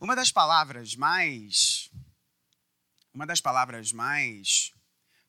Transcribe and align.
Uma 0.00 0.14
das 0.14 0.30
palavras 0.30 0.94
mais 0.94 1.90
uma 3.12 3.26
das 3.26 3.40
palavras 3.40 3.92
mais 3.92 4.72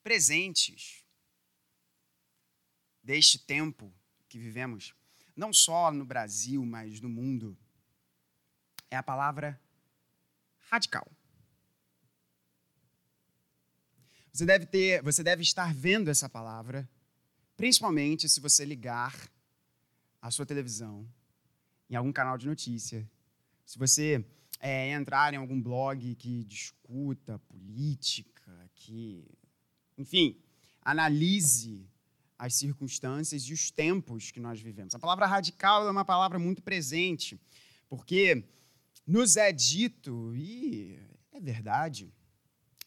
presentes 0.03 1.03
deste 3.01 3.39
tempo 3.39 3.91
que 4.27 4.37
vivemos, 4.37 4.93
não 5.35 5.51
só 5.51 5.91
no 5.91 6.05
Brasil, 6.05 6.63
mas 6.63 7.01
no 7.01 7.09
mundo, 7.09 7.57
é 8.91 8.95
a 8.95 9.01
palavra 9.01 9.59
radical. 10.69 11.11
Você 14.31 14.45
deve 14.45 14.67
ter, 14.67 15.01
você 15.01 15.23
deve 15.23 15.41
estar 15.41 15.73
vendo 15.73 16.11
essa 16.11 16.29
palavra, 16.29 16.87
principalmente 17.57 18.29
se 18.29 18.39
você 18.39 18.63
ligar 18.65 19.15
a 20.21 20.29
sua 20.29 20.45
televisão 20.45 21.11
em 21.89 21.95
algum 21.95 22.13
canal 22.13 22.37
de 22.37 22.45
notícia. 22.45 23.09
Se 23.65 23.79
você 23.79 24.23
é, 24.59 24.91
entrar 24.91 25.33
em 25.33 25.37
algum 25.37 25.61
blog 25.61 26.15
que 26.15 26.43
discuta 26.43 27.39
política, 27.39 28.69
que, 28.75 29.25
enfim, 29.97 30.37
analise 30.81 31.87
as 32.37 32.55
circunstâncias 32.55 33.43
e 33.43 33.53
os 33.53 33.71
tempos 33.71 34.31
que 34.31 34.39
nós 34.39 34.59
vivemos. 34.61 34.95
A 34.95 34.99
palavra 34.99 35.25
radical 35.25 35.87
é 35.87 35.91
uma 35.91 36.05
palavra 36.05 36.39
muito 36.39 36.61
presente, 36.61 37.39
porque 37.87 38.43
nos 39.05 39.37
é 39.37 39.51
dito, 39.51 40.33
e 40.35 40.99
é 41.31 41.39
verdade, 41.39 42.13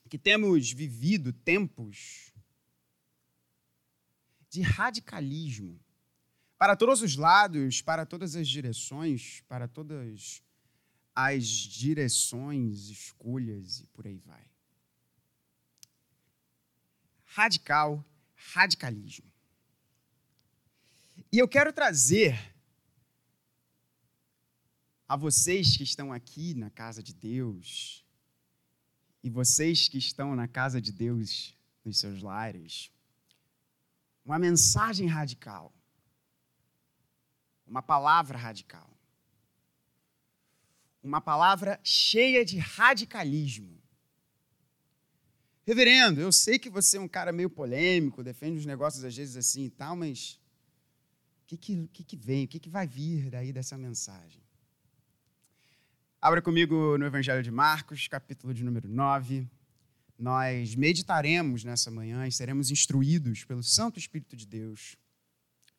que 0.08 0.18
temos 0.18 0.70
vivido 0.70 1.32
tempos 1.32 2.32
de 4.48 4.60
radicalismo 4.60 5.80
para 6.58 6.76
todos 6.76 7.02
os 7.02 7.16
lados, 7.16 7.80
para 7.80 8.04
todas 8.04 8.36
as 8.36 8.46
direções, 8.46 9.42
para 9.48 9.66
todas 9.66 10.42
as 11.14 11.44
direções, 11.46 12.88
escolhas 12.88 13.80
e 13.80 13.86
por 13.88 14.06
aí 14.06 14.18
vai. 14.18 14.44
Radical, 17.24 18.04
radicalismo. 18.34 19.30
E 21.32 21.38
eu 21.38 21.48
quero 21.48 21.72
trazer 21.72 22.52
a 25.08 25.16
vocês 25.16 25.76
que 25.76 25.82
estão 25.82 26.12
aqui 26.12 26.54
na 26.54 26.70
casa 26.70 27.02
de 27.02 27.12
Deus 27.12 28.02
e 29.22 29.30
vocês 29.30 29.88
que 29.88 29.98
estão 29.98 30.34
na 30.34 30.48
casa 30.48 30.80
de 30.80 30.90
Deus 30.90 31.56
nos 31.84 31.98
seus 31.98 32.22
lares, 32.22 32.90
uma 34.24 34.38
mensagem 34.38 35.06
radical, 35.06 35.72
uma 37.66 37.82
palavra 37.82 38.38
radical, 38.38 38.91
uma 41.02 41.20
palavra 41.20 41.80
cheia 41.82 42.44
de 42.44 42.58
radicalismo. 42.58 43.80
Reverendo, 45.64 46.20
eu 46.20 46.32
sei 46.32 46.58
que 46.58 46.70
você 46.70 46.96
é 46.96 47.00
um 47.00 47.08
cara 47.08 47.32
meio 47.32 47.50
polêmico, 47.50 48.22
defende 48.22 48.58
os 48.58 48.66
negócios 48.66 49.04
às 49.04 49.16
vezes 49.16 49.36
assim 49.36 49.64
e 49.64 49.70
tal, 49.70 49.94
mas 49.94 50.40
o 51.42 51.46
que, 51.46 51.56
que, 51.86 52.04
que, 52.04 52.16
vem, 52.16 52.44
o 52.44 52.48
que, 52.48 52.58
que 52.58 52.68
vai 52.68 52.86
vir 52.86 53.30
daí 53.30 53.52
dessa 53.52 53.76
mensagem? 53.76 54.42
Abra 56.20 56.40
comigo 56.40 56.96
no 56.98 57.04
Evangelho 57.04 57.42
de 57.42 57.50
Marcos, 57.50 58.06
capítulo 58.08 58.54
de 58.54 58.64
número 58.64 58.88
9. 58.88 59.48
Nós 60.18 60.76
meditaremos 60.76 61.64
nessa 61.64 61.90
manhã 61.90 62.26
e 62.26 62.32
seremos 62.32 62.70
instruídos 62.70 63.44
pelo 63.44 63.62
Santo 63.62 63.98
Espírito 63.98 64.36
de 64.36 64.46
Deus 64.46 64.96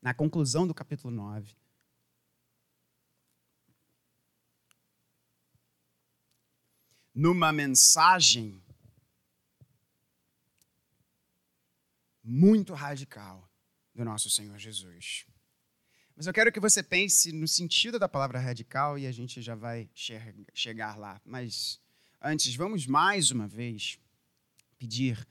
na 0.01 0.13
conclusão 0.13 0.67
do 0.67 0.73
capítulo 0.73 1.13
9. 1.13 1.55
Numa 7.13 7.51
mensagem 7.51 8.63
muito 12.23 12.73
radical 12.73 13.49
do 13.93 14.03
nosso 14.05 14.29
Senhor 14.29 14.57
Jesus. 14.57 15.25
Mas 16.15 16.27
eu 16.27 16.33
quero 16.33 16.51
que 16.51 16.59
você 16.59 16.81
pense 16.81 17.31
no 17.31 17.47
sentido 17.47 17.97
da 17.99 18.07
palavra 18.07 18.39
radical 18.39 18.97
e 18.97 19.07
a 19.07 19.11
gente 19.11 19.41
já 19.41 19.55
vai 19.55 19.89
chegar 20.53 20.97
lá. 20.97 21.19
Mas 21.25 21.79
antes, 22.21 22.55
vamos 22.55 22.87
mais 22.87 23.31
uma 23.31 23.47
vez 23.47 23.99
pedir 24.77 25.27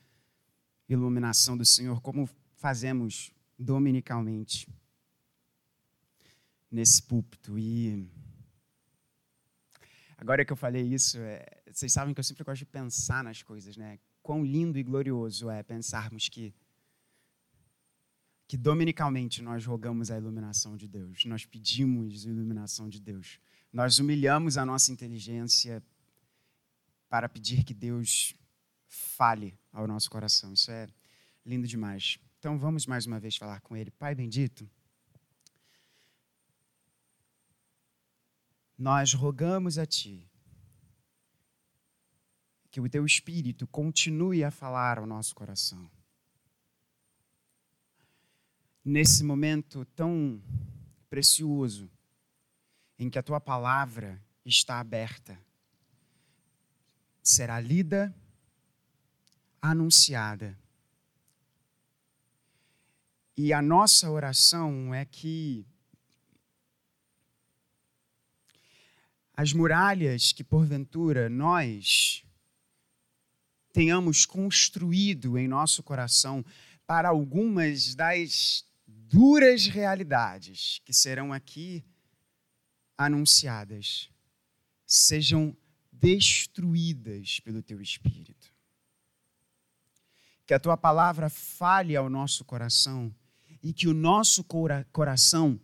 iluminação 0.88 1.56
do 1.56 1.64
Senhor, 1.64 2.00
como 2.00 2.28
fazemos 2.56 3.32
dominicalmente 3.58 4.68
nesse 6.70 7.02
púlpito. 7.02 7.58
E 7.58 8.08
agora 10.16 10.44
que 10.44 10.52
eu 10.52 10.56
falei 10.56 10.82
isso, 10.82 11.18
é, 11.18 11.61
vocês 11.78 11.92
sabem 11.92 12.14
que 12.14 12.20
eu 12.20 12.24
sempre 12.24 12.44
gosto 12.44 12.60
de 12.60 12.66
pensar 12.66 13.22
nas 13.24 13.42
coisas, 13.42 13.76
né? 13.76 13.98
Quão 14.22 14.44
lindo 14.44 14.78
e 14.78 14.82
glorioso 14.82 15.50
é 15.50 15.62
pensarmos 15.62 16.28
que 16.28 16.54
que 18.46 18.56
dominicalmente 18.58 19.40
nós 19.40 19.64
rogamos 19.64 20.10
a 20.10 20.18
iluminação 20.18 20.76
de 20.76 20.86
Deus, 20.86 21.24
nós 21.24 21.46
pedimos 21.46 22.26
a 22.26 22.28
iluminação 22.28 22.86
de 22.86 23.00
Deus, 23.00 23.40
nós 23.72 23.98
humilhamos 23.98 24.58
a 24.58 24.66
nossa 24.66 24.92
inteligência 24.92 25.82
para 27.08 27.30
pedir 27.30 27.64
que 27.64 27.72
Deus 27.72 28.34
fale 28.86 29.58
ao 29.72 29.86
nosso 29.86 30.10
coração. 30.10 30.52
Isso 30.52 30.70
é 30.70 30.86
lindo 31.46 31.66
demais. 31.66 32.18
Então 32.38 32.58
vamos 32.58 32.86
mais 32.86 33.06
uma 33.06 33.18
vez 33.18 33.36
falar 33.36 33.62
com 33.62 33.74
Ele. 33.74 33.90
Pai 33.90 34.14
bendito, 34.14 34.68
nós 38.76 39.14
rogamos 39.14 39.78
a 39.78 39.86
Ti 39.86 40.30
que 42.72 42.80
o 42.80 42.88
Teu 42.88 43.06
Espírito 43.06 43.68
continue 43.68 44.42
a 44.42 44.50
falar 44.50 44.98
ao 44.98 45.06
nosso 45.06 45.32
coração 45.34 45.88
nesse 48.84 49.22
momento 49.22 49.84
tão 49.84 50.42
precioso 51.08 51.90
em 52.98 53.08
que 53.08 53.18
a 53.18 53.22
tua 53.22 53.40
palavra 53.40 54.20
está 54.44 54.80
aberta, 54.80 55.38
será 57.22 57.60
lida, 57.60 58.14
anunciada. 59.60 60.58
E 63.36 63.52
a 63.52 63.62
nossa 63.62 64.10
oração 64.10 64.94
é 64.94 65.04
que 65.04 65.64
as 69.34 69.52
muralhas 69.52 70.32
que 70.32 70.44
porventura 70.44 71.28
nós 71.28 72.24
tenhamos 73.72 74.26
construído 74.26 75.38
em 75.38 75.48
nosso 75.48 75.82
coração 75.82 76.44
para 76.86 77.08
algumas 77.08 77.94
das 77.94 78.64
duras 78.86 79.66
realidades 79.66 80.80
que 80.84 80.92
serão 80.92 81.32
aqui 81.32 81.84
anunciadas 82.96 84.12
sejam 84.92 85.56
destruídas 85.90 87.40
pelo 87.40 87.62
teu 87.62 87.80
espírito. 87.80 88.52
Que 90.46 90.52
a 90.52 90.60
tua 90.60 90.76
palavra 90.76 91.30
fale 91.30 91.96
ao 91.96 92.10
nosso 92.10 92.44
coração 92.44 93.14
e 93.62 93.72
que 93.72 93.88
o 93.88 93.94
nosso 93.94 94.44
coração 94.92 95.58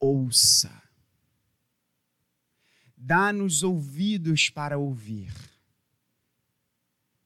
ouça. 0.00 0.82
Dá-nos 2.96 3.62
ouvidos 3.62 4.50
para 4.50 4.76
ouvir. 4.76 5.32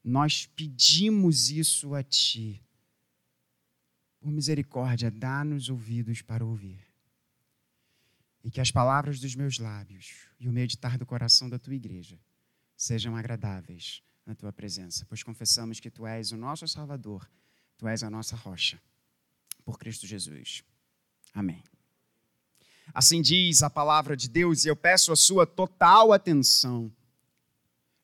Nós 0.03 0.45
pedimos 0.45 1.49
isso 1.49 1.95
a 1.95 2.03
ti 2.03 2.61
por 4.23 4.31
misericórdia, 4.31 5.11
dá-nos 5.11 5.67
ouvidos 5.67 6.21
para 6.21 6.45
ouvir. 6.45 6.79
E 8.41 8.49
que 8.49 8.61
as 8.61 8.71
palavras 8.71 9.19
dos 9.19 9.35
meus 9.35 9.59
lábios 9.59 10.27
e 10.39 10.47
o 10.47 10.51
meditar 10.51 10.97
do 10.97 11.05
coração 11.05 11.49
da 11.49 11.59
tua 11.59 11.75
igreja 11.75 12.17
sejam 12.75 13.17
agradáveis 13.17 14.01
na 14.25 14.33
tua 14.33 14.53
presença, 14.53 15.05
pois 15.09 15.23
confessamos 15.23 15.81
que 15.81 15.91
tu 15.91 16.07
és 16.07 16.31
o 16.31 16.37
nosso 16.37 16.65
Salvador, 16.69 17.29
tu 17.77 17.85
és 17.85 18.01
a 18.01 18.09
nossa 18.09 18.37
rocha. 18.37 18.81
Por 19.65 19.77
Cristo 19.77 20.07
Jesus. 20.07 20.63
Amém. 21.33 21.61
Assim 22.93 23.21
diz 23.21 23.61
a 23.61 23.69
palavra 23.69 24.15
de 24.15 24.29
Deus, 24.29 24.63
e 24.63 24.69
eu 24.69 24.75
peço 24.75 25.11
a 25.11 25.17
sua 25.17 25.45
total 25.45 26.13
atenção 26.13 26.89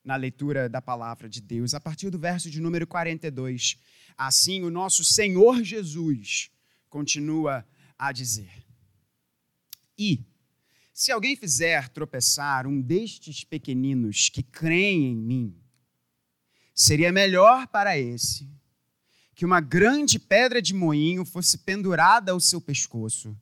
na 0.04 0.16
leitura 0.16 0.70
da 0.70 0.82
palavra 0.82 1.30
de 1.30 1.42
Deus, 1.42 1.74
a 1.74 1.80
partir 1.80 2.10
do 2.10 2.18
verso 2.18 2.50
de 2.50 2.62
número 2.62 2.88
42 2.88 3.78
Assim, 4.20 4.64
o 4.64 4.70
nosso 4.70 5.02
Senhor 5.02 5.64
Jesus 5.64 6.52
continua 6.90 7.66
a 7.98 8.12
dizer: 8.12 8.52
E, 9.98 10.26
se 10.94 11.10
alguém 11.10 11.38
fizer 11.38 11.88
tropeçar 11.88 12.68
um 12.68 12.82
destes 12.82 13.46
pequeninos 13.46 14.28
que 14.28 14.44
creem 14.44 15.14
em 15.14 15.16
mim, 15.16 15.64
seria 16.76 17.14
melhor 17.14 17.66
para 17.68 17.98
esse 17.98 18.46
que 19.34 19.46
uma 19.46 19.62
grande 19.62 20.20
pedra 20.20 20.62
de 20.62 20.74
moinho 20.74 21.24
fosse 21.24 21.60
pendurada 21.60 22.34
ao 22.34 22.42
seu 22.42 22.60
pescoço 22.60 23.34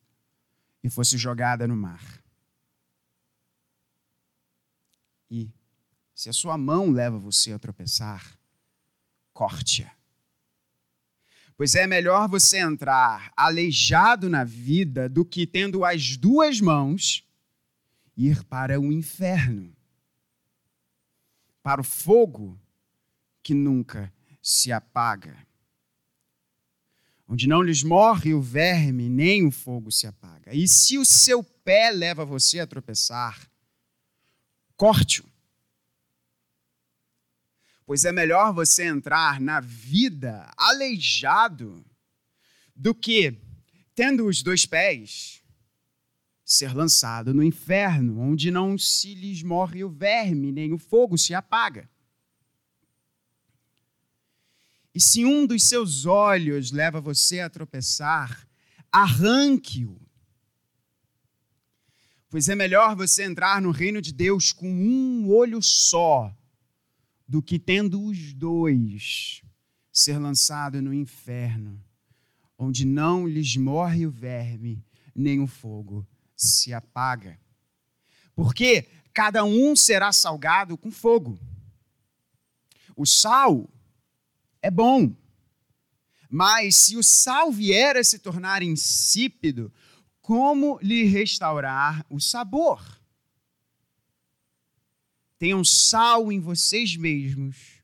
e 0.83 0.92
fosse 0.92 1.18
jogada 1.18 1.68
no 1.68 1.75
mar. 1.75 2.24
E, 5.31 5.50
se 6.18 6.30
a 6.30 6.34
sua 6.34 6.58
mão 6.58 6.90
leva 6.90 7.19
você 7.19 7.54
a 7.54 7.60
tropeçar, 7.60 8.40
corte-a. 9.31 9.92
Pois 11.56 11.75
é 11.75 11.86
melhor 11.86 12.28
você 12.28 12.58
entrar 12.58 13.31
aleijado 13.38 14.28
na 14.28 14.44
vida 14.44 15.08
do 15.08 15.24
que 15.24 15.46
tendo 15.46 15.86
as 15.86 16.18
duas 16.18 16.60
mãos 16.60 17.24
ir 18.18 18.44
para 18.46 18.81
o 18.81 18.92
inferno, 18.92 19.72
para 21.62 21.81
o 21.81 21.84
fogo 21.84 22.60
que 23.44 23.54
nunca 23.54 24.12
se 24.42 24.72
apaga, 24.72 25.38
onde 27.28 27.48
não 27.48 27.62
lhes 27.62 27.84
morre 27.84 28.34
o 28.34 28.42
verme, 28.42 29.08
nem 29.08 29.46
o 29.46 29.52
fogo 29.52 29.92
se 29.92 30.08
apaga. 30.08 30.52
E 30.52 30.68
se 30.68 30.98
o 30.98 31.06
seu 31.06 31.44
pé 31.44 31.92
leva 31.92 32.25
você 32.25 32.60
a 32.60 32.66
tropeçar, 32.66 33.48
corte-o. 34.75 35.37
Pois 37.88 38.04
é 38.04 38.12
melhor 38.12 38.54
você 38.54 38.84
entrar 38.84 39.39
na 39.39 39.62
vida 39.62 40.51
aleijado 40.57 41.86
do 42.75 42.94
que, 42.94 43.39
tendo 43.95 44.28
os 44.28 44.44
dois 44.44 44.66
pés, 44.66 45.42
ser 46.44 46.75
lançado 46.75 47.34
no 47.34 47.42
inferno, 47.42 48.19
onde 48.19 48.51
não 48.51 48.78
se 48.78 49.16
lhes 49.16 49.42
morre 49.42 49.86
o 49.86 49.89
verme, 49.89 50.51
nem 50.51 50.74
o 50.74 50.78
fogo 50.78 51.18
se 51.18 51.34
apaga. 51.34 51.89
E 54.94 55.00
se 55.00 55.24
um 55.24 55.48
dos 55.48 55.63
seus 55.63 56.06
olhos 56.06 56.72
leva 56.72 57.00
você 57.00 57.40
a 57.40 57.50
tropeçar, 57.50 58.45
arranque-o 58.92 59.98
Pois 62.30 62.50
é 62.50 62.56
melhor 62.56 62.94
você 62.98 63.24
entrar 63.24 63.62
no 63.62 63.72
reino 63.72 64.01
de 64.01 64.12
Deus 64.12 64.51
com 64.51 64.69
um 64.69 65.31
olho 65.31 65.62
só 65.62 66.36
do 67.28 67.42
que 67.42 67.60
tendo 67.60 68.02
os 68.04 68.34
dois 68.34 69.42
ser 69.92 70.18
lançado 70.18 70.82
no 70.82 70.94
inferno, 70.94 71.84
onde 72.58 72.86
não 72.86 73.28
lhes 73.28 73.58
morre 73.58 74.06
o 74.06 74.12
verme, 74.12 74.84
nem 75.14 75.40
o 75.40 75.48
fogo 75.48 76.08
se 76.36 76.74
apaga. 76.74 77.40
Porque 78.36 78.88
cada 79.14 79.44
um 79.44 79.76
será 79.76 80.12
salgado 80.12 80.78
com 80.78 80.92
fogo. 80.92 81.40
O 82.96 83.06
sal 83.06 83.68
é 84.62 84.72
bom, 84.72 85.16
mas 86.30 86.76
se 86.76 86.98
o 86.98 87.04
sal 87.04 87.52
vier 87.52 87.98
a 87.98 88.04
se 88.04 88.20
tornar 88.20 88.62
insípido, 88.62 89.74
como 90.22 90.78
lhe 90.82 91.06
restaurar 91.06 92.06
o 92.10 92.20
sabor. 92.20 92.97
Tenham 95.38 95.63
sal 95.63 96.31
em 96.31 96.39
vocês 96.39 96.95
mesmos 96.95 97.81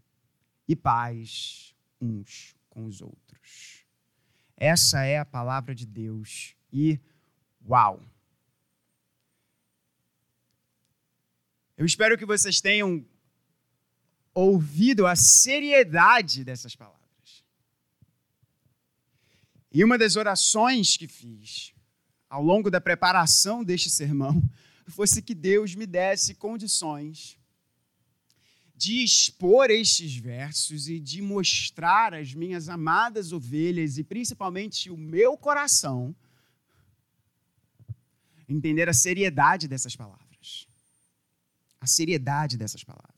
e 0.67 0.75
paz 0.75 1.75
uns 2.01 2.55
com 2.69 2.85
os 2.85 3.01
outros. 3.01 3.85
Essa 4.57 5.03
é 5.03 5.19
a 5.19 5.25
palavra 5.25 5.75
de 5.75 5.85
Deus 5.85 6.55
e 6.71 6.99
uau! 7.67 8.01
Eu 11.77 11.85
espero 11.85 12.17
que 12.17 12.25
vocês 12.25 12.61
tenham 12.61 13.05
ouvido 14.33 15.05
a 15.05 15.15
seriedade 15.15 16.43
dessas 16.43 16.75
palavras. 16.75 17.43
E 19.71 19.83
uma 19.83 19.97
das 19.97 20.15
orações 20.15 20.97
que 20.97 21.07
fiz 21.07 21.73
ao 22.29 22.43
longo 22.43 22.69
da 22.71 22.81
preparação 22.81 23.63
deste 23.63 23.89
sermão 23.89 24.41
fosse 24.87 25.21
que 25.21 25.35
Deus 25.35 25.75
me 25.75 25.85
desse 25.85 26.35
condições 26.35 27.37
de 28.75 29.03
expor 29.03 29.69
estes 29.69 30.15
versos 30.15 30.87
e 30.87 30.99
de 30.99 31.21
mostrar 31.21 32.13
às 32.13 32.33
minhas 32.33 32.67
amadas 32.69 33.31
ovelhas 33.31 33.97
e 33.97 34.03
principalmente 34.03 34.89
o 34.89 34.97
meu 34.97 35.37
coração 35.37 36.15
entender 38.47 38.89
a 38.89 38.93
seriedade 38.93 39.67
dessas 39.67 39.95
palavras. 39.95 40.67
A 41.79 41.87
seriedade 41.87 42.57
dessas 42.57 42.83
palavras. 42.83 43.13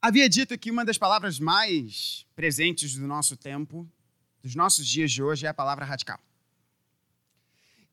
Havia 0.00 0.28
dito 0.28 0.56
que 0.56 0.70
uma 0.70 0.84
das 0.84 0.96
palavras 0.96 1.40
mais 1.40 2.24
presentes 2.34 2.94
do 2.94 3.06
nosso 3.06 3.36
tempo 3.36 3.86
dos 4.40 4.54
nossos 4.54 4.86
dias 4.86 5.10
de 5.10 5.22
hoje 5.22 5.44
é 5.44 5.48
a 5.48 5.54
palavra 5.54 5.84
radical. 5.84 6.20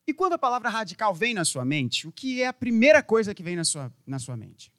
E 0.07 0.13
quando 0.13 0.33
a 0.33 0.37
palavra 0.37 0.69
radical 0.69 1.13
vem 1.13 1.33
na 1.33 1.43
sua 1.43 1.65
mente, 1.65 2.07
o 2.07 2.11
que 2.11 2.41
é 2.41 2.47
a 2.47 2.53
primeira 2.53 3.01
coisa 3.01 3.33
que 3.33 3.41
vem 3.41 3.55
na 3.55 3.63
sua, 3.63 3.91
na 4.05 4.19
sua 4.19 4.37
mente? 4.37 4.71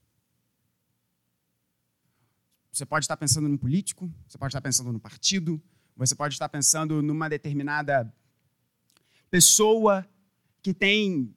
Você 2.70 2.86
pode 2.86 3.04
estar 3.04 3.16
pensando 3.16 3.48
num 3.48 3.56
político, 3.56 4.12
você 4.28 4.38
pode 4.38 4.50
estar 4.50 4.60
pensando 4.60 4.92
no 4.92 5.00
partido, 5.00 5.60
você 5.96 6.14
pode 6.14 6.34
estar 6.34 6.48
pensando 6.48 7.02
numa 7.02 7.28
determinada 7.28 8.12
pessoa 9.30 10.06
que 10.62 10.72
tem 10.72 11.34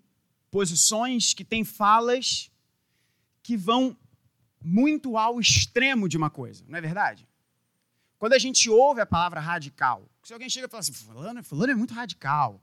posições, 0.51 1.33
que 1.33 1.45
tem 1.45 1.63
falas 1.63 2.51
que 3.41 3.56
vão 3.57 3.97
muito 4.62 5.18
ao 5.18 5.39
extremo 5.39 6.07
de 6.09 6.18
uma 6.18 6.30
coisa, 6.30 6.63
não 6.68 6.77
é 6.77 6.81
verdade? 6.81 7.27
Quando 8.19 8.33
a 8.33 8.39
gente 8.39 8.69
ouve 8.69 9.00
a 9.00 9.06
palavra 9.06 9.39
radical, 9.39 10.07
se 10.21 10.33
alguém 10.33 10.50
chega 10.50 10.68
e 10.68 10.69
fala 10.69 10.81
assim, 10.81 10.94
fulano, 10.94 11.44
fulano 11.44 11.71
é 11.71 11.75
muito 11.75 11.94
radical, 11.94 12.62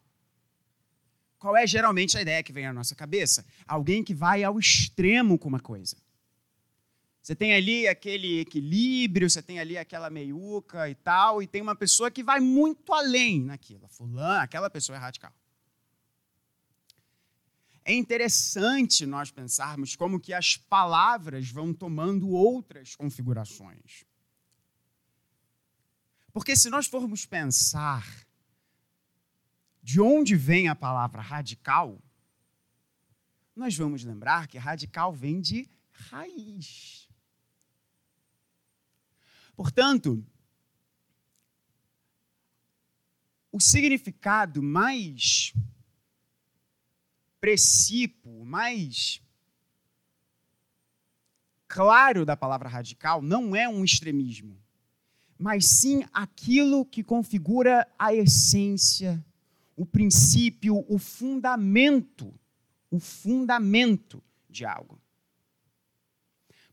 qual 1.39 1.57
é 1.57 1.67
geralmente 1.67 2.17
a 2.17 2.23
ideia 2.23 2.43
que 2.43 2.53
vem 2.53 2.67
à 2.67 2.73
nossa 2.73 2.95
cabeça? 2.95 3.45
Alguém 3.67 4.03
que 4.03 4.15
vai 4.15 4.43
ao 4.43 4.59
extremo 4.59 5.39
com 5.39 5.49
uma 5.49 5.61
coisa. 5.61 5.97
Você 7.23 7.35
tem 7.35 7.55
ali 7.55 7.89
aquele 7.89 8.41
equilíbrio, 8.41 9.29
você 9.29 9.43
tem 9.43 9.59
ali 9.59 9.77
aquela 9.77 10.09
meiuca 10.09 10.89
e 10.89 10.95
tal, 10.95 11.43
e 11.43 11.47
tem 11.47 11.61
uma 11.61 11.75
pessoa 11.75 12.11
que 12.11 12.23
vai 12.23 12.39
muito 12.39 12.93
além 12.93 13.43
naquilo. 13.43 13.89
Fulano, 13.89 14.45
aquela 14.45 14.71
pessoa 14.71 14.97
é 14.97 15.01
radical. 15.01 15.33
É 17.85 17.93
interessante 17.93 19.07
nós 19.07 19.31
pensarmos 19.31 19.95
como 19.95 20.19
que 20.21 20.33
as 20.33 20.57
palavras 20.57 21.51
vão 21.51 21.73
tomando 21.73 22.31
outras 22.31 22.97
configurações. 22.97 24.05
Porque 26.33 26.57
se 26.57 26.69
nós 26.69 26.87
formos 26.87 27.25
pensar 27.25 28.26
de 29.87 30.01
onde 30.01 30.35
vem 30.35 30.67
a 30.67 30.75
palavra 30.75 31.23
radical, 31.23 32.03
nós 33.55 33.77
vamos 33.77 34.03
lembrar 34.03 34.49
que 34.49 34.59
radical 34.59 35.13
vem 35.13 35.41
de 35.41 35.71
raiz. 35.93 37.09
Portanto, 39.55 40.27
o 43.53 43.61
significado 43.61 44.61
mais 44.61 45.53
precípio, 47.41 48.45
mais 48.45 49.23
claro 51.69 52.27
da 52.27 52.37
palavra 52.37 52.69
radical 52.69 53.23
não 53.23 53.55
é 53.55 53.69
um 53.69 53.85
extremismo 53.85 54.61
mas 55.39 55.67
sim 55.67 56.05
aquilo 56.13 56.85
que 56.85 57.03
configura 57.03 57.87
a 57.99 58.15
essência, 58.15 59.25
o 59.77 59.85
princípio, 59.85 60.85
o 60.89 60.99
fundamento, 60.99 62.35
o 62.91 62.99
fundamento 62.99 64.23
de 64.49 64.65
algo. 64.65 64.99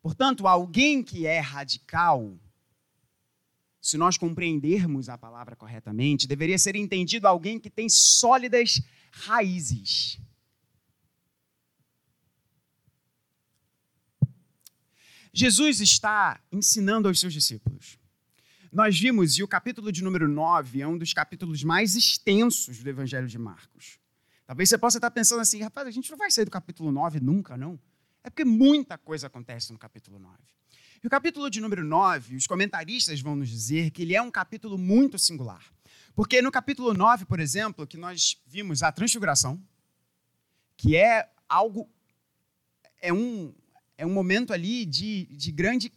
Portanto, 0.01 0.48
alguém 0.48 1.03
que 1.03 1.25
é 1.25 1.39
radical, 1.39 2.39
se 3.81 3.98
nós 3.98 4.17
compreendermos 4.17 5.10
a 5.10 5.17
palavra 5.17 5.55
corretamente, 5.55 6.27
deveria 6.27 6.57
ser 6.57 6.75
entendido 6.75 7.27
alguém 7.27 7.60
que 7.60 7.69
tem 7.69 7.89
sólidas 7.89 8.81
raízes. 9.12 10.19
Jesus 15.33 15.81
está 15.81 16.41
ensinando 16.51 17.07
aos 17.07 17.19
seus 17.19 17.33
discípulos 17.33 18.02
nós 18.74 19.00
vimos, 19.00 19.38
e 19.38 19.44
o 19.44 19.48
capítulo 19.48 19.92
de 19.92 20.03
número 20.03 20.27
9 20.27 20.82
é 20.82 20.88
um 20.88 20.98
dos 20.98 21.13
capítulos 21.13 21.63
mais 21.63 21.96
extensos 21.96 22.82
do 22.82 22.89
Evangelho 22.89 23.27
de 23.27 23.38
Marcos. 23.38 24.00
Talvez 24.48 24.68
você 24.68 24.80
possa 24.80 24.98
estar 24.98 25.12
pensando 25.12 25.42
assim, 25.42 25.62
rapaz, 25.62 25.88
a 25.88 25.92
gente 25.92 26.10
não 26.10 26.18
vai 26.18 26.32
sair 26.32 26.46
do 26.46 26.51
capítulo 26.51 26.92
9 26.92 27.20
nunca, 27.20 27.56
não. 27.56 27.80
É 28.24 28.32
porque 28.32 28.44
muita 28.44 28.98
coisa 28.98 29.27
acontece 29.27 29.72
no 29.72 29.77
capítulo 29.77 30.18
9. 30.18 30.38
E 31.03 31.06
o 31.06 31.10
capítulo 31.10 31.51
de 31.51 31.62
número 31.62 31.84
9, 31.84 32.36
os 32.36 32.48
comentaristas 32.48 33.22
vão 33.22 33.36
nos 33.36 33.48
dizer 33.48 33.92
que 33.92 34.01
ele 34.01 34.15
é 34.15 34.22
um 34.22 34.32
capítulo 34.32 34.75
muito 34.75 35.20
singular. 35.20 35.63
Porque 36.15 36.42
no 36.42 36.51
capítulo 36.51 36.96
9, 36.96 37.25
por 37.25 37.39
exemplo, 37.39 37.86
que 37.86 37.98
nós 37.98 38.42
vimos 38.48 38.82
a 38.82 38.92
transfiguração, 38.92 39.62
que 40.75 40.96
é 40.96 41.30
algo, 41.48 41.88
é 43.00 43.13
um, 43.13 43.53
é 44.00 44.06
um 44.06 44.13
momento 44.13 44.51
ali 44.51 44.84
de, 44.84 45.25
de 45.25 45.51
grande 45.51 45.92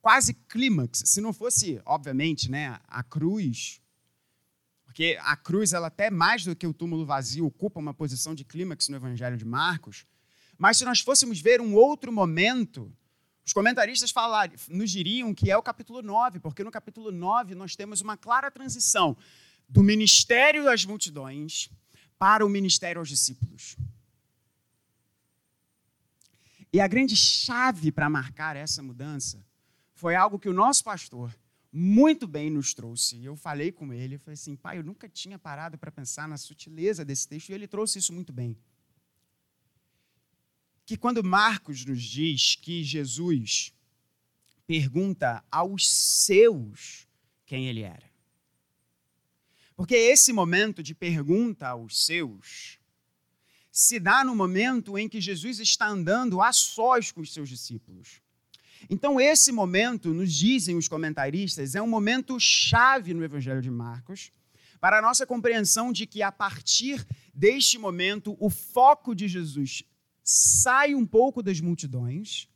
quase 0.00 0.34
clímax. 0.34 1.02
Se 1.06 1.20
não 1.20 1.32
fosse, 1.32 1.80
obviamente, 1.84 2.50
né, 2.50 2.78
a 2.88 3.02
cruz, 3.02 3.80
Porque 4.84 5.16
a 5.20 5.36
cruz, 5.36 5.72
ela 5.72 5.86
até 5.86 6.10
mais 6.10 6.44
do 6.44 6.56
que 6.56 6.66
o 6.66 6.74
túmulo 6.74 7.06
vazio, 7.06 7.46
ocupa 7.46 7.78
uma 7.78 7.94
posição 7.94 8.34
de 8.34 8.44
clímax 8.44 8.88
no 8.88 8.96
Evangelho 8.96 9.36
de 9.36 9.44
Marcos. 9.44 10.04
Mas 10.58 10.78
se 10.78 10.84
nós 10.84 10.98
fôssemos 10.98 11.40
ver 11.40 11.60
um 11.60 11.74
outro 11.74 12.12
momento, 12.12 12.92
os 13.46 13.52
comentaristas 13.52 14.10
falar, 14.10 14.50
nos 14.68 14.90
diriam 14.90 15.32
que 15.32 15.48
é 15.48 15.56
o 15.56 15.62
capítulo 15.62 16.02
9, 16.02 16.40
porque 16.40 16.64
no 16.64 16.72
capítulo 16.72 17.12
9 17.12 17.54
nós 17.54 17.76
temos 17.76 18.00
uma 18.00 18.16
clara 18.16 18.50
transição 18.50 19.16
do 19.68 19.82
ministério 19.82 20.64
das 20.64 20.84
multidões 20.84 21.70
para 22.18 22.44
o 22.44 22.48
ministério 22.48 22.98
aos 22.98 23.08
discípulos. 23.08 23.76
E 26.72 26.80
a 26.80 26.88
grande 26.88 27.14
chave 27.14 27.92
para 27.92 28.10
marcar 28.10 28.56
essa 28.56 28.82
mudança 28.82 29.44
foi 30.00 30.14
algo 30.14 30.38
que 30.38 30.48
o 30.48 30.54
nosso 30.54 30.82
pastor 30.82 31.38
muito 31.70 32.26
bem 32.26 32.50
nos 32.50 32.72
trouxe. 32.72 33.22
Eu 33.22 33.36
falei 33.36 33.70
com 33.70 33.92
ele, 33.92 34.14
eu 34.14 34.18
falei 34.18 34.32
assim, 34.32 34.56
pai, 34.56 34.78
eu 34.78 34.82
nunca 34.82 35.06
tinha 35.08 35.38
parado 35.38 35.76
para 35.76 35.92
pensar 35.92 36.26
na 36.26 36.38
sutileza 36.38 37.04
desse 37.04 37.28
texto, 37.28 37.50
e 37.50 37.52
ele 37.52 37.68
trouxe 37.68 37.98
isso 37.98 38.12
muito 38.12 38.32
bem. 38.32 38.56
Que 40.86 40.96
quando 40.96 41.22
Marcos 41.22 41.84
nos 41.84 42.02
diz 42.02 42.56
que 42.56 42.82
Jesus 42.82 43.74
pergunta 44.66 45.44
aos 45.50 45.88
seus 45.88 47.06
quem 47.44 47.66
ele 47.68 47.82
era. 47.82 48.10
Porque 49.76 49.94
esse 49.94 50.32
momento 50.32 50.82
de 50.82 50.94
pergunta 50.94 51.68
aos 51.68 52.06
seus 52.06 52.78
se 53.70 54.00
dá 54.00 54.24
no 54.24 54.34
momento 54.34 54.96
em 54.96 55.08
que 55.08 55.20
Jesus 55.20 55.60
está 55.60 55.86
andando 55.86 56.40
a 56.40 56.52
sós 56.52 57.12
com 57.12 57.20
os 57.20 57.32
seus 57.32 57.48
discípulos. 57.50 58.20
Então, 58.88 59.20
esse 59.20 59.52
momento, 59.52 60.14
nos 60.14 60.32
dizem 60.32 60.76
os 60.76 60.88
comentaristas, 60.88 61.74
é 61.74 61.82
um 61.82 61.88
momento 61.88 62.38
chave 62.38 63.12
no 63.12 63.24
Evangelho 63.24 63.60
de 63.60 63.70
Marcos, 63.70 64.32
para 64.80 64.98
a 64.98 65.02
nossa 65.02 65.26
compreensão 65.26 65.92
de 65.92 66.06
que, 66.06 66.22
a 66.22 66.32
partir 66.32 67.06
deste 67.34 67.76
momento, 67.76 68.36
o 68.40 68.48
foco 68.48 69.14
de 69.14 69.28
Jesus 69.28 69.82
sai 70.24 70.94
um 70.94 71.04
pouco 71.04 71.42
das 71.42 71.60
multidões 71.60 72.48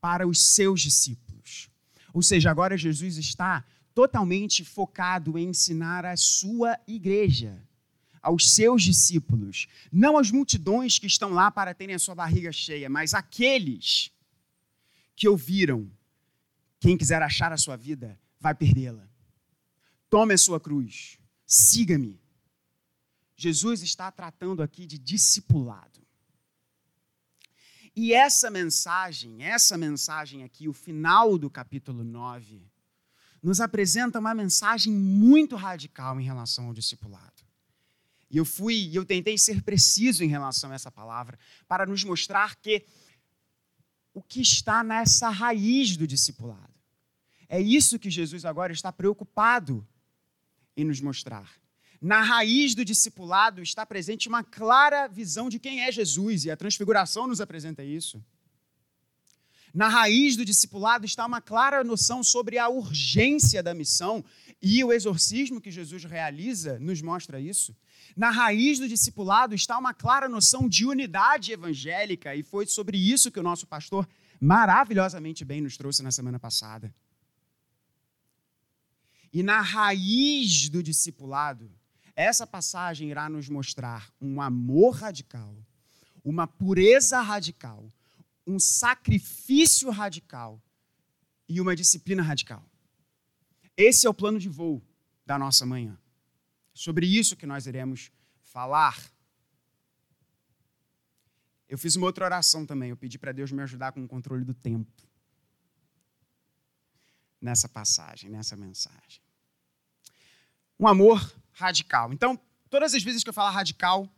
para 0.00 0.26
os 0.26 0.54
seus 0.54 0.80
discípulos. 0.80 1.68
Ou 2.12 2.22
seja, 2.22 2.50
agora 2.50 2.76
Jesus 2.76 3.16
está 3.16 3.64
totalmente 3.94 4.64
focado 4.64 5.38
em 5.38 5.48
ensinar 5.48 6.04
a 6.04 6.16
sua 6.16 6.78
igreja, 6.86 7.60
aos 8.20 8.50
seus 8.50 8.82
discípulos, 8.82 9.66
não 9.92 10.16
as 10.16 10.30
multidões 10.30 10.98
que 10.98 11.06
estão 11.06 11.30
lá 11.30 11.50
para 11.50 11.74
terem 11.74 11.94
a 11.94 11.98
sua 11.98 12.14
barriga 12.14 12.50
cheia, 12.52 12.88
mas 12.88 13.12
aqueles 13.12 14.10
que 15.16 15.28
ouviram: 15.28 15.90
quem 16.80 16.96
quiser 16.96 17.22
achar 17.22 17.52
a 17.52 17.56
sua 17.56 17.76
vida, 17.76 18.18
vai 18.38 18.54
perdê-la. 18.54 19.08
Tome 20.10 20.34
a 20.34 20.38
sua 20.38 20.60
cruz, 20.60 21.18
siga-me. 21.46 22.20
Jesus 23.36 23.82
está 23.82 24.10
tratando 24.12 24.62
aqui 24.62 24.86
de 24.86 24.98
discipulado. 24.98 26.04
E 27.96 28.12
essa 28.12 28.50
mensagem, 28.50 29.44
essa 29.44 29.78
mensagem 29.78 30.42
aqui, 30.42 30.68
o 30.68 30.72
final 30.72 31.38
do 31.38 31.48
capítulo 31.48 32.02
9, 32.02 32.68
nos 33.42 33.60
apresenta 33.60 34.18
uma 34.18 34.34
mensagem 34.34 34.92
muito 34.92 35.54
radical 35.54 36.20
em 36.20 36.24
relação 36.24 36.66
ao 36.66 36.74
discipulado. 36.74 37.44
E 38.30 38.36
eu 38.36 38.44
fui, 38.44 38.90
eu 38.92 39.04
tentei 39.04 39.38
ser 39.38 39.62
preciso 39.62 40.24
em 40.24 40.28
relação 40.28 40.72
a 40.72 40.74
essa 40.74 40.90
palavra 40.90 41.38
para 41.68 41.86
nos 41.86 42.02
mostrar 42.02 42.56
que 42.56 42.84
o 44.14 44.22
que 44.22 44.40
está 44.40 44.84
nessa 44.84 45.28
raiz 45.28 45.96
do 45.96 46.06
discipulado. 46.06 46.72
É 47.48 47.60
isso 47.60 47.98
que 47.98 48.08
Jesus 48.08 48.44
agora 48.44 48.72
está 48.72 48.90
preocupado 48.92 49.86
em 50.76 50.84
nos 50.84 51.00
mostrar. 51.00 51.52
Na 52.00 52.22
raiz 52.22 52.74
do 52.74 52.84
discipulado 52.84 53.62
está 53.62 53.84
presente 53.84 54.28
uma 54.28 54.44
clara 54.44 55.08
visão 55.08 55.48
de 55.48 55.58
quem 55.58 55.82
é 55.82 55.90
Jesus, 55.90 56.44
e 56.44 56.50
a 56.50 56.56
transfiguração 56.56 57.26
nos 57.26 57.40
apresenta 57.40 57.82
isso. 57.82 58.24
Na 59.72 59.88
raiz 59.88 60.36
do 60.36 60.44
discipulado 60.44 61.04
está 61.04 61.26
uma 61.26 61.40
clara 61.40 61.82
noção 61.82 62.22
sobre 62.22 62.58
a 62.58 62.68
urgência 62.68 63.62
da 63.62 63.74
missão, 63.74 64.24
e 64.62 64.84
o 64.84 64.92
exorcismo 64.92 65.60
que 65.60 65.70
Jesus 65.70 66.04
realiza 66.04 66.78
nos 66.78 67.02
mostra 67.02 67.40
isso. 67.40 67.74
Na 68.16 68.30
raiz 68.30 68.78
do 68.78 68.88
discipulado 68.88 69.54
está 69.54 69.78
uma 69.78 69.92
clara 69.94 70.28
noção 70.28 70.68
de 70.68 70.86
unidade 70.86 71.52
evangélica, 71.52 72.34
e 72.34 72.42
foi 72.42 72.66
sobre 72.66 72.96
isso 72.96 73.30
que 73.30 73.40
o 73.40 73.42
nosso 73.42 73.66
pastor 73.66 74.08
maravilhosamente 74.40 75.44
bem 75.44 75.60
nos 75.60 75.76
trouxe 75.76 76.02
na 76.02 76.12
semana 76.12 76.38
passada. 76.38 76.94
E 79.32 79.42
na 79.42 79.60
raiz 79.60 80.68
do 80.68 80.82
discipulado, 80.82 81.70
essa 82.14 82.46
passagem 82.46 83.10
irá 83.10 83.28
nos 83.28 83.48
mostrar 83.48 84.12
um 84.20 84.40
amor 84.40 84.94
radical, 84.94 85.56
uma 86.24 86.46
pureza 86.46 87.20
radical, 87.20 87.88
um 88.46 88.58
sacrifício 88.58 89.90
radical 89.90 90.62
e 91.48 91.60
uma 91.60 91.74
disciplina 91.74 92.22
radical. 92.22 92.64
Esse 93.76 94.06
é 94.06 94.10
o 94.10 94.14
plano 94.14 94.38
de 94.38 94.48
voo 94.48 94.80
da 95.26 95.36
nossa 95.36 95.66
manhã. 95.66 95.98
Sobre 96.74 97.06
isso 97.06 97.36
que 97.36 97.46
nós 97.46 97.66
iremos 97.66 98.10
falar. 98.42 99.00
Eu 101.68 101.78
fiz 101.78 101.94
uma 101.94 102.06
outra 102.06 102.24
oração 102.24 102.66
também. 102.66 102.90
Eu 102.90 102.96
pedi 102.96 103.16
para 103.16 103.32
Deus 103.32 103.52
me 103.52 103.62
ajudar 103.62 103.92
com 103.92 104.04
o 104.04 104.08
controle 104.08 104.44
do 104.44 104.52
tempo. 104.52 104.90
Nessa 107.40 107.68
passagem, 107.68 108.28
nessa 108.28 108.56
mensagem. 108.56 109.22
Um 110.78 110.88
amor 110.88 111.32
radical. 111.52 112.12
Então, 112.12 112.38
todas 112.68 112.92
as 112.92 113.02
vezes 113.02 113.22
que 113.22 113.28
eu 113.28 113.34
falar 113.34 113.50
radical, 113.50 114.12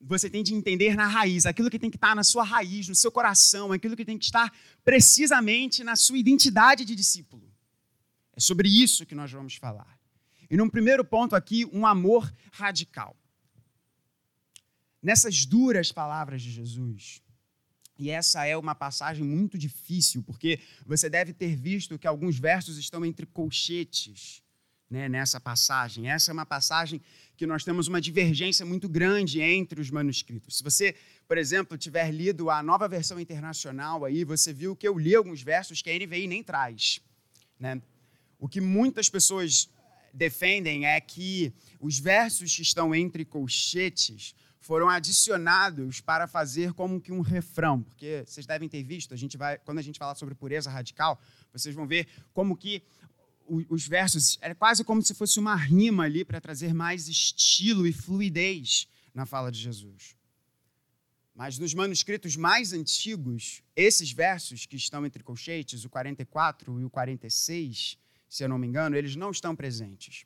você 0.00 0.28
tem 0.28 0.42
de 0.42 0.54
entender 0.54 0.94
na 0.94 1.06
raiz, 1.06 1.46
aquilo 1.46 1.70
que 1.70 1.78
tem 1.78 1.90
que 1.90 1.96
estar 1.96 2.14
na 2.14 2.22
sua 2.22 2.44
raiz, 2.44 2.88
no 2.88 2.94
seu 2.94 3.10
coração, 3.10 3.72
aquilo 3.72 3.96
que 3.96 4.04
tem 4.04 4.18
que 4.18 4.26
estar 4.26 4.52
precisamente 4.84 5.82
na 5.82 5.96
sua 5.96 6.18
identidade 6.18 6.84
de 6.84 6.94
discípulo. 6.94 7.50
É 8.34 8.40
sobre 8.40 8.68
isso 8.68 9.06
que 9.06 9.14
nós 9.14 9.32
vamos 9.32 9.54
falar. 9.54 9.97
E 10.50 10.56
num 10.56 10.68
primeiro 10.68 11.04
ponto 11.04 11.36
aqui, 11.36 11.66
um 11.72 11.86
amor 11.86 12.32
radical. 12.52 13.16
Nessas 15.02 15.44
duras 15.44 15.92
palavras 15.92 16.42
de 16.42 16.50
Jesus, 16.50 17.22
e 17.98 18.10
essa 18.10 18.46
é 18.46 18.56
uma 18.56 18.74
passagem 18.74 19.24
muito 19.24 19.58
difícil, 19.58 20.22
porque 20.22 20.60
você 20.86 21.10
deve 21.10 21.32
ter 21.32 21.56
visto 21.56 21.98
que 21.98 22.06
alguns 22.06 22.38
versos 22.38 22.78
estão 22.78 23.04
entre 23.04 23.26
colchetes 23.26 24.42
né, 24.88 25.08
nessa 25.08 25.40
passagem. 25.40 26.08
Essa 26.08 26.30
é 26.30 26.32
uma 26.32 26.46
passagem 26.46 27.00
que 27.36 27.46
nós 27.46 27.64
temos 27.64 27.88
uma 27.88 28.00
divergência 28.00 28.64
muito 28.64 28.88
grande 28.88 29.40
entre 29.40 29.80
os 29.80 29.90
manuscritos. 29.90 30.58
Se 30.58 30.62
você, 30.64 30.94
por 31.26 31.36
exemplo, 31.36 31.76
tiver 31.76 32.10
lido 32.10 32.50
a 32.50 32.62
nova 32.62 32.88
versão 32.88 33.20
internacional 33.20 34.04
aí, 34.04 34.24
você 34.24 34.52
viu 34.52 34.74
que 34.74 34.86
eu 34.86 34.98
li 34.98 35.14
alguns 35.14 35.42
versos 35.42 35.82
que 35.82 35.90
a 35.90 35.94
NVI 35.94 36.26
nem 36.26 36.42
traz. 36.42 37.00
Né? 37.58 37.82
O 38.38 38.48
que 38.48 38.60
muitas 38.60 39.08
pessoas 39.08 39.68
defendem 40.12 40.86
é 40.86 41.00
que 41.00 41.52
os 41.80 41.98
versos 41.98 42.54
que 42.54 42.62
estão 42.62 42.94
entre 42.94 43.24
colchetes 43.24 44.34
foram 44.60 44.88
adicionados 44.88 46.00
para 46.00 46.26
fazer 46.26 46.72
como 46.72 47.00
que 47.00 47.12
um 47.12 47.20
refrão, 47.20 47.82
porque 47.82 48.24
vocês 48.26 48.46
devem 48.46 48.68
ter 48.68 48.82
visto, 48.82 49.14
a 49.14 49.16
gente 49.16 49.36
vai, 49.36 49.58
quando 49.58 49.78
a 49.78 49.82
gente 49.82 49.98
falar 49.98 50.14
sobre 50.14 50.34
pureza 50.34 50.70
radical, 50.70 51.20
vocês 51.52 51.74
vão 51.74 51.86
ver 51.86 52.06
como 52.32 52.56
que 52.56 52.82
os 53.48 53.86
versos 53.86 54.36
é 54.42 54.52
quase 54.52 54.84
como 54.84 55.00
se 55.00 55.14
fosse 55.14 55.38
uma 55.40 55.56
rima 55.56 56.04
ali 56.04 56.24
para 56.24 56.40
trazer 56.40 56.74
mais 56.74 57.08
estilo 57.08 57.86
e 57.86 57.92
fluidez 57.92 58.86
na 59.14 59.24
fala 59.24 59.50
de 59.50 59.58
Jesus. 59.58 60.14
Mas 61.34 61.56
nos 61.56 61.72
manuscritos 61.72 62.36
mais 62.36 62.72
antigos, 62.72 63.62
esses 63.74 64.10
versos 64.12 64.66
que 64.66 64.76
estão 64.76 65.06
entre 65.06 65.22
colchetes, 65.22 65.84
o 65.84 65.88
44 65.88 66.80
e 66.80 66.84
o 66.84 66.90
46, 66.90 67.96
se 68.28 68.44
eu 68.44 68.48
não 68.48 68.58
me 68.58 68.66
engano, 68.66 68.96
eles 68.96 69.16
não 69.16 69.30
estão 69.30 69.56
presentes. 69.56 70.24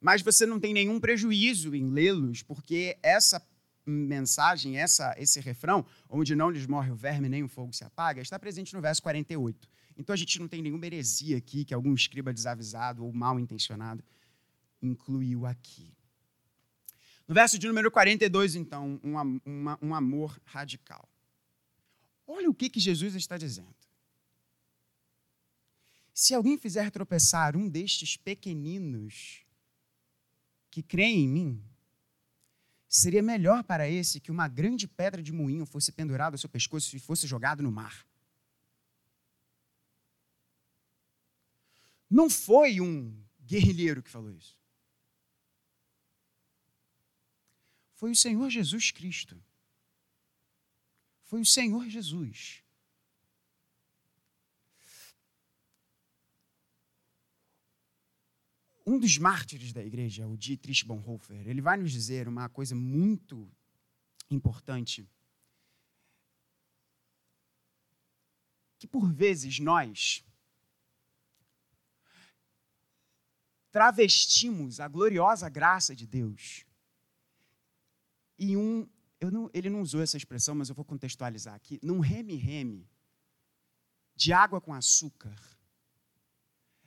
Mas 0.00 0.22
você 0.22 0.44
não 0.44 0.60
tem 0.60 0.74
nenhum 0.74 1.00
prejuízo 1.00 1.74
em 1.74 1.88
lê-los, 1.88 2.42
porque 2.42 2.98
essa 3.02 3.44
mensagem, 3.84 4.76
essa, 4.76 5.14
esse 5.16 5.40
refrão, 5.40 5.86
onde 6.08 6.34
não 6.34 6.50
lhes 6.50 6.66
morre 6.66 6.90
o 6.90 6.96
verme 6.96 7.28
nem 7.28 7.42
o 7.42 7.48
fogo 7.48 7.72
se 7.72 7.84
apaga, 7.84 8.20
está 8.20 8.38
presente 8.38 8.74
no 8.74 8.80
verso 8.80 9.02
48. 9.02 9.68
Então 9.96 10.12
a 10.12 10.16
gente 10.16 10.38
não 10.38 10.48
tem 10.48 10.60
nenhuma 10.60 10.84
heresia 10.86 11.38
aqui 11.38 11.64
que 11.64 11.72
algum 11.72 11.94
escriba 11.94 12.32
desavisado 12.32 13.04
ou 13.04 13.12
mal 13.12 13.40
intencionado 13.40 14.04
incluiu 14.82 15.46
aqui. 15.46 15.94
No 17.26 17.34
verso 17.34 17.58
de 17.58 17.66
número 17.66 17.90
42, 17.90 18.54
então, 18.54 19.00
um, 19.02 19.40
uma, 19.44 19.78
um 19.82 19.94
amor 19.94 20.38
radical. 20.44 21.08
Olha 22.26 22.48
o 22.50 22.54
que, 22.54 22.68
que 22.68 22.78
Jesus 22.78 23.14
está 23.14 23.36
dizendo. 23.36 23.74
Se 26.18 26.32
alguém 26.32 26.56
fizer 26.56 26.90
tropeçar 26.90 27.54
um 27.54 27.68
destes 27.68 28.16
pequeninos 28.16 29.44
que 30.70 30.82
creem 30.82 31.24
em 31.24 31.28
mim, 31.28 31.64
seria 32.88 33.22
melhor 33.22 33.62
para 33.62 33.86
esse 33.86 34.18
que 34.18 34.30
uma 34.30 34.48
grande 34.48 34.88
pedra 34.88 35.22
de 35.22 35.30
moinho 35.30 35.66
fosse 35.66 35.92
pendurada 35.92 36.32
ao 36.32 36.38
seu 36.38 36.48
pescoço 36.48 36.96
e 36.96 36.98
fosse 36.98 37.26
jogado 37.26 37.62
no 37.62 37.70
mar. 37.70 38.08
Não 42.08 42.30
foi 42.30 42.80
um 42.80 43.14
guerrilheiro 43.38 44.02
que 44.02 44.08
falou 44.08 44.32
isso. 44.32 44.58
Foi 47.92 48.10
o 48.10 48.16
Senhor 48.16 48.48
Jesus 48.48 48.90
Cristo. 48.90 49.38
Foi 51.24 51.42
o 51.42 51.46
Senhor 51.46 51.86
Jesus. 51.90 52.64
Um 58.86 58.98
dos 58.98 59.18
mártires 59.18 59.72
da 59.72 59.84
igreja, 59.84 60.26
o 60.28 60.36
Dietrich 60.36 60.84
Bonhoeffer, 60.84 61.48
ele 61.48 61.60
vai 61.60 61.76
nos 61.76 61.90
dizer 61.90 62.28
uma 62.28 62.48
coisa 62.48 62.74
muito 62.74 63.50
importante. 64.30 65.08
Que 68.78 68.86
por 68.86 69.12
vezes 69.12 69.58
nós 69.58 70.24
travestimos 73.72 74.78
a 74.80 74.88
gloriosa 74.88 75.48
graça 75.48 75.94
de 75.94 76.06
Deus 76.06 76.64
e 78.38 78.56
um, 78.56 78.88
não, 79.20 79.50
ele 79.52 79.70
não 79.70 79.80
usou 79.80 80.02
essa 80.02 80.16
expressão, 80.16 80.54
mas 80.54 80.68
eu 80.68 80.74
vou 80.74 80.84
contextualizar 80.84 81.54
aqui, 81.54 81.78
num 81.82 82.00
reme-reme 82.00 82.88
de 84.14 84.32
água 84.32 84.60
com 84.60 84.72
açúcar, 84.72 85.34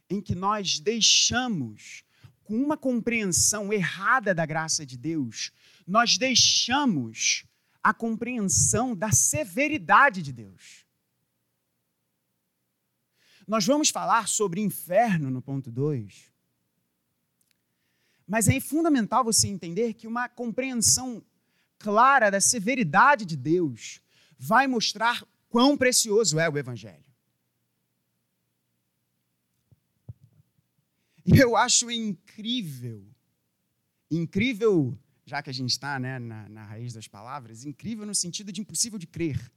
em 0.09 0.19
que 0.19 0.33
nós 0.33 0.79
deixamos, 0.79 2.03
com 2.43 2.55
uma 2.55 2.75
compreensão 2.75 3.71
errada 3.71 4.33
da 4.33 4.45
graça 4.45 4.85
de 4.85 4.97
Deus, 4.97 5.51
nós 5.85 6.17
deixamos 6.17 7.45
a 7.83 7.93
compreensão 7.93 8.95
da 8.95 9.11
severidade 9.11 10.21
de 10.21 10.33
Deus. 10.33 10.85
Nós 13.47 13.65
vamos 13.65 13.89
falar 13.89 14.27
sobre 14.27 14.61
inferno 14.61 15.29
no 15.29 15.41
ponto 15.41 15.71
2. 15.71 16.31
Mas 18.27 18.47
é 18.47 18.59
fundamental 18.59 19.23
você 19.23 19.47
entender 19.47 19.95
que 19.95 20.05
uma 20.05 20.29
compreensão 20.29 21.23
clara 21.79 22.29
da 22.29 22.39
severidade 22.39 23.25
de 23.25 23.35
Deus 23.35 24.01
vai 24.37 24.67
mostrar 24.67 25.23
quão 25.49 25.75
precioso 25.75 26.37
é 26.37 26.47
o 26.47 26.57
Evangelho. 26.57 27.03
E 31.17 31.18
eu 31.37 31.55
acho 31.55 31.89
incrível, 31.91 33.05
incrível, 34.09 34.97
já 35.25 35.41
que 35.41 35.49
a 35.49 35.53
gente 35.53 35.71
está 35.71 35.99
né, 35.99 36.17
na, 36.19 36.49
na 36.49 36.63
raiz 36.63 36.93
das 36.93 37.07
palavras, 37.07 37.65
incrível 37.65 38.05
no 38.05 38.15
sentido 38.15 38.51
de 38.51 38.61
impossível 38.61 38.97
de 38.97 39.07
crer. 39.07 39.51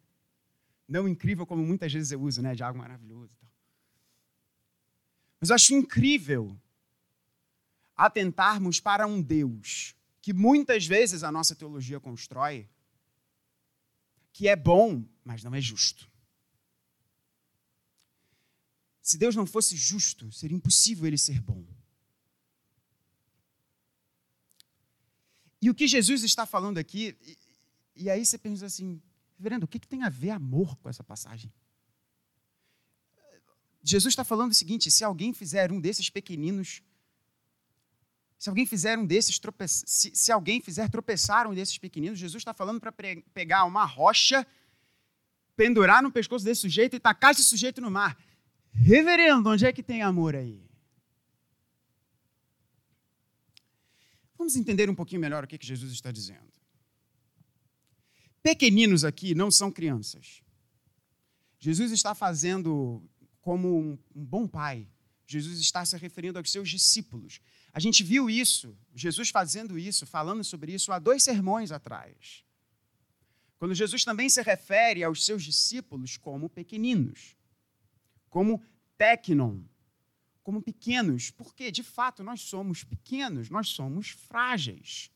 Não 0.88 1.08
incrível 1.08 1.46
como 1.46 1.64
muitas 1.64 1.92
vezes 1.92 2.12
eu 2.12 2.20
uso, 2.20 2.42
né, 2.42 2.54
de 2.54 2.62
algo 2.62 2.78
maravilhoso. 2.78 3.34
Tal. 3.38 3.50
Mas 5.40 5.50
eu 5.50 5.54
acho 5.54 5.74
incrível 5.74 6.56
atentarmos 7.96 8.80
para 8.80 9.06
um 9.06 9.22
Deus 9.22 9.94
que 10.20 10.32
muitas 10.32 10.86
vezes 10.86 11.24
a 11.24 11.32
nossa 11.32 11.54
teologia 11.54 11.98
constrói, 11.98 12.68
que 14.32 14.48
é 14.48 14.54
bom, 14.54 15.04
mas 15.24 15.42
não 15.42 15.54
é 15.54 15.60
justo. 15.60 16.11
Se 19.02 19.18
Deus 19.18 19.34
não 19.34 19.46
fosse 19.46 19.76
justo, 19.76 20.30
seria 20.32 20.56
impossível 20.56 21.06
ele 21.06 21.18
ser 21.18 21.40
bom. 21.40 21.66
E 25.60 25.68
o 25.68 25.74
que 25.74 25.86
Jesus 25.86 26.22
está 26.22 26.46
falando 26.46 26.78
aqui, 26.78 27.16
e, 27.20 27.38
e 27.96 28.10
aí 28.10 28.24
você 28.24 28.38
pensa 28.38 28.66
assim, 28.66 29.02
reverendo, 29.36 29.64
o 29.64 29.68
que, 29.68 29.78
que 29.78 29.88
tem 29.88 30.02
a 30.02 30.08
ver 30.08 30.30
amor 30.30 30.76
com 30.76 30.88
essa 30.88 31.04
passagem? 31.04 31.52
Jesus 33.82 34.12
está 34.12 34.24
falando 34.24 34.52
o 34.52 34.54
seguinte: 34.54 34.90
se 34.90 35.02
alguém 35.02 35.34
fizer 35.34 35.72
um 35.72 35.80
desses 35.80 36.08
pequeninos 36.08 36.82
se 38.42 38.48
alguém 38.48 38.66
fizer 38.66 38.98
um 38.98 39.06
desses 39.06 39.38
tropeçar, 39.38 39.84
se, 39.86 40.10
se 40.16 40.32
alguém 40.32 40.60
fizer 40.60 40.90
tropeçar 40.90 41.46
um 41.46 41.54
desses 41.54 41.78
pequeninos, 41.78 42.18
Jesus 42.18 42.40
está 42.40 42.52
falando 42.52 42.80
para 42.80 42.90
pegar 43.32 43.62
uma 43.62 43.84
rocha, 43.84 44.44
pendurar 45.54 46.02
no 46.02 46.10
pescoço 46.10 46.44
desse 46.44 46.62
sujeito 46.62 46.96
e 46.96 46.98
tacar 46.98 47.30
esse 47.30 47.44
sujeito 47.44 47.80
no 47.80 47.88
mar. 47.88 48.18
Reverendo, 48.72 49.50
onde 49.50 49.66
é 49.66 49.72
que 49.72 49.82
tem 49.82 50.02
amor 50.02 50.34
aí? 50.34 50.62
Vamos 54.36 54.56
entender 54.56 54.90
um 54.90 54.94
pouquinho 54.94 55.20
melhor 55.20 55.44
o 55.44 55.46
que, 55.46 55.58
Jesus 55.60 55.92
está 55.92 56.10
dizendo. 56.10 56.50
Pequeninos 58.42 59.04
aqui 59.04 59.34
não 59.34 59.50
são 59.50 59.70
crianças. 59.70 60.42
Jesus 61.60 61.92
está 61.92 62.12
fazendo 62.12 63.00
como 63.40 63.98
um 64.14 64.24
bom 64.24 64.48
pai. 64.48 64.88
Jesus 65.26 65.60
está 65.60 65.84
se 65.84 65.96
referindo 65.96 66.38
aos 66.38 66.50
seus 66.50 66.68
discípulos. 66.68 67.40
A 67.72 67.78
gente 67.78 68.02
viu 68.02 68.28
isso, 68.28 68.76
Jesus 68.94 69.30
fazendo 69.30 69.78
isso, 69.78 70.04
falando 70.06 70.42
sobre 70.42 70.74
isso 70.74 70.90
há 70.90 70.98
dois 70.98 71.22
sermões 71.22 71.70
atrás. 71.70 72.44
Quando 73.58 73.74
Jesus 73.76 74.04
também 74.04 74.28
se 74.28 74.42
refere 74.42 75.04
aos 75.04 75.24
seus 75.24 75.44
discípulos 75.44 76.16
como 76.16 76.50
pequeninos, 76.50 77.36
como 78.32 78.62
tecnon, 78.96 79.60
como 80.42 80.62
pequenos, 80.62 81.30
porque 81.30 81.70
de 81.70 81.82
fato 81.82 82.24
nós 82.24 82.40
somos 82.40 82.82
pequenos, 82.82 83.50
nós 83.50 83.68
somos 83.68 84.08
frágeis. 84.08 85.10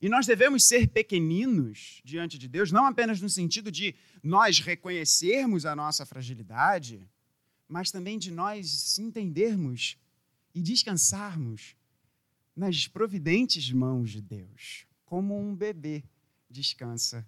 E 0.00 0.08
nós 0.08 0.24
devemos 0.24 0.62
ser 0.62 0.86
pequeninos 0.86 2.00
diante 2.04 2.38
de 2.38 2.46
Deus, 2.46 2.70
não 2.70 2.86
apenas 2.86 3.20
no 3.20 3.28
sentido 3.28 3.72
de 3.72 3.92
nós 4.22 4.60
reconhecermos 4.60 5.66
a 5.66 5.74
nossa 5.74 6.06
fragilidade, 6.06 7.10
mas 7.66 7.90
também 7.90 8.20
de 8.20 8.30
nós 8.30 8.96
entendermos 8.96 9.98
e 10.54 10.62
descansarmos 10.62 11.74
nas 12.54 12.86
providentes 12.86 13.72
mãos 13.72 14.12
de 14.12 14.22
Deus, 14.22 14.86
como 15.04 15.36
um 15.36 15.56
bebê 15.56 16.04
descansa 16.48 17.26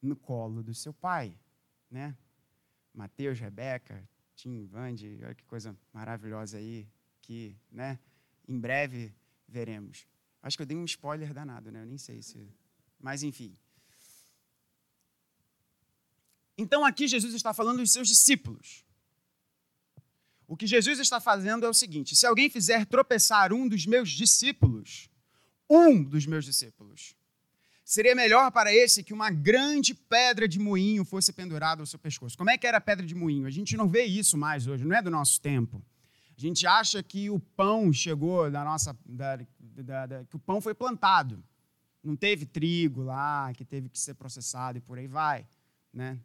no 0.00 0.14
colo 0.14 0.62
do 0.62 0.72
seu 0.72 0.94
pai, 0.94 1.36
né? 1.90 2.16
Mateus, 2.94 3.38
Rebeca, 3.38 4.08
Tim, 4.34 4.66
Vande, 4.66 5.20
olha 5.22 5.34
que 5.34 5.44
coisa 5.44 5.76
maravilhosa 5.92 6.58
aí, 6.58 6.88
que, 7.20 7.56
né, 7.70 7.98
em 8.48 8.58
breve 8.58 9.14
veremos. 9.48 10.06
Acho 10.42 10.56
que 10.56 10.62
eu 10.62 10.66
dei 10.66 10.76
um 10.76 10.84
spoiler 10.84 11.32
danado, 11.32 11.70
né? 11.70 11.82
Eu 11.82 11.86
nem 11.86 11.98
sei 11.98 12.20
se. 12.20 12.48
Mas, 12.98 13.22
enfim. 13.22 13.56
Então, 16.58 16.84
aqui 16.84 17.06
Jesus 17.06 17.32
está 17.34 17.54
falando 17.54 17.78
dos 17.78 17.92
seus 17.92 18.08
discípulos. 18.08 18.84
O 20.46 20.56
que 20.56 20.66
Jesus 20.66 20.98
está 20.98 21.20
fazendo 21.20 21.64
é 21.64 21.68
o 21.68 21.74
seguinte: 21.74 22.16
se 22.16 22.26
alguém 22.26 22.50
fizer 22.50 22.84
tropeçar 22.86 23.52
um 23.52 23.68
dos 23.68 23.86
meus 23.86 24.10
discípulos, 24.10 25.08
um 25.70 26.02
dos 26.02 26.26
meus 26.26 26.44
discípulos, 26.44 27.14
seria 27.84 28.14
melhor 28.14 28.50
para 28.50 28.72
esse 28.72 29.02
que 29.02 29.12
uma 29.12 29.30
grande 29.30 29.94
pedra 29.94 30.46
de 30.46 30.58
moinho 30.58 31.04
fosse 31.04 31.32
pendurada 31.32 31.82
ao 31.82 31.86
seu 31.86 31.98
pescoço. 31.98 32.36
Como 32.36 32.50
é 32.50 32.56
que 32.56 32.66
era 32.66 32.78
a 32.78 32.80
pedra 32.80 33.04
de 33.04 33.14
moinho? 33.14 33.46
A 33.46 33.50
gente 33.50 33.76
não 33.76 33.88
vê 33.88 34.04
isso 34.04 34.36
mais 34.36 34.66
hoje, 34.66 34.84
não 34.84 34.96
é 34.96 35.02
do 35.02 35.10
nosso 35.10 35.40
tempo. 35.40 35.82
A 36.36 36.40
gente 36.40 36.66
acha 36.66 37.02
que 37.02 37.28
o 37.28 37.38
pão 37.38 37.92
chegou 37.92 38.50
da 38.50 38.64
nossa. 38.64 38.96
Da, 39.04 39.36
da, 39.60 40.06
da, 40.06 40.24
que 40.24 40.36
o 40.36 40.38
pão 40.38 40.60
foi 40.60 40.74
plantado. 40.74 41.42
Não 42.02 42.16
teve 42.16 42.46
trigo 42.46 43.02
lá, 43.02 43.52
que 43.54 43.64
teve 43.64 43.88
que 43.88 43.98
ser 43.98 44.14
processado 44.14 44.78
e 44.78 44.80
por 44.80 44.98
aí 44.98 45.06
vai. 45.06 45.46
Né? 45.92 46.18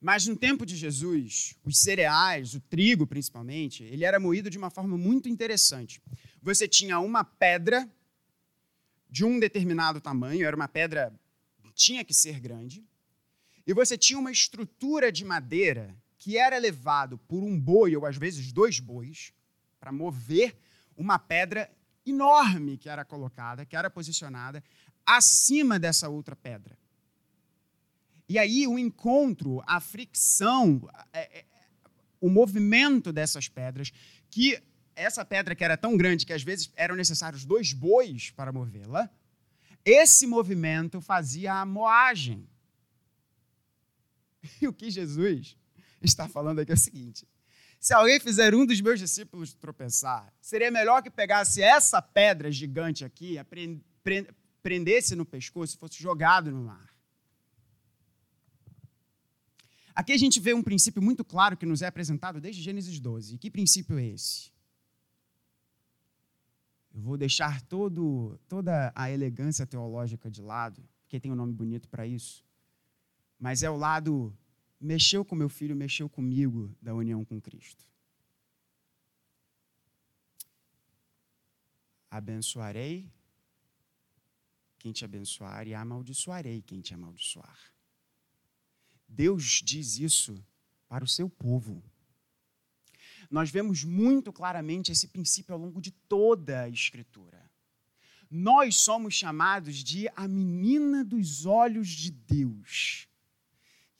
Mas 0.00 0.26
no 0.26 0.36
tempo 0.36 0.64
de 0.64 0.76
Jesus, 0.76 1.54
os 1.64 1.80
cereais, 1.80 2.54
o 2.54 2.60
trigo 2.60 3.06
principalmente, 3.06 3.82
ele 3.84 4.04
era 4.04 4.20
moído 4.20 4.48
de 4.48 4.56
uma 4.56 4.70
forma 4.70 4.96
muito 4.96 5.28
interessante. 5.28 6.00
Você 6.40 6.68
tinha 6.68 6.98
uma 7.00 7.24
pedra 7.24 7.88
de 9.10 9.24
um 9.24 9.38
determinado 9.40 10.00
tamanho, 10.00 10.46
era 10.46 10.54
uma 10.54 10.68
pedra 10.68 11.12
tinha 11.74 12.04
que 12.04 12.12
ser 12.12 12.38
grande, 12.38 12.84
e 13.66 13.72
você 13.72 13.96
tinha 13.96 14.18
uma 14.18 14.30
estrutura 14.30 15.10
de 15.10 15.24
madeira 15.24 15.96
que 16.18 16.36
era 16.36 16.58
levado 16.58 17.16
por 17.16 17.42
um 17.42 17.58
boi 17.58 17.96
ou 17.96 18.04
às 18.04 18.18
vezes 18.18 18.52
dois 18.52 18.78
bois 18.78 19.32
para 19.78 19.90
mover 19.90 20.54
uma 20.94 21.18
pedra 21.18 21.70
enorme 22.04 22.76
que 22.76 22.88
era 22.88 23.04
colocada, 23.04 23.64
que 23.64 23.74
era 23.74 23.88
posicionada 23.88 24.62
acima 25.06 25.78
dessa 25.78 26.08
outra 26.08 26.36
pedra. 26.36 26.78
E 28.28 28.38
aí 28.38 28.66
o 28.66 28.78
encontro, 28.78 29.62
a 29.66 29.80
fricção, 29.80 30.86
é, 31.12 31.38
é, 31.38 31.44
o 32.20 32.28
movimento 32.28 33.12
dessas 33.12 33.48
pedras, 33.48 33.90
que 34.30 34.62
essa 35.00 35.24
pedra 35.24 35.54
que 35.54 35.64
era 35.64 35.76
tão 35.76 35.96
grande 35.96 36.26
que 36.26 36.32
às 36.32 36.42
vezes 36.42 36.70
eram 36.76 36.94
necessários 36.94 37.44
dois 37.44 37.72
bois 37.72 38.30
para 38.30 38.52
movê-la, 38.52 39.10
esse 39.84 40.26
movimento 40.26 41.00
fazia 41.00 41.54
a 41.54 41.66
moagem. 41.66 42.48
E 44.60 44.66
o 44.66 44.72
que 44.72 44.90
Jesus 44.90 45.56
está 46.00 46.28
falando 46.28 46.60
aqui 46.60 46.70
é 46.70 46.74
o 46.74 46.78
seguinte: 46.78 47.28
se 47.78 47.92
alguém 47.92 48.18
fizer 48.20 48.54
um 48.54 48.64
dos 48.64 48.80
meus 48.80 48.98
discípulos 48.98 49.52
tropeçar, 49.54 50.32
seria 50.40 50.70
melhor 50.70 51.02
que 51.02 51.10
pegasse 51.10 51.62
essa 51.62 52.00
pedra 52.00 52.50
gigante 52.50 53.04
aqui, 53.04 53.36
prendesse 54.62 55.14
no 55.14 55.24
pescoço 55.24 55.76
e 55.76 55.78
fosse 55.78 56.02
jogado 56.02 56.50
no 56.50 56.64
mar. 56.64 56.90
Aqui 59.94 60.12
a 60.12 60.16
gente 60.16 60.40
vê 60.40 60.54
um 60.54 60.62
princípio 60.62 61.02
muito 61.02 61.24
claro 61.24 61.56
que 61.56 61.66
nos 61.66 61.82
é 61.82 61.86
apresentado 61.86 62.40
desde 62.40 62.62
Gênesis 62.62 62.98
12. 62.98 63.34
E 63.34 63.38
que 63.38 63.50
princípio 63.50 63.98
é 63.98 64.06
esse? 64.06 64.50
Eu 66.92 67.00
vou 67.00 67.16
deixar 67.16 67.60
todo, 67.62 68.38
toda 68.48 68.92
a 68.94 69.10
elegância 69.10 69.66
teológica 69.66 70.30
de 70.30 70.42
lado, 70.42 70.82
porque 71.02 71.20
tem 71.20 71.30
um 71.30 71.36
nome 71.36 71.52
bonito 71.52 71.88
para 71.88 72.06
isso. 72.06 72.44
Mas 73.38 73.62
é 73.62 73.70
o 73.70 73.76
lado 73.76 74.36
mexeu 74.80 75.24
com 75.24 75.34
meu 75.34 75.48
filho, 75.48 75.76
mexeu 75.76 76.08
comigo 76.08 76.74
da 76.80 76.94
união 76.94 77.24
com 77.24 77.40
Cristo. 77.40 77.88
Abençoarei 82.10 83.08
quem 84.78 84.92
te 84.92 85.04
abençoar 85.04 85.68
e 85.68 85.74
amaldiçoarei 85.74 86.62
quem 86.62 86.80
te 86.80 86.94
amaldiçoar. 86.94 87.58
Deus 89.06 89.60
diz 89.64 89.98
isso 89.98 90.42
para 90.88 91.04
o 91.04 91.08
seu 91.08 91.28
povo. 91.28 91.82
Nós 93.30 93.50
vemos 93.50 93.84
muito 93.84 94.32
claramente 94.32 94.90
esse 94.90 95.06
princípio 95.06 95.54
ao 95.54 95.60
longo 95.60 95.80
de 95.80 95.92
toda 95.92 96.62
a 96.62 96.68
Escritura. 96.68 97.48
Nós 98.28 98.76
somos 98.76 99.14
chamados 99.14 99.76
de 99.76 100.08
a 100.16 100.26
menina 100.26 101.04
dos 101.04 101.46
olhos 101.46 101.88
de 101.88 102.10
Deus. 102.10 103.08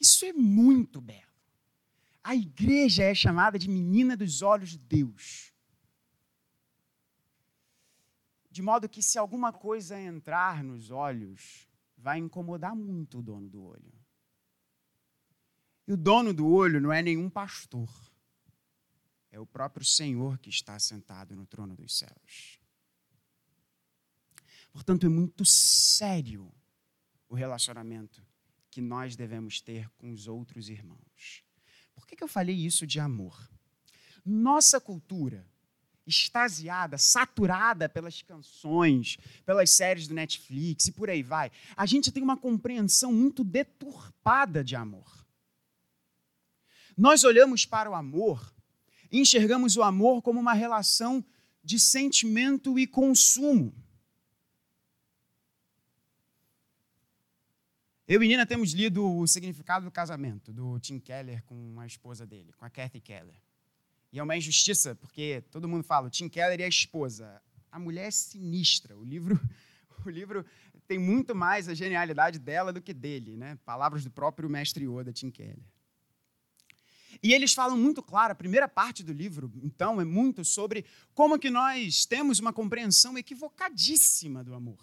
Isso 0.01 0.25
é 0.25 0.33
muito 0.33 1.01
belo. 1.01 1.31
A 2.23 2.35
igreja 2.35 3.05
é 3.05 3.15
chamada 3.15 3.59
de 3.59 3.69
menina 3.69 4.17
dos 4.17 4.43
olhos 4.43 4.71
de 4.71 4.79
Deus. 4.79 5.53
De 8.51 8.63
modo 8.63 8.89
que, 8.89 9.03
se 9.03 9.17
alguma 9.17 9.53
coisa 9.53 9.99
entrar 9.99 10.65
nos 10.65 10.91
olhos, 10.91 11.69
vai 11.97 12.19
incomodar 12.19 12.75
muito 12.75 13.19
o 13.19 13.23
dono 13.23 13.49
do 13.49 13.63
olho. 13.63 13.93
E 15.87 15.93
o 15.93 15.97
dono 15.97 16.35
do 16.35 16.49
olho 16.49 16.81
não 16.81 16.93
é 16.93 17.01
nenhum 17.01 17.31
pastor, 17.31 17.89
é 19.31 19.39
o 19.39 19.47
próprio 19.47 19.85
Senhor 19.85 20.39
que 20.39 20.51
está 20.51 20.79
sentado 20.79 21.37
no 21.37 21.47
trono 21.47 21.77
dos 21.77 21.97
céus. 21.97 22.59
Portanto, 24.73 25.07
é 25.07 25.09
muito 25.09 25.45
sério 25.45 26.53
o 27.29 27.35
relacionamento 27.35 28.23
que 28.71 28.81
nós 28.81 29.17
devemos 29.17 29.61
ter 29.61 29.89
com 29.99 30.13
os 30.13 30.27
outros 30.27 30.69
irmãos. 30.69 31.45
Por 31.95 32.07
que, 32.07 32.17
que 32.17 32.25
eu 32.25 32.29
falei 32.29 32.55
isso 32.55 32.87
de 32.87 33.01
amor? 33.01 33.51
Nossa 34.25 34.81
cultura, 34.81 35.47
extasiada, 36.07 36.99
saturada 36.99 37.89
pelas 37.89 38.23
canções, 38.23 39.17
pelas 39.45 39.71
séries 39.71 40.07
do 40.07 40.15
Netflix 40.15 40.89
e 40.89 40.93
por 40.93 41.11
aí 41.11 41.23
vai, 41.23 41.51
a 41.77 41.87
gente 41.87 42.13
tem 42.13 42.23
uma 42.23 42.37
compreensão 42.37 43.13
muito 43.13 43.45
deturpada 43.45 44.63
de 44.63 44.77
amor. 44.77 45.27
Nós 46.97 47.25
olhamos 47.25 47.65
para 47.65 47.91
o 47.91 47.95
amor 47.95 48.53
enxergamos 49.11 49.77
o 49.77 49.83
amor 49.83 50.23
como 50.23 50.41
uma 50.41 50.53
relação 50.53 51.25
de 51.63 51.79
sentimento 51.79 52.79
e 52.79 52.87
consumo. 52.87 53.75
Eu 58.07 58.23
e 58.23 58.27
Nina 58.27 58.45
temos 58.45 58.73
lido 58.73 59.09
o 59.09 59.27
significado 59.27 59.85
do 59.85 59.91
casamento 59.91 60.53
do 60.53 60.81
Tim 60.81 60.99
Keller 60.99 61.45
com 61.45 61.79
a 61.79 61.87
esposa 61.87 62.27
dele, 62.27 62.53
com 62.57 62.65
a 62.65 62.71
Kathy 62.71 63.01
Keller. 63.01 63.37
E 64.13 64.19
é 64.19 64.23
uma 64.23 64.37
injustiça, 64.37 64.97
porque 64.97 65.45
todo 65.51 65.69
mundo 65.69 65.85
fala, 65.85 66.09
o 66.09 66.11
Tim 66.11 66.29
Keller 66.29 66.59
e 66.59 66.65
a 66.65 66.69
esposa. 66.69 67.41
A 67.71 67.79
mulher 67.79 68.09
é 68.09 68.11
sinistra. 68.11 68.99
O 68.99 69.05
livro, 69.05 69.39
o 70.05 70.11
livro 70.11 70.45
tem 70.89 70.99
muito 70.99 71.37
mais 71.37 71.69
a 71.69 71.75
genialidade 71.75 72.41
dela 72.41 72.73
do 72.73 72.83
que 72.83 72.93
dele, 72.93 73.37
né? 73.37 73.57
Palavras 73.65 74.03
do 74.03 74.11
próprio 74.11 74.51
mestre 74.51 74.87
Yoda, 74.87 75.13
Tim 75.13 75.31
Keller. 75.31 75.63
E 77.23 77.35
eles 77.35 77.53
falam 77.53 77.77
muito 77.77 78.03
claro, 78.03 78.33
a 78.33 78.35
primeira 78.35 78.67
parte 78.67 79.03
do 79.03 79.13
livro, 79.13 79.53
então, 79.63 80.01
é 80.01 80.05
muito 80.05 80.45
sobre 80.45 80.87
como 81.13 81.39
que 81.39 81.51
nós 81.51 82.07
temos 82.07 82.39
uma 82.39 82.53
compreensão 82.53 83.19
equivocadíssima 83.19 84.43
do 84.43 84.55
amor. 84.55 84.81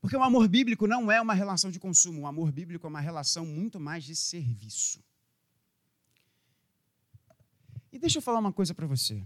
Porque 0.00 0.16
o 0.16 0.22
amor 0.22 0.48
bíblico 0.48 0.86
não 0.86 1.10
é 1.10 1.20
uma 1.20 1.34
relação 1.34 1.70
de 1.70 1.78
consumo, 1.78 2.22
o 2.22 2.26
amor 2.26 2.50
bíblico 2.50 2.86
é 2.86 2.90
uma 2.90 3.00
relação 3.00 3.46
muito 3.46 3.78
mais 3.78 4.04
de 4.04 4.16
serviço. 4.16 5.02
E 7.92 7.98
deixa 7.98 8.18
eu 8.18 8.22
falar 8.22 8.40
uma 8.40 8.52
coisa 8.52 8.74
para 8.74 8.86
você. 8.86 9.24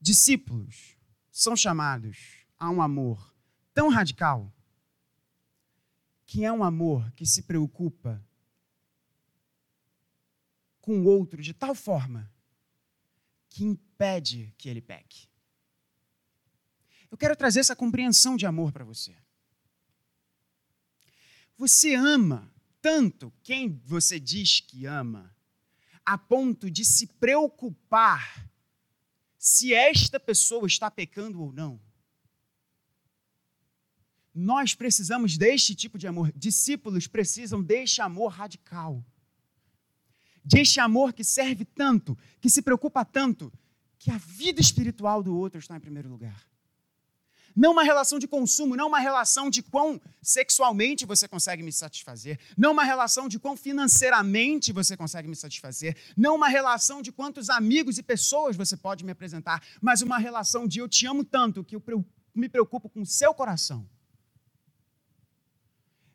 Discípulos 0.00 0.96
são 1.30 1.54
chamados 1.54 2.46
a 2.58 2.70
um 2.70 2.80
amor 2.80 3.34
tão 3.74 3.88
radical 3.88 4.52
que 6.26 6.44
é 6.44 6.52
um 6.52 6.64
amor 6.64 7.10
que 7.12 7.24
se 7.24 7.44
preocupa 7.44 8.22
com 10.80 11.00
o 11.00 11.04
outro 11.04 11.40
de 11.40 11.54
tal 11.54 11.74
forma 11.74 12.30
que 13.48 13.64
impede 13.64 14.52
que 14.58 14.68
ele 14.68 14.82
peque. 14.82 15.28
Eu 17.10 17.16
quero 17.16 17.36
trazer 17.36 17.60
essa 17.60 17.76
compreensão 17.76 18.36
de 18.36 18.44
amor 18.44 18.72
para 18.72 18.84
você. 18.84 19.16
Você 21.56 21.94
ama 21.94 22.52
tanto 22.82 23.32
quem 23.42 23.80
você 23.84 24.20
diz 24.20 24.60
que 24.60 24.84
ama, 24.84 25.34
a 26.04 26.18
ponto 26.18 26.70
de 26.70 26.84
se 26.84 27.06
preocupar 27.06 28.48
se 29.38 29.72
esta 29.72 30.20
pessoa 30.20 30.66
está 30.66 30.90
pecando 30.90 31.40
ou 31.40 31.52
não. 31.52 31.80
Nós 34.38 34.74
precisamos 34.74 35.38
deste 35.38 35.74
tipo 35.74 35.96
de 35.96 36.06
amor. 36.06 36.30
Discípulos 36.36 37.06
precisam 37.06 37.62
deste 37.62 38.02
amor 38.02 38.28
radical. 38.28 39.02
Deste 40.44 40.78
amor 40.78 41.14
que 41.14 41.24
serve 41.24 41.64
tanto, 41.64 42.16
que 42.38 42.50
se 42.50 42.60
preocupa 42.60 43.02
tanto, 43.02 43.50
que 43.98 44.10
a 44.10 44.18
vida 44.18 44.60
espiritual 44.60 45.22
do 45.22 45.34
outro 45.34 45.58
está 45.58 45.74
em 45.74 45.80
primeiro 45.80 46.10
lugar. 46.10 46.46
Não 47.56 47.72
uma 47.72 47.82
relação 47.82 48.18
de 48.18 48.28
consumo, 48.28 48.76
não 48.76 48.88
uma 48.88 48.98
relação 48.98 49.48
de 49.48 49.62
quão 49.62 49.98
sexualmente 50.20 51.06
você 51.06 51.26
consegue 51.26 51.62
me 51.62 51.72
satisfazer, 51.72 52.38
não 52.58 52.72
uma 52.72 52.84
relação 52.84 53.28
de 53.28 53.38
quão 53.38 53.56
financeiramente 53.56 54.70
você 54.70 54.98
consegue 54.98 55.26
me 55.26 55.34
satisfazer, 55.34 55.96
não 56.14 56.34
uma 56.34 56.48
relação 56.48 57.00
de 57.00 57.10
quantos 57.10 57.48
amigos 57.48 57.96
e 57.96 58.02
pessoas 58.02 58.54
você 58.54 58.76
pode 58.76 59.02
me 59.02 59.12
apresentar, 59.12 59.66
mas 59.80 60.02
uma 60.02 60.18
relação 60.18 60.68
de 60.68 60.80
eu 60.80 60.86
te 60.86 61.06
amo 61.06 61.24
tanto 61.24 61.64
que 61.64 61.74
eu 61.74 61.82
me 62.34 62.50
preocupo 62.50 62.90
com 62.90 63.00
o 63.00 63.06
seu 63.06 63.32
coração 63.32 63.88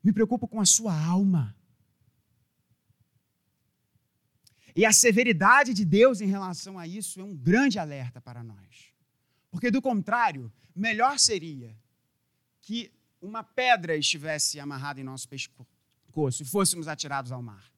me 0.03 0.11
preocupo 0.11 0.47
com 0.47 0.59
a 0.59 0.65
sua 0.65 0.93
alma. 0.93 1.55
E 4.75 4.85
a 4.85 4.91
severidade 4.91 5.73
de 5.73 5.83
Deus 5.83 6.21
em 6.21 6.27
relação 6.27 6.79
a 6.79 6.87
isso 6.87 7.19
é 7.19 7.23
um 7.23 7.35
grande 7.35 7.77
alerta 7.77 8.21
para 8.21 8.43
nós. 8.43 8.93
Porque, 9.49 9.69
do 9.69 9.81
contrário, 9.81 10.51
melhor 10.75 11.19
seria 11.19 11.77
que 12.61 12.91
uma 13.21 13.43
pedra 13.43 13.95
estivesse 13.95 14.59
amarrada 14.59 14.99
em 15.01 15.03
nosso 15.03 15.27
pescoço 15.27 16.41
e 16.41 16.45
fôssemos 16.45 16.87
atirados 16.87 17.31
ao 17.31 17.41
mar, 17.41 17.71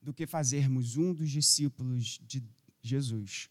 do 0.00 0.12
que 0.12 0.26
fazermos 0.26 0.96
um 0.96 1.12
dos 1.12 1.30
discípulos 1.30 2.18
de 2.26 2.42
Jesus 2.82 3.50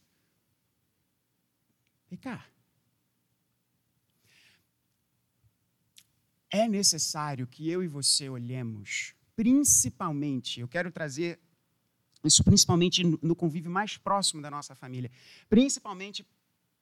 pecar. 2.09 2.51
É 6.51 6.67
necessário 6.67 7.47
que 7.47 7.69
eu 7.69 7.83
e 7.83 7.88
você 7.88 8.29
olhemos, 8.29 9.13
principalmente, 9.35 10.59
eu 10.59 10.67
quero 10.67 10.91
trazer 10.91 11.39
isso 12.23 12.43
principalmente 12.43 13.03
no 13.03 13.35
convívio 13.35 13.71
mais 13.71 13.97
próximo 13.97 14.41
da 14.41 14.51
nossa 14.51 14.75
família, 14.75 15.09
principalmente 15.47 16.25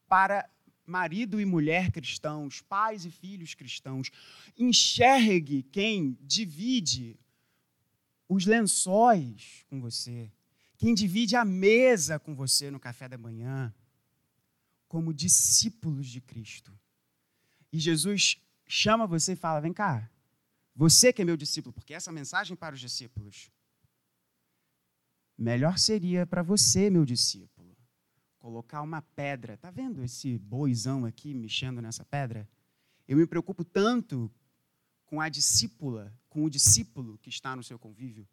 para 0.07 0.49
marido 0.85 1.39
e 1.39 1.45
mulher 1.45 1.91
cristãos, 1.91 2.61
pais 2.61 3.05
e 3.05 3.11
filhos 3.11 3.53
cristãos. 3.53 4.09
Enxergue 4.57 5.63
quem 5.63 6.17
divide 6.21 7.19
os 8.27 8.45
lençóis 8.45 9.65
com 9.69 9.79
você, 9.79 10.31
quem 10.77 10.95
divide 10.95 11.35
a 11.35 11.45
mesa 11.45 12.17
com 12.17 12.33
você 12.33 12.71
no 12.71 12.79
café 12.79 13.07
da 13.07 13.17
manhã, 13.17 13.73
como 14.87 15.13
discípulos 15.13 16.07
de 16.07 16.21
Cristo. 16.21 16.71
E 17.71 17.79
Jesus 17.79 18.41
chama 18.67 19.07
você 19.07 19.33
e 19.33 19.35
fala: 19.35 19.59
vem 19.59 19.73
cá, 19.73 20.09
você 20.75 21.11
que 21.13 21.21
é 21.21 21.25
meu 21.25 21.37
discípulo, 21.37 21.73
porque 21.73 21.93
essa 21.93 22.11
mensagem 22.11 22.55
para 22.55 22.75
os 22.75 22.81
discípulos. 22.81 23.49
Melhor 25.37 25.77
seria 25.77 26.25
para 26.25 26.41
você, 26.41 26.89
meu 26.89 27.05
discípulo, 27.05 27.77
colocar 28.39 28.81
uma 28.81 29.01
pedra. 29.01 29.53
Está 29.53 29.69
vendo 29.69 30.03
esse 30.03 30.37
boizão 30.39 31.05
aqui 31.05 31.33
mexendo 31.33 31.81
nessa 31.81 32.03
pedra? 32.03 32.49
Eu 33.07 33.17
me 33.17 33.25
preocupo 33.25 33.63
tanto 33.63 34.31
com 35.05 35.21
a 35.21 35.29
discípula, 35.29 36.13
com 36.27 36.43
o 36.43 36.49
discípulo 36.49 37.17
que 37.19 37.29
está 37.29 37.55
no 37.55 37.63
seu 37.63 37.79
convívio, 37.79 38.27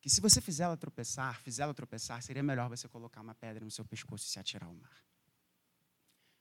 que 0.00 0.08
se 0.08 0.20
você 0.20 0.40
fizer 0.40 0.64
ela 0.64 0.76
tropeçar, 0.76 1.40
fizer 1.40 1.64
ela 1.64 1.74
tropeçar, 1.74 2.22
seria 2.22 2.42
melhor 2.42 2.68
você 2.68 2.88
colocar 2.88 3.20
uma 3.20 3.34
pedra 3.34 3.64
no 3.64 3.70
seu 3.70 3.84
pescoço 3.84 4.24
e 4.24 4.30
se 4.30 4.38
atirar 4.38 4.68
ao 4.68 4.74
mar. 4.74 5.04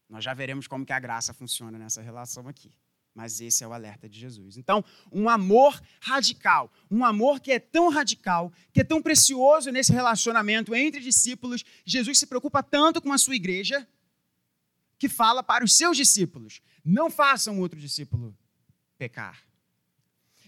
Nós 0.10 0.24
já 0.24 0.34
veremos 0.34 0.68
como 0.68 0.86
que 0.86 0.94
a 0.94 1.00
graça 1.00 1.34
funciona 1.34 1.78
nessa 1.78 2.02
relação 2.02 2.48
aqui. 2.48 2.72
Mas 3.14 3.40
esse 3.40 3.64
é 3.64 3.68
o 3.68 3.72
alerta 3.72 4.10
de 4.10 4.20
Jesus. 4.20 4.58
Então, 4.58 4.84
um 5.10 5.30
amor 5.30 5.82
radical, 6.02 6.72
um 6.92 7.06
amor 7.06 7.40
que 7.40 7.52
é 7.52 7.60
tão 7.60 7.90
radical, 7.90 8.52
que 8.74 8.82
é 8.82 8.84
tão 8.84 9.02
precioso 9.02 9.72
nesse 9.72 9.94
relacionamento 9.94 10.76
entre 10.76 11.00
discípulos. 11.00 11.64
Jesus 11.86 12.20
se 12.20 12.28
preocupa 12.28 12.62
tanto 12.62 13.02
com 13.02 13.14
a 13.14 13.18
sua 13.18 13.36
igreja 13.36 13.88
que 15.00 15.08
fala 15.08 15.42
para 15.42 15.64
os 15.64 15.74
seus 15.74 15.96
discípulos: 15.96 16.62
não 16.84 17.10
façam 17.10 17.60
outro 17.60 17.80
discípulo 17.80 18.38
pecar. 18.98 19.42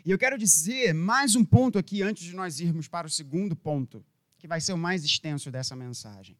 E 0.03 0.11
eu 0.11 0.17
quero 0.17 0.37
dizer 0.37 0.93
mais 0.93 1.35
um 1.35 1.45
ponto 1.45 1.77
aqui 1.77 2.01
antes 2.01 2.23
de 2.23 2.33
nós 2.33 2.59
irmos 2.59 2.87
para 2.87 3.07
o 3.07 3.09
segundo 3.09 3.55
ponto, 3.55 4.05
que 4.37 4.47
vai 4.47 4.59
ser 4.59 4.73
o 4.73 4.77
mais 4.77 5.03
extenso 5.05 5.49
dessa 5.49 5.75
mensagem. 5.75 6.37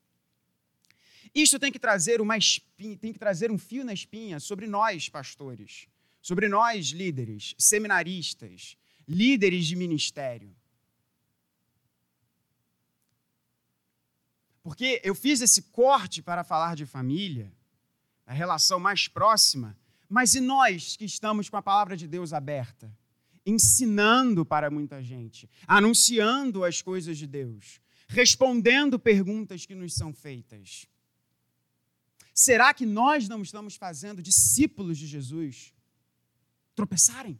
Isto 1.39 1.59
tem 1.59 1.71
que 1.71 1.79
trazer 1.79 2.19
uma 2.21 2.37
espinha, 2.37 2.97
tem 2.97 3.13
que 3.13 3.19
trazer 3.19 3.51
um 3.51 3.57
fio 3.57 3.83
na 3.83 3.93
espinha 3.93 4.39
sobre 4.39 4.67
nós, 4.67 5.09
pastores 5.09 5.87
sobre 6.27 6.49
nós, 6.49 6.87
líderes, 6.87 7.55
seminaristas, 7.57 8.75
líderes 9.07 9.65
de 9.65 9.77
ministério. 9.77 10.53
Porque 14.61 14.99
eu 15.05 15.15
fiz 15.15 15.39
esse 15.39 15.61
corte 15.61 16.21
para 16.21 16.43
falar 16.43 16.75
de 16.75 16.85
família, 16.85 17.49
a 18.25 18.33
relação 18.33 18.77
mais 18.77 19.07
próxima, 19.07 19.77
mas 20.09 20.35
e 20.35 20.41
nós 20.41 20.97
que 20.97 21.05
estamos 21.05 21.49
com 21.49 21.55
a 21.55 21.61
palavra 21.61 21.95
de 21.95 22.09
Deus 22.09 22.33
aberta, 22.33 22.93
ensinando 23.45 24.45
para 24.45 24.69
muita 24.69 25.01
gente, 25.01 25.49
anunciando 25.65 26.65
as 26.65 26.81
coisas 26.81 27.17
de 27.17 27.25
Deus, 27.25 27.79
respondendo 28.09 28.99
perguntas 28.99 29.65
que 29.65 29.73
nos 29.73 29.93
são 29.93 30.13
feitas? 30.13 30.85
Será 32.45 32.73
que 32.73 32.85
nós 32.85 33.27
não 33.27 33.41
estamos 33.41 33.75
fazendo 33.75 34.21
discípulos 34.21 34.97
de 34.97 35.07
Jesus? 35.07 35.73
tropeçarem. 36.77 37.39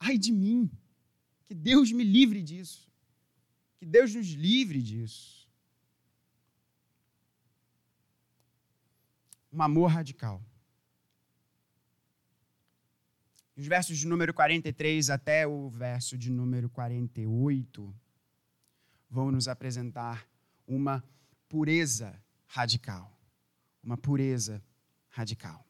Ai 0.00 0.18
de 0.18 0.32
mim, 0.32 0.68
que 1.46 1.54
Deus 1.54 1.92
me 1.92 2.02
livre 2.02 2.42
disso, 2.42 2.90
que 3.78 3.86
Deus 3.86 4.12
nos 4.12 4.26
livre 4.30 4.82
disso. 4.82 5.48
Um 9.52 9.62
amor 9.62 9.86
radical. 9.86 10.42
Os 13.56 13.66
versos 13.66 13.98
de 13.98 14.06
número 14.06 14.34
43 14.34 15.10
até 15.10 15.46
o 15.46 15.70
verso 15.70 16.18
de 16.18 16.30
número 16.30 16.68
48 16.70 17.94
vão 19.08 19.30
nos 19.30 19.46
apresentar 19.46 20.28
uma 20.66 21.04
pureza 21.48 22.20
radical. 22.46 23.18
Uma 23.82 23.96
pureza 23.96 24.62
radical. 25.08 25.66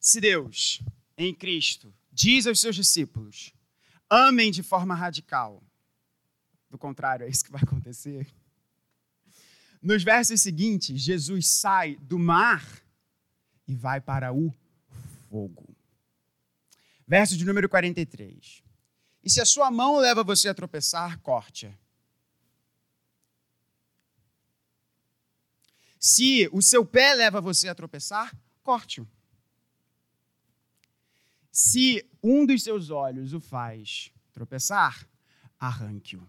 Se 0.00 0.20
Deus, 0.20 0.82
em 1.16 1.34
Cristo, 1.34 1.94
diz 2.10 2.46
aos 2.46 2.60
seus 2.60 2.74
discípulos: 2.74 3.52
amem 4.08 4.50
de 4.50 4.62
forma 4.62 4.94
radical, 4.94 5.62
do 6.70 6.78
contrário, 6.78 7.26
é 7.26 7.28
isso 7.28 7.44
que 7.44 7.52
vai 7.52 7.62
acontecer. 7.62 8.26
Nos 9.82 10.02
versos 10.02 10.40
seguintes, 10.40 11.00
Jesus 11.00 11.48
sai 11.48 11.96
do 11.96 12.18
mar 12.18 12.64
e 13.66 13.74
vai 13.74 14.00
para 14.00 14.32
o 14.32 14.54
fogo. 15.28 15.74
Verso 17.06 17.36
de 17.36 17.44
número 17.44 17.68
43. 17.68 18.62
E 19.22 19.30
se 19.30 19.40
a 19.40 19.44
sua 19.44 19.70
mão 19.70 19.98
leva 19.98 20.24
você 20.24 20.48
a 20.48 20.54
tropeçar, 20.54 21.18
corte-a. 21.20 21.72
Se 25.98 26.48
o 26.50 26.62
seu 26.62 26.84
pé 26.86 27.14
leva 27.14 27.40
você 27.40 27.68
a 27.68 27.74
tropeçar, 27.74 28.34
corte-o. 28.62 29.06
Se 31.52 32.08
um 32.22 32.46
dos 32.46 32.62
seus 32.62 32.88
olhos 32.88 33.34
o 33.34 33.40
faz 33.40 34.10
tropeçar, 34.32 35.06
arranque-o. 35.58 36.26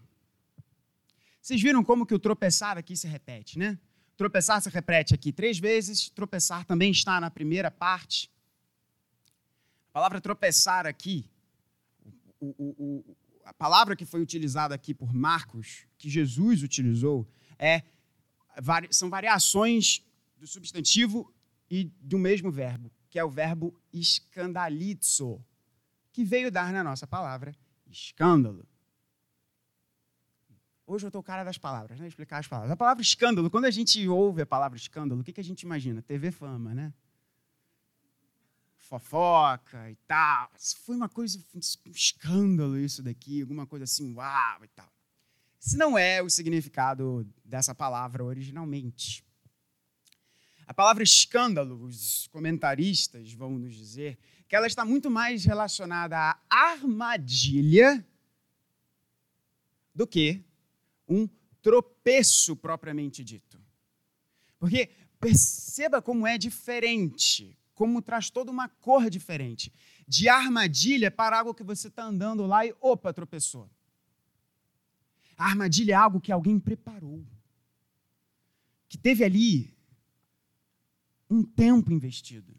Vocês 1.40 1.60
viram 1.62 1.82
como 1.82 2.04
que 2.04 2.14
o 2.14 2.18
tropeçar 2.18 2.76
aqui 2.76 2.94
se 2.96 3.08
repete, 3.08 3.58
né? 3.58 3.78
Tropeçar 4.16 4.60
se 4.60 4.68
repete 4.68 5.14
aqui 5.14 5.32
três 5.32 5.58
vezes, 5.58 6.10
tropeçar 6.10 6.66
também 6.66 6.90
está 6.90 7.18
na 7.18 7.30
primeira 7.30 7.70
parte. 7.70 8.30
A 9.88 9.92
palavra 9.92 10.20
tropeçar 10.20 10.86
aqui, 10.86 11.24
o, 12.44 12.54
o, 12.58 13.10
o, 13.10 13.16
a 13.44 13.54
palavra 13.54 13.96
que 13.96 14.04
foi 14.04 14.20
utilizada 14.20 14.74
aqui 14.74 14.92
por 14.92 15.14
Marcos, 15.14 15.86
que 15.96 16.10
Jesus 16.10 16.62
utilizou, 16.62 17.26
é, 17.58 17.82
são 18.90 19.08
variações 19.08 20.04
do 20.36 20.46
substantivo 20.46 21.32
e 21.70 21.84
do 22.00 22.18
mesmo 22.18 22.50
verbo 22.50 22.90
que 23.12 23.18
é 23.18 23.24
o 23.24 23.28
verbo 23.28 23.78
escandalizo, 23.92 25.44
que 26.10 26.24
veio 26.24 26.50
dar 26.50 26.72
na 26.72 26.82
nossa 26.82 27.06
palavra 27.06 27.54
escândalo. 27.86 28.66
Hoje 30.86 31.04
eu 31.04 31.08
estou 31.08 31.22
cara 31.22 31.44
das 31.44 31.58
palavras, 31.58 32.00
né? 32.00 32.08
Explicar 32.08 32.38
as 32.38 32.48
palavras. 32.48 32.72
A 32.72 32.76
palavra 32.76 33.02
escândalo, 33.02 33.50
quando 33.50 33.66
a 33.66 33.70
gente 33.70 34.08
ouve 34.08 34.40
a 34.40 34.46
palavra 34.46 34.78
escândalo, 34.78 35.20
o 35.20 35.24
que, 35.24 35.30
que 35.30 35.42
a 35.42 35.44
gente 35.44 35.60
imagina? 35.60 36.00
TV 36.00 36.30
Fama, 36.30 36.74
né? 36.74 36.94
Fofoca 38.98 39.90
e 39.90 39.96
tal. 40.06 40.50
Foi 40.84 40.94
uma 40.94 41.08
coisa, 41.08 41.42
um 41.54 41.90
escândalo 41.90 42.78
isso 42.78 43.02
daqui, 43.02 43.40
alguma 43.40 43.66
coisa 43.66 43.84
assim, 43.84 44.12
uau 44.14 44.62
e 44.62 44.68
tal. 44.68 44.92
Esse 45.58 45.78
não 45.78 45.96
é 45.96 46.20
o 46.22 46.28
significado 46.28 47.26
dessa 47.42 47.74
palavra 47.74 48.22
originalmente. 48.22 49.24
A 50.66 50.74
palavra 50.74 51.02
escândalo, 51.02 51.82
os 51.84 52.26
comentaristas 52.28 53.32
vão 53.32 53.58
nos 53.58 53.74
dizer 53.74 54.18
que 54.46 54.54
ela 54.54 54.66
está 54.66 54.84
muito 54.84 55.10
mais 55.10 55.46
relacionada 55.46 56.18
à 56.18 56.38
armadilha 56.50 58.06
do 59.94 60.06
que 60.06 60.44
um 61.08 61.26
tropeço 61.62 62.54
propriamente 62.56 63.24
dito. 63.24 63.58
Porque 64.58 64.90
perceba 65.18 66.02
como 66.02 66.26
é 66.26 66.36
diferente, 66.36 67.56
como 67.82 68.00
traz 68.00 68.30
toda 68.30 68.48
uma 68.48 68.68
cor 68.68 69.10
diferente. 69.10 69.72
De 70.06 70.28
armadilha 70.28 71.10
para 71.10 71.36
algo 71.36 71.52
que 71.52 71.64
você 71.64 71.88
está 71.88 72.04
andando 72.04 72.46
lá 72.46 72.64
e, 72.64 72.72
opa, 72.80 73.12
tropeçou. 73.12 73.68
A 75.36 75.46
armadilha 75.46 75.90
é 75.90 75.96
algo 75.96 76.20
que 76.20 76.30
alguém 76.30 76.60
preparou, 76.60 77.26
que 78.88 78.96
teve 78.96 79.24
ali 79.24 79.76
um 81.28 81.42
tempo 81.42 81.90
investido. 81.90 82.54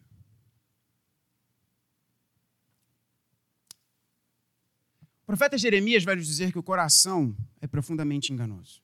O 5.22 5.26
profeta 5.26 5.58
Jeremias 5.58 6.04
vai 6.04 6.18
nos 6.18 6.28
dizer 6.28 6.52
que 6.52 6.60
o 6.60 6.64
coração 6.64 7.34
é 7.62 7.68
profundamente 7.68 8.34
enganoso. 8.34 8.84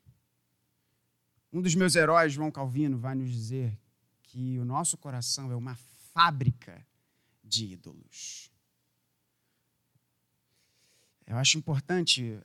Um 1.52 1.62
dos 1.62 1.76
meus 1.76 1.98
heróis, 1.98 2.32
João 2.32 2.50
Calvino, 2.50 2.98
vai 2.98 3.14
nos 3.14 3.30
dizer 3.30 3.78
que 4.24 4.58
o 4.58 4.64
nosso 4.64 4.98
coração 4.98 5.52
é 5.52 5.56
uma 5.56 5.76
fábrica 6.20 6.86
de 7.42 7.66
ídolos. 7.68 8.52
Eu 11.26 11.38
acho 11.38 11.58
importante 11.58 12.42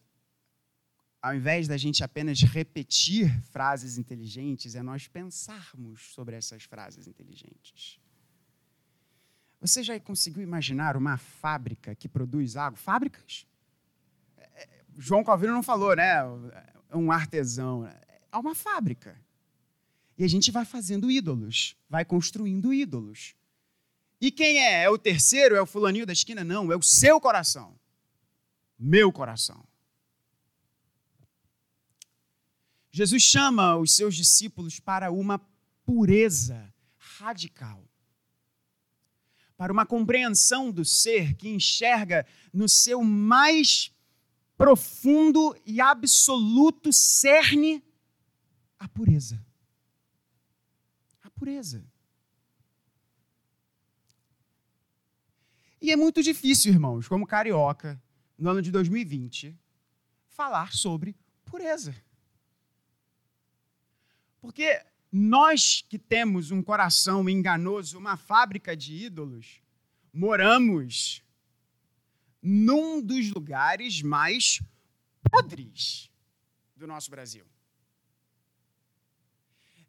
ao 1.20 1.34
invés 1.34 1.66
da 1.66 1.76
gente 1.76 2.04
apenas 2.04 2.40
repetir 2.42 3.28
frases 3.44 3.98
inteligentes, 3.98 4.74
é 4.76 4.82
nós 4.82 5.08
pensarmos 5.08 6.12
sobre 6.12 6.36
essas 6.36 6.64
frases 6.64 7.08
inteligentes. 7.08 7.98
Você 9.60 9.82
já 9.82 9.98
conseguiu 9.98 10.42
imaginar 10.42 10.96
uma 10.96 11.16
fábrica 11.16 11.96
que 11.96 12.08
produz 12.08 12.56
água? 12.56 12.76
Fábricas? 12.76 13.44
É, 14.36 14.68
João 14.98 15.24
Calvino 15.24 15.54
não 15.54 15.62
falou, 15.62 15.96
né? 15.96 16.18
É 16.90 16.96
um 16.96 17.10
artesão. 17.10 17.86
É 17.86 18.36
uma 18.36 18.54
fábrica. 18.54 19.18
E 20.18 20.22
a 20.22 20.28
gente 20.28 20.52
vai 20.52 20.64
fazendo 20.64 21.10
ídolos, 21.10 21.74
vai 21.88 22.04
construindo 22.04 22.72
ídolos. 22.72 23.34
E 24.20 24.30
quem 24.30 24.58
é? 24.58 24.84
É 24.84 24.90
o 24.90 24.98
terceiro? 24.98 25.54
É 25.54 25.60
o 25.60 25.66
fulaninho 25.66 26.06
da 26.06 26.12
esquina? 26.12 26.42
Não, 26.42 26.72
é 26.72 26.76
o 26.76 26.82
seu 26.82 27.20
coração. 27.20 27.78
Meu 28.78 29.12
coração. 29.12 29.66
Jesus 32.90 33.22
chama 33.22 33.76
os 33.76 33.96
seus 33.96 34.14
discípulos 34.14 34.78
para 34.78 35.10
uma 35.10 35.40
pureza 35.84 36.72
radical, 37.18 37.84
para 39.56 39.72
uma 39.72 39.84
compreensão 39.84 40.70
do 40.70 40.84
ser 40.84 41.34
que 41.34 41.48
enxerga 41.48 42.26
no 42.52 42.68
seu 42.68 43.02
mais 43.02 43.92
profundo 44.56 45.56
e 45.66 45.80
absoluto 45.80 46.92
cerne 46.92 47.82
a 48.78 48.88
pureza. 48.88 49.44
A 51.22 51.30
pureza. 51.30 51.84
E 55.84 55.90
é 55.90 55.96
muito 55.96 56.22
difícil, 56.22 56.72
irmãos, 56.72 57.06
como 57.06 57.26
carioca, 57.26 58.02
no 58.38 58.48
ano 58.48 58.62
de 58.62 58.70
2020, 58.70 59.54
falar 60.28 60.72
sobre 60.72 61.14
pureza. 61.44 61.94
Porque 64.40 64.82
Nós 65.12 65.84
que 65.86 65.98
temos 65.98 66.50
um 66.50 66.62
coração 66.62 67.28
enganoso, 67.28 67.98
uma 67.98 68.16
fábrica 68.16 68.74
de 68.74 68.94
ídolos, 68.94 69.60
moramos 70.10 71.22
num 72.40 73.02
dos 73.02 73.30
lugares 73.30 74.00
mais 74.00 74.62
podres 75.30 76.10
do 76.74 76.86
nosso 76.86 77.10
Brasil. 77.10 77.44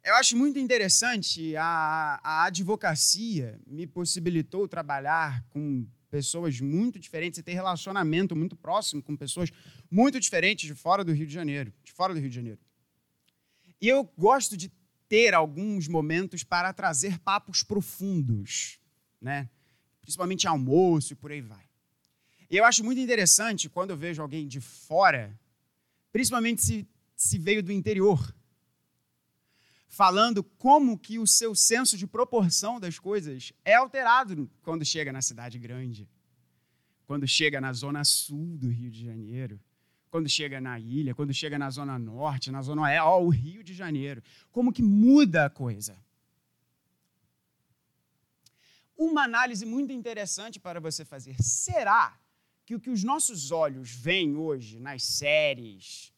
Eu 0.06 0.13
acho 0.13 0.38
muito 0.38 0.60
interessante, 0.60 1.56
a, 1.56 2.20
a 2.24 2.44
advocacia 2.44 3.60
me 3.65 3.88
possibilitou 3.88 4.68
trabalhar 4.68 5.44
com 5.50 5.84
pessoas 6.12 6.62
muito 6.62 7.00
diferentes 7.00 7.39
e 7.39 7.44
ter 7.44 7.54
relacionamento 7.54 8.36
muito 8.36 8.56
próximo 8.56 9.02
com 9.02 9.18
pessoas 9.18 9.50
muito 9.89 10.20
diferentes 10.20 10.68
de 10.68 10.76
fora 10.76 11.04
do 11.04 11.12
Rio 11.12 11.26
de 11.26 11.34
Janeiro, 11.34 11.74
de 11.84 11.91
fora 11.91 12.13
do 12.13 12.20
Rio 12.20 12.30
de 12.30 12.36
Janeiro. 12.36 12.60
E 13.82 13.89
eu 13.89 14.04
gosto 14.15 14.56
de 14.56 14.72
ter 15.10 15.34
alguns 15.34 15.88
momentos 15.88 16.44
para 16.44 16.72
trazer 16.72 17.18
papos 17.18 17.63
profundos, 17.63 18.80
né? 19.20 19.50
Principalmente 20.02 20.48
almoço 20.48 21.13
e 21.13 21.15
por 21.15 21.32
aí 21.32 21.41
vai. 21.41 21.65
E 22.48 22.56
eu 22.56 22.63
acho 22.63 22.84
muito 22.84 23.02
interessante 23.02 23.68
quando 23.68 23.89
eu 23.89 23.98
vejo 23.98 24.22
alguém 24.22 24.48
de 24.48 24.62
fora, 24.62 25.36
principalmente 26.12 26.62
se, 26.62 26.88
se 27.15 27.39
veio 27.39 27.63
do 27.63 27.72
interior, 27.72 28.36
falando 29.88 30.43
como 30.43 30.98
que 30.98 31.19
o 31.19 31.28
seu 31.28 31.56
senso 31.56 31.98
de 31.98 32.08
proporção 32.08 32.80
das 32.80 33.00
coisas 33.00 33.54
é 33.63 33.76
alterado 33.76 34.50
quando 34.62 34.84
chega 34.84 35.12
na 35.12 35.21
cidade 35.21 35.58
grande, 35.58 36.10
quando 37.06 37.28
chega 37.28 37.62
na 37.62 37.71
zona 37.74 38.04
sul 38.04 38.58
do 38.58 38.69
Rio 38.69 38.91
de 38.91 39.06
Janeiro, 39.06 39.60
quando 40.10 40.30
chega 40.30 40.62
na 40.62 40.80
ilha, 40.80 41.13
quando 41.13 41.34
chega 41.34 41.60
na 41.60 41.69
zona 41.69 42.00
norte, 42.00 42.52
na 42.52 42.62
zona 42.62 42.84
oeste, 42.84 43.02
o 43.02 43.30
Rio 43.30 43.63
de 43.63 43.74
Janeiro, 43.74 44.24
como 44.52 44.71
que 44.71 44.82
muda 44.82 45.45
a 45.45 45.50
coisa. 45.50 45.98
Uma 48.98 49.24
análise 49.24 49.65
muito 49.65 49.91
interessante 49.91 50.58
para 50.60 50.80
você 50.80 51.04
fazer. 51.04 51.36
Será 51.41 52.17
que 52.65 52.74
o 52.76 52.80
que 52.80 52.89
os 52.89 53.04
nossos 53.04 53.52
olhos 53.52 53.91
veem 53.91 54.38
hoje 54.38 54.80
nas 54.80 55.04
séries, 55.04 56.13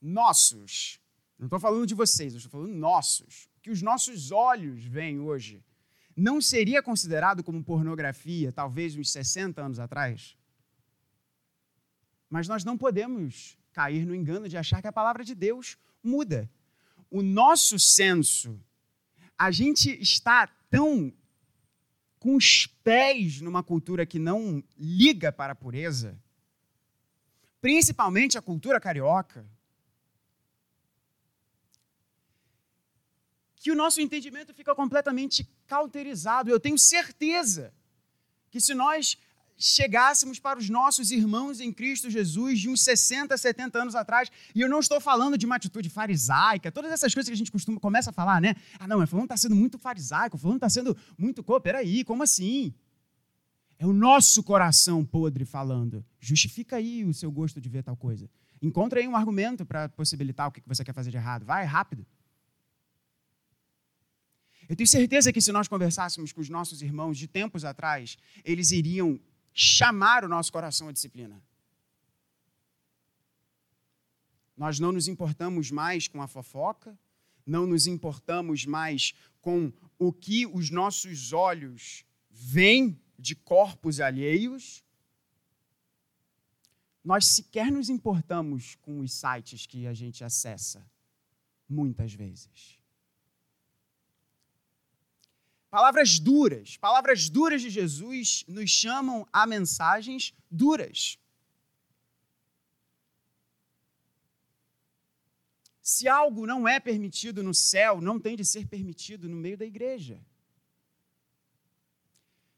nossos, 0.00 0.98
não 1.38 1.46
estou 1.46 1.60
falando 1.60 1.86
de 1.86 1.94
vocês, 1.94 2.32
eu 2.32 2.38
estou 2.38 2.50
falando 2.50 2.72
nossos. 2.72 3.48
Que 3.62 3.70
os 3.70 3.82
nossos 3.82 4.30
olhos 4.30 4.84
veem 4.84 5.20
hoje 5.20 5.62
não 6.16 6.40
seria 6.40 6.82
considerado 6.82 7.42
como 7.42 7.62
pornografia, 7.62 8.52
talvez 8.52 8.96
uns 8.96 9.10
60 9.10 9.60
anos 9.60 9.78
atrás? 9.78 10.36
Mas 12.30 12.46
nós 12.46 12.64
não 12.64 12.78
podemos 12.78 13.58
cair 13.72 14.06
no 14.06 14.14
engano 14.14 14.48
de 14.48 14.56
achar 14.56 14.80
que 14.80 14.86
a 14.86 14.92
palavra 14.92 15.24
de 15.24 15.34
Deus 15.34 15.76
muda. 16.02 16.48
O 17.10 17.22
nosso 17.22 17.78
senso, 17.78 18.60
a 19.36 19.50
gente 19.50 19.90
está 20.00 20.46
tão 20.70 21.12
com 22.18 22.36
os 22.36 22.66
pés 22.66 23.40
numa 23.40 23.62
cultura 23.62 24.06
que 24.06 24.18
não 24.18 24.62
liga 24.78 25.30
para 25.30 25.52
a 25.52 25.56
pureza, 25.56 26.18
principalmente 27.60 28.38
a 28.38 28.42
cultura 28.42 28.80
carioca, 28.80 29.46
que 33.64 33.72
o 33.72 33.74
nosso 33.74 33.98
entendimento 33.98 34.52
fica 34.52 34.74
completamente 34.74 35.48
cauterizado. 35.66 36.50
Eu 36.50 36.60
tenho 36.60 36.78
certeza 36.78 37.72
que 38.50 38.60
se 38.60 38.74
nós 38.74 39.16
chegássemos 39.56 40.38
para 40.38 40.58
os 40.58 40.68
nossos 40.68 41.10
irmãos 41.10 41.60
em 41.60 41.72
Cristo 41.72 42.10
Jesus 42.10 42.60
de 42.60 42.68
uns 42.68 42.82
60, 42.82 43.34
70 43.34 43.80
anos 43.80 43.94
atrás, 43.94 44.30
e 44.54 44.60
eu 44.60 44.68
não 44.68 44.80
estou 44.80 45.00
falando 45.00 45.38
de 45.38 45.46
uma 45.46 45.56
atitude 45.56 45.88
farisaica, 45.88 46.70
todas 46.70 46.92
essas 46.92 47.14
coisas 47.14 47.30
que 47.30 47.32
a 47.32 47.36
gente 47.38 47.50
costuma 47.50 47.80
começa 47.80 48.10
a 48.10 48.12
falar, 48.12 48.38
né? 48.38 48.54
Ah, 48.78 48.86
não, 48.86 48.98
mas 48.98 49.08
fulano 49.08 49.24
está 49.24 49.36
sendo 49.38 49.56
muito 49.56 49.78
farisaico, 49.78 50.36
fulano 50.36 50.58
está 50.58 50.68
sendo 50.68 50.94
muito... 51.16 51.42
Pô, 51.42 51.58
peraí, 51.58 52.04
como 52.04 52.22
assim? 52.22 52.74
É 53.78 53.86
o 53.86 53.94
nosso 53.94 54.42
coração 54.42 55.02
podre 55.06 55.46
falando. 55.46 56.04
Justifica 56.20 56.76
aí 56.76 57.02
o 57.02 57.14
seu 57.14 57.32
gosto 57.32 57.62
de 57.62 57.70
ver 57.70 57.82
tal 57.82 57.96
coisa. 57.96 58.28
Encontra 58.60 59.00
aí 59.00 59.08
um 59.08 59.16
argumento 59.16 59.64
para 59.64 59.88
possibilitar 59.88 60.48
o 60.48 60.52
que 60.52 60.60
você 60.66 60.84
quer 60.84 60.92
fazer 60.92 61.10
de 61.10 61.16
errado. 61.16 61.46
Vai, 61.46 61.64
rápido. 61.64 62.06
Eu 64.68 64.76
tenho 64.76 64.88
certeza 64.88 65.32
que 65.32 65.40
se 65.40 65.52
nós 65.52 65.68
conversássemos 65.68 66.32
com 66.32 66.40
os 66.40 66.48
nossos 66.48 66.80
irmãos 66.82 67.18
de 67.18 67.28
tempos 67.28 67.64
atrás, 67.64 68.16
eles 68.44 68.70
iriam 68.70 69.20
chamar 69.52 70.24
o 70.24 70.28
nosso 70.28 70.52
coração 70.52 70.88
à 70.88 70.92
disciplina. 70.92 71.42
Nós 74.56 74.78
não 74.78 74.92
nos 74.92 75.08
importamos 75.08 75.70
mais 75.70 76.08
com 76.08 76.22
a 76.22 76.28
fofoca, 76.28 76.98
não 77.46 77.66
nos 77.66 77.86
importamos 77.86 78.64
mais 78.64 79.12
com 79.40 79.72
o 79.98 80.12
que 80.12 80.46
os 80.46 80.70
nossos 80.70 81.32
olhos 81.32 82.04
veem 82.30 82.98
de 83.18 83.34
corpos 83.34 84.00
alheios. 84.00 84.82
Nós 87.04 87.26
sequer 87.26 87.70
nos 87.70 87.90
importamos 87.90 88.76
com 88.76 89.00
os 89.00 89.12
sites 89.12 89.66
que 89.66 89.86
a 89.86 89.92
gente 89.92 90.24
acessa, 90.24 90.86
muitas 91.68 92.14
vezes. 92.14 92.83
Palavras 95.74 96.20
duras, 96.20 96.76
palavras 96.76 97.28
duras 97.28 97.60
de 97.60 97.68
Jesus 97.68 98.44
nos 98.46 98.70
chamam 98.70 99.26
a 99.32 99.44
mensagens 99.44 100.32
duras. 100.48 101.18
Se 105.82 106.06
algo 106.06 106.46
não 106.46 106.68
é 106.68 106.78
permitido 106.78 107.42
no 107.42 107.52
céu, 107.52 108.00
não 108.00 108.20
tem 108.20 108.36
de 108.36 108.44
ser 108.44 108.68
permitido 108.68 109.28
no 109.28 109.34
meio 109.34 109.58
da 109.58 109.66
igreja. 109.66 110.24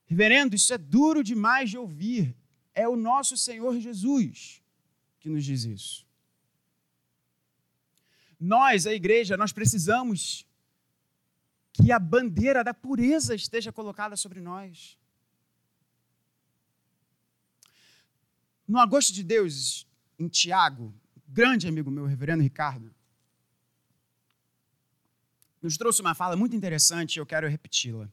Reverendo, 0.04 0.54
isso 0.54 0.74
é 0.74 0.76
duro 0.76 1.24
demais 1.24 1.70
de 1.70 1.78
ouvir. 1.78 2.36
É 2.74 2.86
o 2.86 2.96
nosso 2.96 3.34
Senhor 3.34 3.80
Jesus 3.80 4.62
que 5.20 5.30
nos 5.30 5.42
diz 5.42 5.64
isso. 5.64 6.06
Nós, 8.38 8.86
a 8.86 8.92
igreja, 8.92 9.38
nós 9.38 9.52
precisamos 9.54 10.45
que 11.76 11.92
a 11.92 11.98
bandeira 11.98 12.64
da 12.64 12.72
pureza 12.72 13.34
esteja 13.34 13.70
colocada 13.70 14.16
sobre 14.16 14.40
nós. 14.40 14.98
No 18.66 18.78
agosto 18.78 19.12
de 19.12 19.22
Deus, 19.22 19.86
em 20.18 20.26
Tiago, 20.26 20.94
grande 21.28 21.68
amigo 21.68 21.90
meu, 21.90 22.06
reverendo 22.06 22.42
Ricardo, 22.42 22.94
nos 25.60 25.76
trouxe 25.76 26.00
uma 26.00 26.14
fala 26.14 26.34
muito 26.34 26.56
interessante 26.56 27.16
e 27.16 27.18
eu 27.18 27.26
quero 27.26 27.48
repeti-la. 27.48 28.08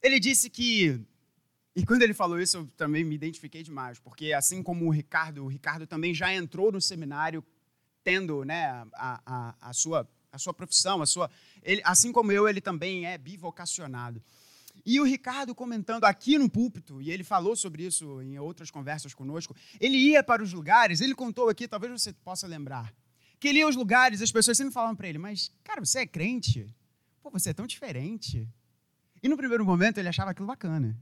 Ele 0.00 0.20
disse 0.20 0.48
que, 0.48 1.00
e 1.74 1.84
quando 1.84 2.02
ele 2.02 2.14
falou 2.14 2.40
isso, 2.40 2.58
eu 2.58 2.66
também 2.76 3.02
me 3.02 3.16
identifiquei 3.16 3.62
demais, 3.64 3.98
porque 3.98 4.32
assim 4.32 4.62
como 4.62 4.86
o 4.86 4.90
Ricardo, 4.90 5.44
o 5.44 5.48
Ricardo 5.48 5.86
também 5.86 6.14
já 6.14 6.32
entrou 6.32 6.70
no 6.70 6.80
seminário 6.80 7.44
tendo 8.04 8.44
né, 8.44 8.66
a, 8.94 9.20
a, 9.26 9.56
a 9.60 9.72
sua 9.72 10.08
a 10.32 10.38
sua 10.38 10.54
profissão, 10.54 11.02
a 11.02 11.06
sua, 11.06 11.30
ele, 11.62 11.80
assim 11.84 12.12
como 12.12 12.32
eu, 12.32 12.48
ele 12.48 12.60
também 12.60 13.06
é 13.06 13.18
bivocacionado. 13.18 14.22
E 14.84 15.00
o 15.00 15.04
Ricardo 15.04 15.54
comentando 15.54 16.04
aqui 16.04 16.38
no 16.38 16.48
púlpito, 16.48 17.02
e 17.02 17.10
ele 17.10 17.22
falou 17.22 17.54
sobre 17.54 17.84
isso 17.84 18.22
em 18.22 18.38
outras 18.38 18.70
conversas 18.70 19.12
conosco, 19.12 19.54
ele 19.78 19.96
ia 19.96 20.22
para 20.22 20.42
os 20.42 20.52
lugares, 20.52 21.00
ele 21.00 21.14
contou 21.14 21.48
aqui, 21.48 21.68
talvez 21.68 21.92
você 21.92 22.12
possa 22.12 22.46
lembrar, 22.46 22.94
que 23.38 23.48
ele 23.48 23.58
ia 23.58 23.64
aos 23.64 23.76
lugares, 23.76 24.22
as 24.22 24.32
pessoas 24.32 24.56
sempre 24.56 24.72
falavam 24.72 24.96
para 24.96 25.08
ele, 25.08 25.18
mas, 25.18 25.50
cara, 25.64 25.84
você 25.84 26.00
é 26.00 26.06
crente? 26.06 26.74
Pô, 27.22 27.30
você 27.30 27.50
é 27.50 27.54
tão 27.54 27.66
diferente. 27.66 28.48
E 29.22 29.28
no 29.28 29.36
primeiro 29.36 29.64
momento 29.64 29.98
ele 29.98 30.08
achava 30.08 30.30
aquilo 30.30 30.46
bacana. 30.46 30.98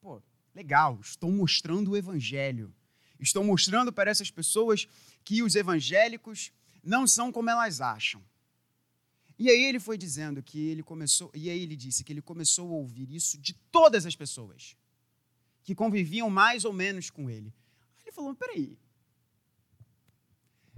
Pô, 0.00 0.22
legal, 0.54 0.98
estou 1.02 1.30
mostrando 1.30 1.90
o 1.90 1.96
evangelho. 1.96 2.72
Estou 3.18 3.44
mostrando 3.44 3.92
para 3.92 4.10
essas 4.10 4.30
pessoas 4.30 4.88
que 5.24 5.42
os 5.42 5.54
evangélicos 5.54 6.52
não 6.82 7.06
são 7.06 7.30
como 7.30 7.50
elas 7.50 7.80
acham. 7.80 8.22
E 9.42 9.48
aí 9.48 9.64
ele 9.64 9.80
foi 9.80 9.96
dizendo 9.96 10.42
que 10.42 10.68
ele 10.68 10.82
começou, 10.82 11.30
e 11.34 11.48
aí 11.48 11.62
ele 11.62 11.74
disse 11.74 12.04
que 12.04 12.12
ele 12.12 12.20
começou 12.20 12.68
a 12.68 12.74
ouvir 12.74 13.10
isso 13.10 13.38
de 13.38 13.54
todas 13.72 14.04
as 14.04 14.14
pessoas 14.14 14.76
que 15.62 15.74
conviviam 15.74 16.28
mais 16.28 16.66
ou 16.66 16.74
menos 16.74 17.08
com 17.08 17.30
ele. 17.30 17.50
Aí 17.96 18.02
ele 18.02 18.12
falou: 18.12 18.34
peraí, 18.34 18.78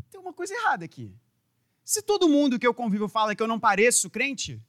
tem 0.09 0.21
uma 0.21 0.33
coisa 0.33 0.55
errada 0.55 0.85
aqui. 0.85 1.13
Se 1.83 2.01
todo 2.03 2.29
mundo 2.29 2.57
que 2.57 2.65
eu 2.65 2.73
convivo 2.73 3.09
fala 3.09 3.35
que 3.35 3.43
eu 3.43 3.49
não 3.49 3.59
pareço 3.59 4.09
crente, 4.09 4.63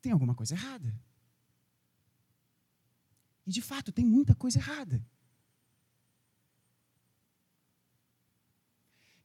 tem 0.00 0.12
alguma 0.12 0.36
coisa 0.36 0.54
errada. 0.54 0.96
E 3.44 3.50
de 3.50 3.60
fato, 3.60 3.90
tem 3.90 4.04
muita 4.04 4.32
coisa 4.36 4.60
errada. 4.60 5.04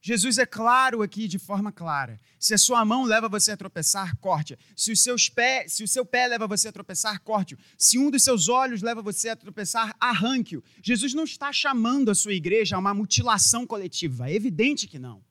Jesus 0.08 0.38
é 0.38 0.46
claro 0.46 1.02
aqui 1.02 1.28
de 1.28 1.38
forma 1.38 1.70
clara. 1.70 2.18
Se 2.40 2.54
a 2.54 2.58
sua 2.58 2.82
mão 2.82 3.04
leva 3.04 3.28
você 3.28 3.50
a 3.50 3.56
tropeçar, 3.58 4.16
corte. 4.16 4.58
Se, 4.74 4.90
os 4.90 5.02
seus 5.02 5.28
pés, 5.28 5.74
se 5.74 5.84
o 5.84 5.88
seu 5.88 6.02
pé 6.02 6.26
leva 6.26 6.46
você 6.46 6.68
a 6.68 6.72
tropeçar, 6.72 7.20
corte-o. 7.20 7.58
Se 7.76 7.98
um 7.98 8.10
dos 8.10 8.24
seus 8.24 8.48
olhos 8.48 8.80
leva 8.80 9.02
você 9.02 9.28
a 9.28 9.36
tropeçar, 9.36 9.94
arranque-o. 10.00 10.64
Jesus 10.82 11.12
não 11.12 11.24
está 11.24 11.52
chamando 11.52 12.10
a 12.10 12.14
sua 12.14 12.32
igreja 12.32 12.74
a 12.74 12.78
uma 12.78 12.94
mutilação 12.94 13.66
coletiva. 13.66 14.30
É 14.30 14.34
evidente 14.34 14.86
que 14.86 14.98
não. 14.98 15.22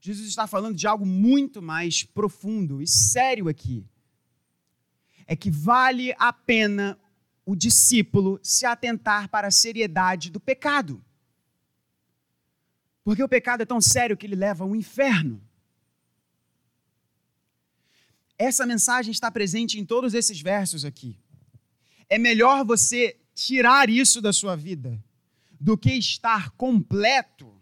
Jesus 0.00 0.28
está 0.28 0.48
falando 0.48 0.74
de 0.74 0.88
algo 0.88 1.06
muito 1.06 1.62
mais 1.62 2.02
profundo 2.02 2.82
e 2.82 2.88
sério 2.88 3.46
aqui. 3.46 3.86
É 5.28 5.36
que 5.36 5.48
vale 5.48 6.12
a 6.18 6.32
pena 6.32 6.98
o 7.46 7.54
discípulo 7.54 8.40
se 8.42 8.66
atentar 8.66 9.28
para 9.28 9.46
a 9.46 9.52
seriedade 9.52 10.28
do 10.28 10.40
pecado. 10.40 11.00
Porque 13.08 13.22
o 13.22 13.28
pecado 13.28 13.62
é 13.62 13.64
tão 13.64 13.80
sério 13.80 14.18
que 14.18 14.26
ele 14.26 14.36
leva 14.36 14.64
ao 14.64 14.76
inferno. 14.76 15.42
Essa 18.36 18.66
mensagem 18.66 19.10
está 19.10 19.30
presente 19.30 19.80
em 19.80 19.86
todos 19.86 20.12
esses 20.12 20.42
versos 20.42 20.84
aqui. 20.84 21.18
É 22.06 22.18
melhor 22.18 22.66
você 22.66 23.18
tirar 23.34 23.88
isso 23.88 24.20
da 24.20 24.30
sua 24.30 24.54
vida 24.54 25.02
do 25.58 25.74
que 25.78 25.90
estar 25.92 26.50
completo 26.50 27.58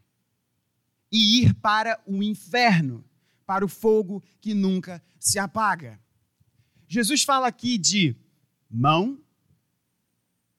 e 1.12 1.42
ir 1.42 1.54
para 1.54 2.02
o 2.04 2.24
inferno, 2.24 3.04
para 3.46 3.64
o 3.64 3.68
fogo 3.68 4.24
que 4.40 4.52
nunca 4.52 5.00
se 5.16 5.38
apaga. 5.38 6.00
Jesus 6.88 7.22
fala 7.22 7.46
aqui 7.46 7.78
de 7.78 8.16
mão, 8.68 9.16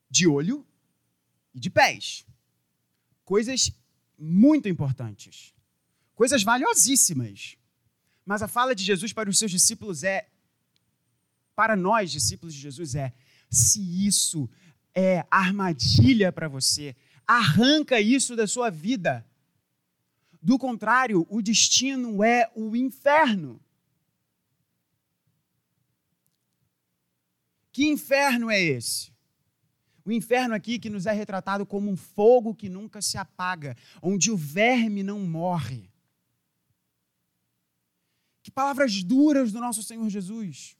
de 0.09 0.25
olho 0.25 0.65
e 1.53 1.59
de 1.59 1.69
pés. 1.69 2.25
Coisas 3.25 3.73
muito 4.17 4.67
importantes, 4.67 5.53
coisas 6.15 6.43
valiosíssimas. 6.43 7.57
Mas 8.25 8.41
a 8.41 8.47
fala 8.47 8.75
de 8.75 8.83
Jesus 8.83 9.13
para 9.13 9.29
os 9.29 9.37
seus 9.37 9.51
discípulos 9.51 10.03
é, 10.03 10.27
para 11.55 11.75
nós, 11.75 12.11
discípulos 12.11 12.53
de 12.53 12.59
Jesus, 12.59 12.95
é: 12.95 13.13
se 13.49 14.05
isso 14.05 14.49
é 14.93 15.25
armadilha 15.29 16.31
para 16.31 16.47
você, 16.47 16.95
arranca 17.25 18.01
isso 18.01 18.35
da 18.35 18.47
sua 18.47 18.69
vida. 18.69 19.25
Do 20.41 20.57
contrário, 20.57 21.25
o 21.29 21.41
destino 21.41 22.23
é 22.23 22.51
o 22.55 22.75
inferno. 22.75 23.59
Que 27.71 27.85
inferno 27.85 28.49
é 28.49 28.59
esse? 28.59 29.11
O 30.07 30.11
inferno 30.13 30.55
aqui 30.55 30.79
que 30.79 30.89
nos 30.89 31.05
é 31.05 31.11
retratado 31.11 31.65
como 31.65 31.91
um 31.91 31.97
fogo 31.97 32.55
que 32.55 32.69
nunca 32.69 33.01
se 33.01 33.17
apaga, 33.17 33.75
onde 34.01 34.31
o 34.31 34.37
verme 34.37 35.03
não 35.03 35.19
morre. 35.19 35.91
Que 38.41 38.49
palavras 38.49 39.03
duras 39.03 39.51
do 39.51 39.59
nosso 39.59 39.83
Senhor 39.83 40.07
Jesus. 40.07 40.77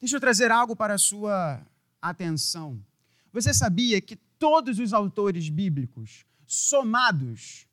Deixa 0.00 0.16
eu 0.16 0.20
trazer 0.20 0.50
algo 0.50 0.74
para 0.74 0.94
a 0.94 0.98
sua 0.98 1.62
atenção. 2.00 2.82
Você 3.30 3.52
sabia 3.52 4.00
que 4.00 4.16
todos 4.16 4.78
os 4.78 4.94
autores 4.94 5.50
bíblicos 5.50 6.24
somados 6.46 7.68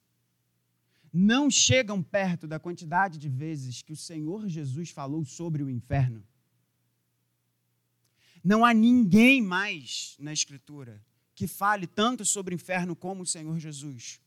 não 1.13 1.49
chegam 1.49 2.03
perto 2.03 2.49
da 2.49 2.59
quantidade 2.59 3.17
de 3.17 3.29
vezes 3.29 3.81
que 3.81 3.93
o 3.93 3.97
Senhor 3.97 4.49
Jesus 4.49 4.89
falou 4.89 5.23
sobre 5.23 5.63
o 5.63 5.69
inferno? 5.69 6.21
Não 8.43 8.65
há 8.65 8.73
ninguém 8.73 9.41
mais 9.41 10.15
na 10.19 10.33
Escritura 10.33 11.03
que 11.35 11.47
fale 11.47 11.87
tanto 11.87 12.25
sobre 12.25 12.53
o 12.53 12.55
inferno 12.55 12.95
como 12.95 13.23
o 13.23 13.25
Senhor 13.25 13.57
Jesus. 13.57 14.19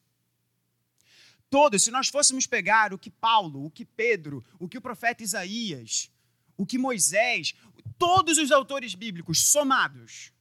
Todos, 1.51 1.85
se 1.85 1.91
nós 1.91 2.09
fôssemos 2.09 2.47
pegar 2.47 2.93
o 2.93 2.99
que 2.99 3.11
Paulo, 3.11 3.65
o 3.65 3.71
que 3.71 3.85
Pedro, 3.85 4.45
o 4.59 4.69
que 4.69 4.79
o 4.79 4.83
profeta 4.83 5.23
Isaías, 5.23 6.11
o 6.57 6.67
que 6.67 6.79
Moisés, 6.79 7.55
todos 7.99 8.39
os 8.39 8.51
autores 8.51 8.95
bíblicos 8.95 9.47
somados, 9.47 10.33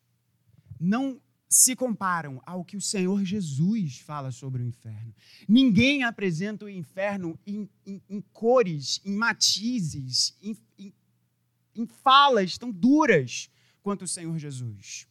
não 0.79 1.21
se 1.47 1.75
comparam 1.75 2.41
ao 2.45 2.65
que 2.65 2.75
o 2.75 2.81
Senhor 2.81 3.23
Jesus 3.23 3.99
fala 3.99 4.31
sobre 4.31 4.63
o 4.63 4.65
inferno. 4.65 5.13
Ninguém 5.47 6.03
apresenta 6.03 6.65
o 6.65 6.69
inferno 6.69 7.39
em, 7.45 7.69
em, 7.85 8.01
em 8.09 8.21
cores, 8.33 8.99
em 9.05 9.15
matizes, 9.15 10.35
em, 10.41 10.57
em 11.75 11.85
falas 11.85 12.57
tão 12.57 12.71
duras 12.71 13.49
quanto 13.83 14.03
o 14.03 14.07
Senhor 14.07 14.37
Jesus. 14.39 15.07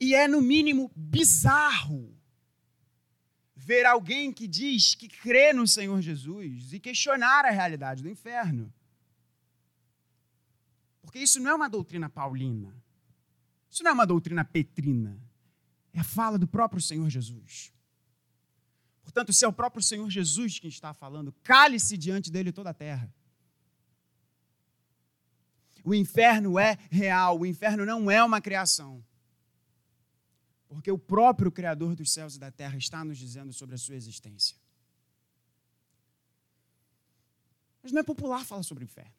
E 0.00 0.14
é, 0.14 0.26
no 0.26 0.42
mínimo, 0.42 0.90
bizarro 0.96 2.14
ver 3.54 3.86
alguém 3.86 4.32
que 4.32 4.46
diz 4.46 4.94
que 4.94 5.08
crê 5.08 5.52
no 5.52 5.66
Senhor 5.66 6.00
Jesus 6.00 6.72
e 6.72 6.78
questionar 6.78 7.44
a 7.44 7.50
realidade 7.50 8.02
do 8.02 8.08
inferno. 8.08 8.72
Porque 11.00 11.18
isso 11.18 11.40
não 11.40 11.50
é 11.50 11.54
uma 11.54 11.68
doutrina 11.68 12.08
paulina. 12.08 12.76
Isso 13.70 13.82
não 13.82 13.90
é 13.90 13.94
uma 13.94 14.06
doutrina 14.06 14.44
petrina. 14.44 15.18
É 15.92 16.00
a 16.00 16.04
fala 16.04 16.38
do 16.38 16.46
próprio 16.46 16.80
Senhor 16.80 17.08
Jesus. 17.08 17.72
Portanto, 19.02 19.32
se 19.32 19.44
é 19.44 19.48
o 19.48 19.52
próprio 19.52 19.82
Senhor 19.82 20.08
Jesus 20.10 20.58
quem 20.58 20.68
está 20.68 20.92
falando, 20.92 21.32
cale-se 21.42 21.96
diante 21.96 22.30
dele 22.30 22.52
toda 22.52 22.70
a 22.70 22.74
terra. 22.74 23.12
O 25.86 25.94
inferno 25.94 26.58
é 26.58 26.76
real, 26.90 27.38
o 27.38 27.46
inferno 27.46 27.86
não 27.86 28.10
é 28.10 28.20
uma 28.22 28.40
criação. 28.40 29.04
Porque 30.66 30.90
o 30.90 30.98
próprio 30.98 31.52
Criador 31.52 31.94
dos 31.94 32.10
céus 32.12 32.34
e 32.34 32.40
da 32.40 32.50
terra 32.50 32.76
está 32.76 33.04
nos 33.04 33.16
dizendo 33.16 33.52
sobre 33.52 33.76
a 33.76 33.78
sua 33.78 33.94
existência. 33.94 34.56
Mas 37.80 37.92
não 37.92 38.00
é 38.00 38.02
popular 38.02 38.44
falar 38.44 38.64
sobre 38.64 38.82
o 38.82 38.86
inferno. 38.86 39.14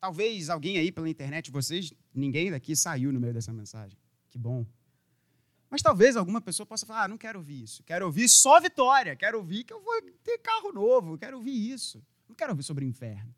Talvez 0.00 0.48
alguém 0.48 0.78
aí 0.78 0.90
pela 0.90 1.06
internet, 1.06 1.50
vocês, 1.50 1.92
ninguém 2.14 2.50
daqui 2.50 2.74
saiu 2.74 3.12
no 3.12 3.20
meio 3.20 3.34
dessa 3.34 3.52
mensagem. 3.52 3.98
Que 4.30 4.38
bom. 4.38 4.64
Mas 5.68 5.82
talvez 5.82 6.16
alguma 6.16 6.40
pessoa 6.40 6.64
possa 6.64 6.86
falar: 6.86 7.04
ah, 7.04 7.08
não 7.08 7.18
quero 7.18 7.40
ouvir 7.40 7.62
isso. 7.62 7.82
Quero 7.82 8.06
ouvir 8.06 8.26
só 8.26 8.58
vitória. 8.58 9.14
Quero 9.14 9.36
ouvir 9.36 9.64
que 9.64 9.72
eu 9.74 9.82
vou 9.82 10.00
ter 10.24 10.38
carro 10.38 10.72
novo. 10.72 11.18
Quero 11.18 11.36
ouvir 11.36 11.70
isso. 11.70 12.02
Não 12.26 12.34
quero 12.34 12.52
ouvir 12.52 12.62
sobre 12.62 12.86
o 12.86 12.88
inferno. 12.88 13.34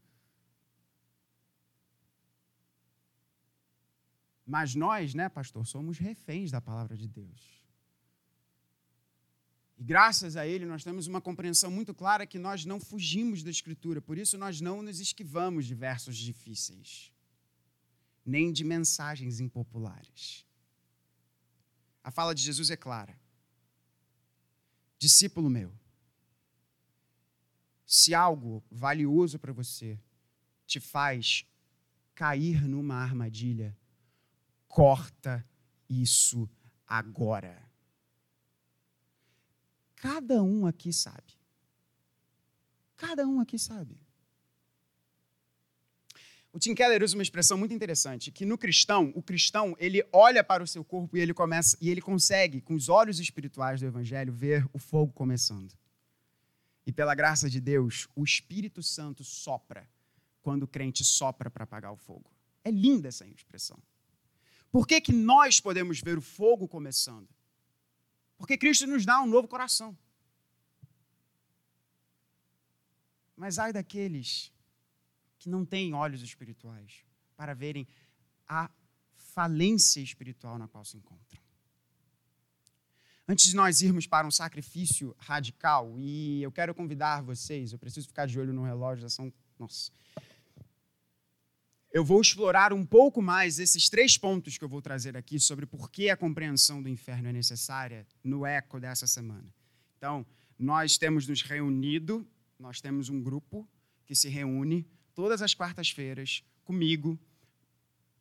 Mas 4.47 4.75
nós, 4.75 5.15
né, 5.15 5.29
pastor, 5.29 5.67
somos 5.67 5.99
reféns 5.99 6.51
da 6.51 6.61
palavra 6.61 6.97
de 6.97 7.09
Deus. 7.09 7.63
E 9.79 9.85
graças 9.85 10.37
a 10.37 10.47
Ele 10.47 10.65
nós 10.65 10.85
temos 10.85 11.07
uma 11.07 11.21
compreensão 11.21 11.71
muito 11.71 11.95
clara 11.95 12.27
que 12.27 12.39
nós 12.39 12.65
não 12.65 12.79
fugimos 12.79 13.43
da 13.43 13.51
Escritura, 13.51 14.01
por 14.01 14.17
isso 14.17 14.39
nós 14.39 14.61
não 14.61 14.83
nos 14.83 15.01
esquivamos 15.01 15.67
de 15.67 15.75
versos 15.75 16.17
difíceis, 16.17 17.13
nem 18.25 18.53
de 18.53 18.63
mensagens 18.63 19.41
impopulares. 19.41 20.47
A 22.05 22.11
fala 22.11 22.35
de 22.35 22.43
Jesus 22.43 22.71
é 22.71 22.77
clara. 22.77 23.19
Discípulo 24.99 25.51
meu, 25.51 25.73
se 27.85 28.15
algo 28.15 28.63
valioso 28.71 29.39
para 29.39 29.53
você 29.53 29.99
te 30.65 30.79
faz 30.79 31.45
cair 32.15 32.67
numa 32.69 32.95
armadilha, 32.95 33.77
corta 34.73 35.47
isso 35.87 36.49
agora. 36.89 37.63
Cada 39.97 40.43
um 40.43 40.67
aqui 40.67 40.91
sabe. 40.95 41.39
Cada 42.97 43.27
um 43.27 43.39
aqui 43.39 43.59
sabe. 43.59 44.01
O 46.51 46.59
Tim 46.59 46.75
Keller 46.75 47.03
usa 47.03 47.15
uma 47.15 47.23
expressão 47.23 47.59
muito 47.59 47.75
interessante, 47.75 48.31
que 48.31 48.47
no 48.47 48.57
cristão, 48.57 49.13
o 49.15 49.23
cristão, 49.23 49.77
ele 49.79 50.03
olha 50.11 50.43
para 50.43 50.63
o 50.63 50.67
seu 50.67 50.83
corpo 50.83 51.19
e 51.19 51.21
ele 51.21 51.35
começa 51.35 51.77
e 51.79 51.91
ele 51.91 52.01
consegue, 52.01 52.61
com 52.63 52.75
os 52.75 52.89
olhos 52.89 53.21
espirituais 53.21 53.81
do 53.81 53.87
evangelho, 53.87 54.33
ver 54.33 54.67
o 54.73 54.79
fogo 54.79 55.13
começando. 55.13 55.75
E 56.87 56.93
pela 56.93 57.15
graça 57.15 57.49
de 57.49 57.61
Deus, 57.61 58.09
o 58.17 58.25
Espírito 58.25 58.83
Santo 58.83 59.23
sopra 59.23 59.87
quando 60.41 60.63
o 60.63 60.69
crente 60.69 61.05
sopra 61.05 61.51
para 61.51 61.65
apagar 61.65 61.93
o 61.93 61.97
fogo. 61.97 62.31
É 62.65 62.71
linda 62.71 63.09
essa 63.09 63.27
expressão. 63.27 63.79
Por 64.73 64.87
que, 64.87 65.03
que 65.03 65.13
nós 65.13 65.61
podemos 65.61 66.01
ver 66.01 66.17
o 66.17 66.23
fogo 66.23 66.67
começando? 66.67 67.29
Porque 68.39 68.57
Cristo 68.57 68.87
nos 68.87 69.05
dá 69.05 69.21
um 69.21 69.27
novo 69.27 69.47
coração. 69.47 69.97
Mas 73.37 73.59
ai 73.59 73.71
daqueles 73.71 74.51
que 75.39 75.51
não 75.51 75.65
têm 75.65 75.93
olhos 75.93 76.23
espirituais 76.23 77.05
para 77.37 77.55
verem 77.55 77.87
a 78.49 78.71
falência 79.15 80.01
espiritual 80.01 80.59
na 80.59 80.67
qual 80.67 80.85
se 80.87 80.97
encontram. 80.97 81.43
Antes 83.29 83.47
de 83.47 83.55
nós 83.55 83.83
irmos 83.83 84.07
para 84.07 84.27
um 84.27 84.31
sacrifício 84.31 85.15
radical, 85.19 85.95
e 85.99 86.43
eu 86.43 86.51
quero 86.51 86.75
convidar 86.75 87.23
vocês, 87.23 87.73
eu 87.73 87.79
preciso 87.79 88.09
ficar 88.09 88.27
de 88.27 88.41
olho 88.41 88.53
no 88.55 88.65
relógio, 88.65 89.03
já 89.03 89.11
são. 89.11 89.33
Nossa 89.59 89.93
eu 91.93 92.03
vou 92.05 92.21
explorar 92.21 92.73
um 92.73 92.87
pouco 92.87 93.21
mais 93.21 93.59
esses 93.59 93.89
três 93.91 94.17
pontos 94.17 94.57
que 94.57 94.65
eu 94.65 94.69
vou 94.69 94.81
trazer 94.81 95.17
aqui 95.17 95.39
sobre 95.39 95.67
por 95.67 95.91
que 95.91 96.09
a 96.09 96.17
compreensão 96.17 96.83
do 96.83 96.89
inferno 96.89 97.29
é 97.29 97.33
necessária 97.33 98.07
no 98.25 98.47
eco 98.47 98.81
dessa 98.81 99.07
semana. 99.07 99.53
Então, 99.99 100.25
nós 100.59 100.97
temos 100.97 101.27
nos 101.29 101.43
reunido, 101.43 102.27
nós 102.59 102.81
temos 102.81 103.11
um 103.11 103.23
grupo 103.23 103.69
que 104.07 104.15
se 104.15 104.29
reúne 104.29 104.87
todas 105.15 105.43
as 105.43 105.53
quartas-feiras 105.53 106.43
comigo 106.65 107.19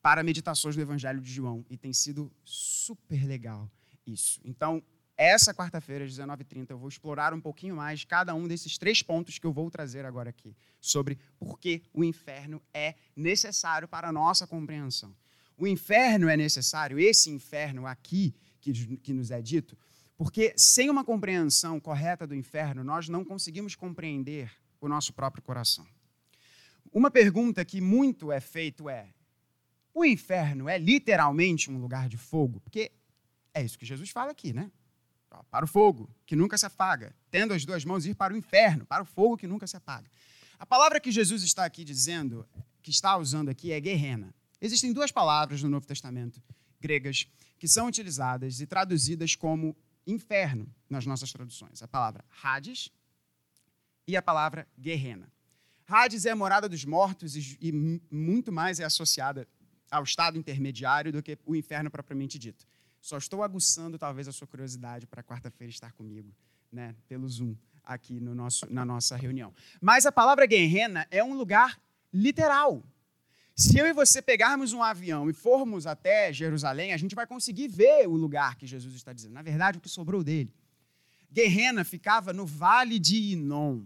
para 0.01 0.21
meditações 0.21 0.75
do 0.75 0.81
Evangelho 0.81 1.21
de 1.21 1.31
João 1.31 1.65
e 1.69 1.77
tem 1.77 1.93
sido 1.93 2.31
super 2.43 3.25
legal. 3.25 3.71
isso. 4.05 4.41
Então, 4.43 4.83
essa 5.21 5.53
quarta-feira, 5.53 6.03
às 6.03 6.17
19h30, 6.17 6.71
eu 6.71 6.79
vou 6.79 6.89
explorar 6.89 7.31
um 7.31 7.39
pouquinho 7.39 7.75
mais 7.75 8.03
cada 8.03 8.33
um 8.33 8.47
desses 8.47 8.75
três 8.79 9.03
pontos 9.03 9.37
que 9.37 9.45
eu 9.45 9.53
vou 9.53 9.69
trazer 9.69 10.03
agora 10.03 10.31
aqui, 10.31 10.57
sobre 10.79 11.19
por 11.37 11.59
que 11.59 11.83
o 11.93 12.03
inferno 12.03 12.59
é 12.73 12.95
necessário 13.15 13.87
para 13.87 14.09
a 14.09 14.11
nossa 14.11 14.47
compreensão. 14.47 15.15
O 15.55 15.67
inferno 15.67 16.27
é 16.27 16.35
necessário, 16.35 16.99
esse 16.99 17.29
inferno 17.29 17.85
aqui, 17.85 18.33
que, 18.59 18.97
que 18.97 19.13
nos 19.13 19.29
é 19.29 19.39
dito, 19.43 19.77
porque 20.17 20.55
sem 20.57 20.89
uma 20.89 21.05
compreensão 21.05 21.79
correta 21.79 22.25
do 22.25 22.33
inferno, 22.33 22.83
nós 22.83 23.07
não 23.07 23.23
conseguimos 23.23 23.75
compreender 23.75 24.51
o 24.79 24.87
nosso 24.87 25.13
próprio 25.13 25.43
coração. 25.43 25.85
Uma 26.91 27.11
pergunta 27.11 27.63
que 27.63 27.79
muito 27.79 28.31
é 28.31 28.39
feito 28.39 28.89
é: 28.89 29.13
o 29.93 30.03
inferno 30.03 30.67
é 30.67 30.79
literalmente 30.79 31.69
um 31.69 31.77
lugar 31.77 32.09
de 32.09 32.17
fogo? 32.17 32.59
Porque 32.59 32.91
é 33.53 33.63
isso 33.63 33.77
que 33.77 33.85
Jesus 33.85 34.09
fala 34.09 34.31
aqui, 34.31 34.51
né? 34.51 34.71
Para 35.49 35.65
o 35.65 35.67
fogo, 35.67 36.09
que 36.25 36.35
nunca 36.35 36.57
se 36.57 36.65
apaga. 36.65 37.15
Tendo 37.29 37.53
as 37.53 37.65
duas 37.65 37.85
mãos, 37.85 38.05
ir 38.05 38.15
para 38.15 38.33
o 38.33 38.37
inferno, 38.37 38.85
para 38.85 39.03
o 39.03 39.05
fogo 39.05 39.37
que 39.37 39.47
nunca 39.47 39.65
se 39.65 39.77
apaga. 39.77 40.09
A 40.59 40.65
palavra 40.65 40.99
que 40.99 41.11
Jesus 41.11 41.43
está 41.43 41.65
aqui 41.65 41.83
dizendo, 41.83 42.47
que 42.81 42.91
está 42.91 43.17
usando 43.17 43.49
aqui, 43.49 43.71
é 43.71 43.79
guerrena. 43.79 44.33
Existem 44.59 44.93
duas 44.93 45.11
palavras 45.11 45.63
no 45.63 45.69
Novo 45.69 45.85
Testamento 45.85 46.41
gregas 46.79 47.27
que 47.57 47.67
são 47.67 47.87
utilizadas 47.87 48.59
e 48.59 48.65
traduzidas 48.65 49.35
como 49.35 49.77
inferno 50.05 50.67
nas 50.89 51.05
nossas 51.05 51.31
traduções. 51.31 51.81
A 51.81 51.87
palavra 51.87 52.25
Hades 52.43 52.89
e 54.07 54.17
a 54.17 54.21
palavra 54.21 54.67
Guerrena. 54.77 55.31
Hades 55.87 56.25
é 56.25 56.31
a 56.31 56.35
morada 56.35 56.67
dos 56.67 56.83
mortos 56.83 57.35
e, 57.35 57.57
e 57.61 57.71
muito 57.71 58.51
mais 58.51 58.79
é 58.79 58.83
associada 58.83 59.47
ao 59.91 60.03
estado 60.03 60.37
intermediário 60.37 61.11
do 61.11 61.21
que 61.21 61.37
o 61.45 61.55
inferno 61.55 61.91
propriamente 61.91 62.39
dito. 62.39 62.65
Só 63.01 63.17
estou 63.17 63.43
aguçando 63.43 63.97
talvez 63.97 64.27
a 64.27 64.31
sua 64.31 64.47
curiosidade 64.47 65.07
para 65.07 65.23
quarta-feira 65.23 65.71
estar 65.71 65.91
comigo, 65.91 66.31
né, 66.71 66.95
pelo 67.07 67.27
Zoom 67.27 67.55
aqui 67.83 68.19
no 68.19 68.35
nosso, 68.35 68.71
na 68.71 68.85
nossa 68.85 69.15
reunião. 69.17 69.53
Mas 69.81 70.05
a 70.05 70.11
palavra 70.11 70.45
Guerrena 70.45 71.07
é 71.09 71.23
um 71.23 71.33
lugar 71.33 71.81
literal. 72.13 72.83
Se 73.55 73.77
eu 73.77 73.85
e 73.87 73.93
você 73.93 74.21
pegarmos 74.21 74.71
um 74.71 74.81
avião 74.81 75.29
e 75.29 75.33
formos 75.33 75.85
até 75.85 76.31
Jerusalém, 76.31 76.93
a 76.93 76.97
gente 76.97 77.15
vai 77.15 77.27
conseguir 77.27 77.67
ver 77.67 78.07
o 78.07 78.15
lugar 78.15 78.55
que 78.55 78.65
Jesus 78.65 78.95
está 78.95 79.11
dizendo. 79.11 79.33
Na 79.33 79.41
verdade, 79.41 79.77
o 79.77 79.81
que 79.81 79.89
sobrou 79.89 80.23
dele. 80.23 80.53
Guerrena 81.31 81.83
ficava 81.83 82.33
no 82.33 82.45
vale 82.45 82.99
de 82.99 83.33
Inom. 83.33 83.83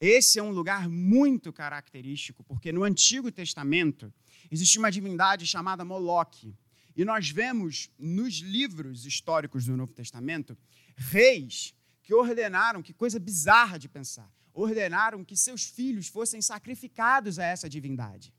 Esse 0.00 0.38
é 0.38 0.42
um 0.42 0.50
lugar 0.50 0.88
muito 0.88 1.52
característico, 1.52 2.42
porque 2.42 2.72
no 2.72 2.82
Antigo 2.82 3.30
Testamento 3.30 4.12
existia 4.50 4.80
uma 4.80 4.90
divindade 4.90 5.46
chamada 5.46 5.84
Moloque. 5.84 6.54
E 6.94 7.04
nós 7.04 7.30
vemos 7.30 7.90
nos 7.98 8.34
livros 8.34 9.06
históricos 9.06 9.64
do 9.64 9.76
Novo 9.76 9.92
Testamento 9.92 10.56
reis 10.94 11.74
que 12.02 12.14
ordenaram, 12.14 12.82
que 12.82 12.92
coisa 12.92 13.18
bizarra 13.18 13.78
de 13.78 13.88
pensar, 13.88 14.30
ordenaram 14.52 15.24
que 15.24 15.36
seus 15.36 15.64
filhos 15.64 16.08
fossem 16.08 16.42
sacrificados 16.42 17.38
a 17.38 17.44
essa 17.44 17.68
divindade. 17.68 18.34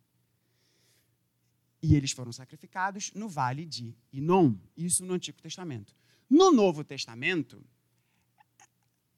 E 1.81 1.95
eles 1.95 2.11
foram 2.11 2.31
sacrificados 2.31 3.11
no 3.13 3.27
vale 3.27 3.65
de 3.65 3.95
Inom, 4.11 4.55
isso 4.77 5.05
no 5.05 5.13
Antigo 5.13 5.41
Testamento. 5.41 5.95
No 6.29 6.51
Novo 6.51 6.83
Testamento, 6.83 7.63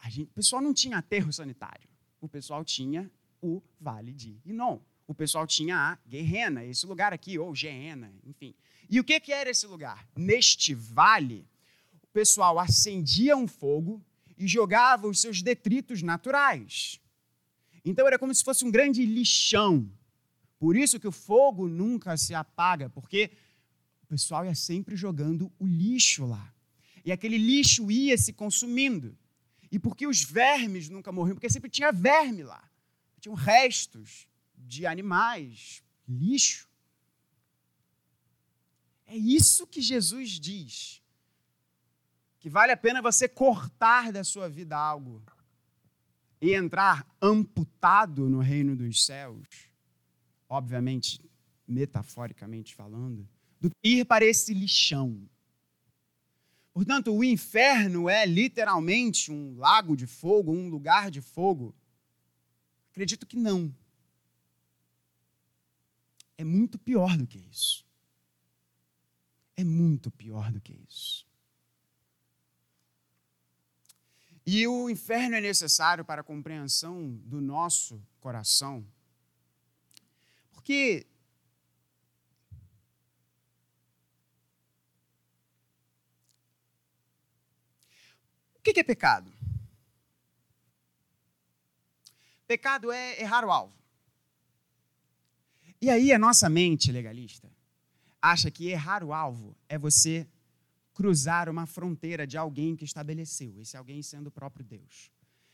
gente, 0.08 0.30
o 0.30 0.34
pessoal 0.34 0.62
não 0.62 0.74
tinha 0.74 0.98
aterro 0.98 1.32
sanitário, 1.32 1.88
o 2.20 2.28
pessoal 2.28 2.64
tinha 2.64 3.12
o 3.42 3.62
vale 3.80 4.14
de 4.14 4.40
Inom. 4.46 4.82
O 5.08 5.14
pessoal 5.14 5.46
tinha 5.46 5.78
a 5.78 5.96
Guerrena, 6.08 6.66
esse 6.66 6.86
lugar 6.88 7.14
aqui, 7.14 7.38
ou 7.38 7.54
Geena, 7.54 8.12
enfim. 8.24 8.56
E 8.90 9.00
o 9.00 9.04
que, 9.04 9.20
que 9.20 9.32
era 9.32 9.50
esse 9.50 9.66
lugar? 9.68 10.08
Neste 10.16 10.74
vale, 10.74 11.48
o 12.04 12.08
pessoal 12.08 12.60
acendia 12.60 13.36
um 13.36 13.48
fogo 13.48 14.04
e 14.38 14.48
jogava 14.48 15.08
os 15.08 15.20
seus 15.20 15.42
detritos 15.42 16.02
naturais. 16.02 17.00
Então 17.84 18.08
era 18.08 18.18
como 18.18 18.34
se 18.34 18.44
fosse 18.44 18.66
um 18.66 18.72
grande 18.72 19.06
lixão. 19.06 19.90
Por 20.58 20.76
isso 20.76 21.00
que 21.00 21.08
o 21.08 21.12
fogo 21.12 21.68
nunca 21.68 22.18
se 22.18 22.34
apaga, 22.34 22.90
porque 22.90 23.32
o 24.04 24.08
pessoal 24.08 24.46
ia 24.46 24.56
sempre 24.56 24.96
jogando 24.96 25.52
o 25.60 25.66
lixo 25.66 26.26
lá. 26.26 26.54
E 27.04 27.12
aquele 27.12 27.38
lixo 27.38 27.92
ia 27.92 28.18
se 28.18 28.34
consumindo. 28.34 29.18
E 29.72 29.78
porque 29.78 30.08
os 30.08 30.24
vermes 30.24 30.90
nunca 30.90 31.12
morriam? 31.12 31.36
Porque 31.36 31.50
sempre 31.50 31.70
tinha 31.70 31.92
verme 31.92 32.44
lá. 32.44 32.64
Tinham 33.20 33.36
restos 33.36 34.28
de 34.56 34.86
animais, 34.86 35.84
lixo. 36.08 36.68
É 39.08 39.16
isso 39.16 39.68
que 39.68 39.82
Jesus 39.82 40.32
diz 40.32 41.02
que 42.40 42.50
vale 42.50 42.72
a 42.72 42.78
pena 42.78 43.02
você 43.02 43.28
cortar 43.28 44.12
da 44.12 44.24
sua 44.24 44.48
vida 44.48 44.78
algo 44.78 45.24
e 46.40 46.54
entrar 46.54 47.06
amputado 47.22 48.30
no 48.30 48.40
reino 48.40 48.76
dos 48.76 49.04
céus, 49.04 49.48
obviamente, 50.48 51.20
metaforicamente 51.68 52.76
falando, 52.76 53.28
do 53.60 53.70
que 53.70 54.00
ir 54.00 54.06
para 54.06 54.26
esse 54.26 54.54
lixão. 54.54 55.28
Portanto, 56.74 57.16
o 57.16 57.24
inferno 57.24 58.10
é 58.10 58.26
literalmente 58.26 59.32
um 59.32 59.58
lago 59.58 59.96
de 59.96 60.06
fogo, 60.06 60.52
um 60.52 60.68
lugar 60.68 61.10
de 61.10 61.22
fogo? 61.22 61.74
Acredito 62.92 63.26
que 63.26 63.38
não. 63.38 63.74
É 66.38 66.44
muito 66.44 66.78
pior 66.78 67.18
do 67.18 67.26
que 67.26 67.40
isso. 67.40 67.85
É 69.58 69.64
muito 69.64 70.12
pior 70.12 70.52
do 70.52 70.60
que 70.60 70.74
isso. 70.88 71.26
E 74.46 74.68
o 74.68 74.90
inferno 74.90 75.36
é 75.36 75.42
necessário 75.42 76.06
para 76.06 76.22
a 76.22 76.24
compreensão 76.24 77.16
do 77.24 77.42
nosso 77.42 78.00
coração. 78.20 78.86
Porque 80.54 81.08
o 88.58 88.62
que 88.62 88.80
é 88.80 88.84
pecado? 88.84 89.34
Pecado 92.46 92.92
é 92.92 93.20
errar 93.22 93.44
o 93.46 93.52
alvo. 93.52 93.74
E 95.82 95.90
aí 95.90 96.12
a 96.12 96.20
nossa 96.20 96.50
mente 96.50 96.92
legalista 96.92 97.55
acha 98.32 98.50
que 98.50 98.68
errar 98.68 99.04
o 99.04 99.14
alvo 99.14 99.56
é 99.70 99.78
você 99.78 100.28
cruzar 100.94 101.50
uma 101.50 101.66
fronteira 101.66 102.26
de 102.26 102.38
alguém 102.38 102.76
que 102.76 102.86
estabeleceu, 102.86 103.60
esse 103.60 103.78
alguém 103.78 104.02
sendo 104.02 104.28
o 104.28 104.32
próprio 104.32 104.66
Deus. 104.66 105.12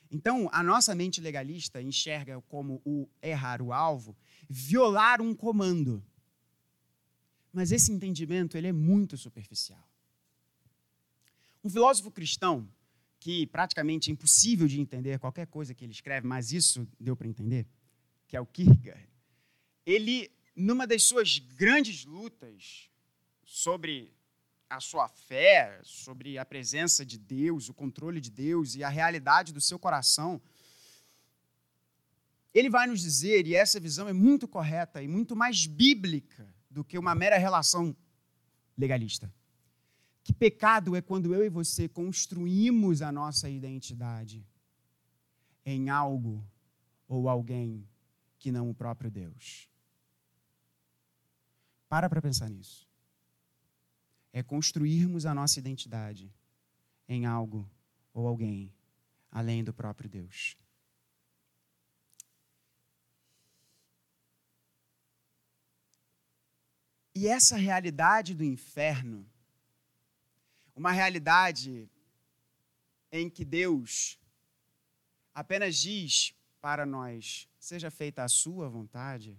Então, 0.10 0.50
a 0.52 0.62
nossa 0.62 0.94
mente 0.94 1.20
legalista 1.20 1.82
enxerga 1.82 2.40
como 2.42 2.82
o 2.86 3.10
errar 3.22 3.62
o 3.62 3.74
alvo, 3.74 4.16
violar 4.50 5.22
um 5.22 5.34
comando. 5.34 6.04
Mas 7.52 7.72
esse 7.72 7.92
entendimento 7.92 8.58
ele 8.58 8.68
é 8.68 8.74
muito 8.74 9.18
superficial. 9.18 9.86
Um 11.64 11.70
filósofo 11.70 12.12
cristão, 12.12 12.68
que 13.20 13.48
praticamente 13.48 14.10
é 14.10 14.14
impossível 14.14 14.68
de 14.68 14.80
entender 14.80 15.20
qualquer 15.20 15.48
coisa 15.48 15.74
que 15.74 15.84
ele 15.86 15.92
escreve, 15.92 16.28
mas 16.28 16.52
isso 16.52 16.88
deu 17.00 17.16
para 17.16 17.28
entender, 17.28 17.68
que 18.28 18.36
é 18.36 18.42
o 18.42 18.46
Kierkegaard, 18.46 19.10
ele, 19.86 20.32
numa 20.62 20.86
das 20.86 21.04
suas 21.04 21.40
grandes 21.40 22.06
lutas 22.06 22.90
sobre 23.44 24.14
a 24.70 24.80
sua 24.80 25.08
fé, 25.10 25.82
sobre 25.84 26.38
a 26.38 26.46
presença 26.46 27.06
de 27.06 27.18
Deus, 27.18 27.68
o 27.68 27.74
controle 27.74 28.22
de 28.22 28.30
Deus 28.30 28.76
e 28.76 28.84
a 28.84 28.90
realidade 28.90 29.52
do 29.52 29.60
seu 29.60 29.78
coração, 29.80 30.40
ele 32.54 32.70
vai 32.70 32.86
nos 32.88 33.02
dizer, 33.02 33.48
e 33.48 33.56
essa 33.56 33.80
visão 33.80 34.08
é 34.08 34.14
muito 34.14 34.48
correta 34.48 35.02
e 35.02 35.08
muito 35.08 35.36
mais 35.36 35.66
bíblica 35.66 36.54
do 36.70 36.84
que 36.84 36.98
uma 36.98 37.16
mera 37.16 37.38
relação 37.38 37.96
legalista, 38.78 39.34
que 40.24 40.34
pecado 40.34 40.96
é 40.96 41.02
quando 41.02 41.34
eu 41.34 41.44
e 41.44 41.50
você 41.50 41.90
construímos 41.90 43.02
a 43.02 43.12
nossa 43.12 43.50
identidade 43.50 44.46
em 45.66 45.90
algo 45.90 46.46
ou 47.08 47.28
alguém 47.28 47.88
que 48.38 48.52
não 48.52 48.70
o 48.70 48.76
próprio 48.76 49.10
Deus. 49.10 49.71
Para 51.92 52.10
para 52.10 52.22
pensar 52.22 52.50
nisso 52.50 52.88
é 54.32 54.42
construirmos 54.42 55.26
a 55.26 55.34
nossa 55.36 55.60
identidade 55.60 56.34
em 57.06 57.26
algo 57.26 57.70
ou 58.14 58.26
alguém 58.26 58.74
além 59.30 59.62
do 59.62 59.74
próprio 59.74 60.10
Deus. 60.10 60.56
E 67.14 67.28
essa 67.28 67.58
realidade 67.58 68.34
do 68.34 68.46
inferno, 68.46 69.30
uma 70.74 70.94
realidade 70.94 71.90
em 73.12 73.30
que 73.30 73.44
Deus 73.44 74.18
apenas 75.34 75.76
diz 75.76 76.34
para 76.62 76.86
nós: 76.86 77.50
seja 77.60 77.92
feita 77.92 78.24
a 78.24 78.30
sua 78.30 78.70
vontade, 78.70 79.38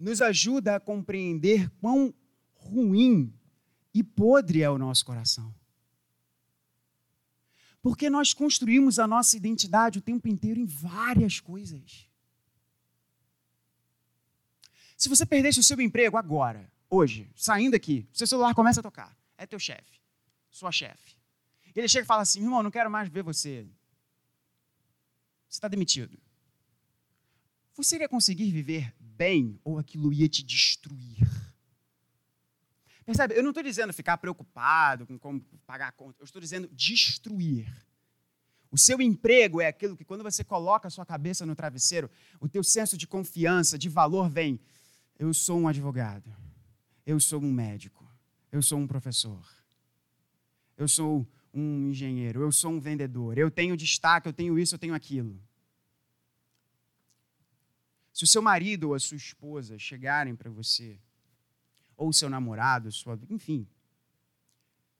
nos 0.00 0.22
ajuda 0.22 0.76
a 0.76 0.80
compreender 0.80 1.70
quão 1.78 2.14
ruim 2.54 3.32
e 3.92 4.02
podre 4.02 4.62
é 4.62 4.70
o 4.70 4.78
nosso 4.78 5.04
coração. 5.04 5.54
Porque 7.82 8.08
nós 8.08 8.32
construímos 8.32 8.98
a 8.98 9.06
nossa 9.06 9.36
identidade 9.36 9.98
o 9.98 10.02
tempo 10.02 10.26
inteiro 10.26 10.58
em 10.58 10.66
várias 10.66 11.38
coisas. 11.38 12.08
Se 14.96 15.08
você 15.08 15.24
perdesse 15.24 15.60
o 15.60 15.62
seu 15.62 15.80
emprego 15.80 16.16
agora, 16.16 16.70
hoje, 16.88 17.30
saindo 17.34 17.74
aqui, 17.74 18.06
seu 18.12 18.26
celular 18.26 18.54
começa 18.54 18.80
a 18.80 18.82
tocar, 18.82 19.16
é 19.36 19.46
teu 19.46 19.58
chefe, 19.58 20.00
sua 20.50 20.72
chefe. 20.72 21.16
Ele 21.74 21.88
chega 21.88 22.04
e 22.04 22.06
fala 22.06 22.22
assim: 22.22 22.40
irmão, 22.40 22.62
não 22.62 22.70
quero 22.70 22.90
mais 22.90 23.08
ver 23.08 23.22
você. 23.22 23.66
Você 25.48 25.56
está 25.56 25.68
demitido. 25.68 26.18
Você 27.82 27.96
iria 27.96 28.08
conseguir 28.08 28.50
viver 28.50 28.94
bem 29.00 29.58
ou 29.64 29.78
aquilo 29.78 30.12
ia 30.12 30.28
te 30.28 30.42
destruir? 30.42 31.26
Percebe? 33.06 33.34
Eu 33.34 33.42
não 33.42 33.50
estou 33.50 33.62
dizendo 33.62 33.92
ficar 33.92 34.18
preocupado 34.18 35.06
com 35.06 35.18
como 35.18 35.40
pagar 35.66 35.88
a 35.88 35.92
conta. 35.92 36.20
Eu 36.20 36.24
estou 36.24 36.40
dizendo 36.40 36.68
destruir. 36.72 37.66
O 38.70 38.76
seu 38.76 39.00
emprego 39.00 39.60
é 39.60 39.66
aquilo 39.66 39.96
que, 39.96 40.04
quando 40.04 40.22
você 40.22 40.44
coloca 40.44 40.88
a 40.88 40.90
sua 40.90 41.06
cabeça 41.06 41.44
no 41.46 41.56
travesseiro, 41.56 42.10
o 42.38 42.48
teu 42.48 42.62
senso 42.62 42.96
de 42.98 43.06
confiança, 43.06 43.78
de 43.78 43.88
valor 43.88 44.28
vem. 44.28 44.60
Eu 45.18 45.32
sou 45.32 45.58
um 45.58 45.66
advogado. 45.66 46.30
Eu 47.04 47.18
sou 47.18 47.42
um 47.42 47.50
médico. 47.50 48.06
Eu 48.52 48.62
sou 48.62 48.78
um 48.78 48.86
professor. 48.86 49.42
Eu 50.76 50.86
sou 50.86 51.26
um 51.52 51.88
engenheiro. 51.88 52.42
Eu 52.42 52.52
sou 52.52 52.72
um 52.72 52.78
vendedor. 52.78 53.38
Eu 53.38 53.50
tenho 53.50 53.76
destaque, 53.76 54.28
eu 54.28 54.32
tenho 54.34 54.58
isso, 54.58 54.74
eu 54.74 54.78
tenho 54.78 54.94
aquilo. 54.94 55.40
Se 58.12 58.24
o 58.24 58.26
seu 58.26 58.42
marido 58.42 58.88
ou 58.88 58.94
a 58.94 58.98
sua 58.98 59.16
esposa 59.16 59.78
chegarem 59.78 60.34
para 60.34 60.50
você 60.50 61.00
ou 61.96 62.12
seu 62.12 62.28
namorado, 62.28 62.90
sua, 62.90 63.18
enfim, 63.28 63.68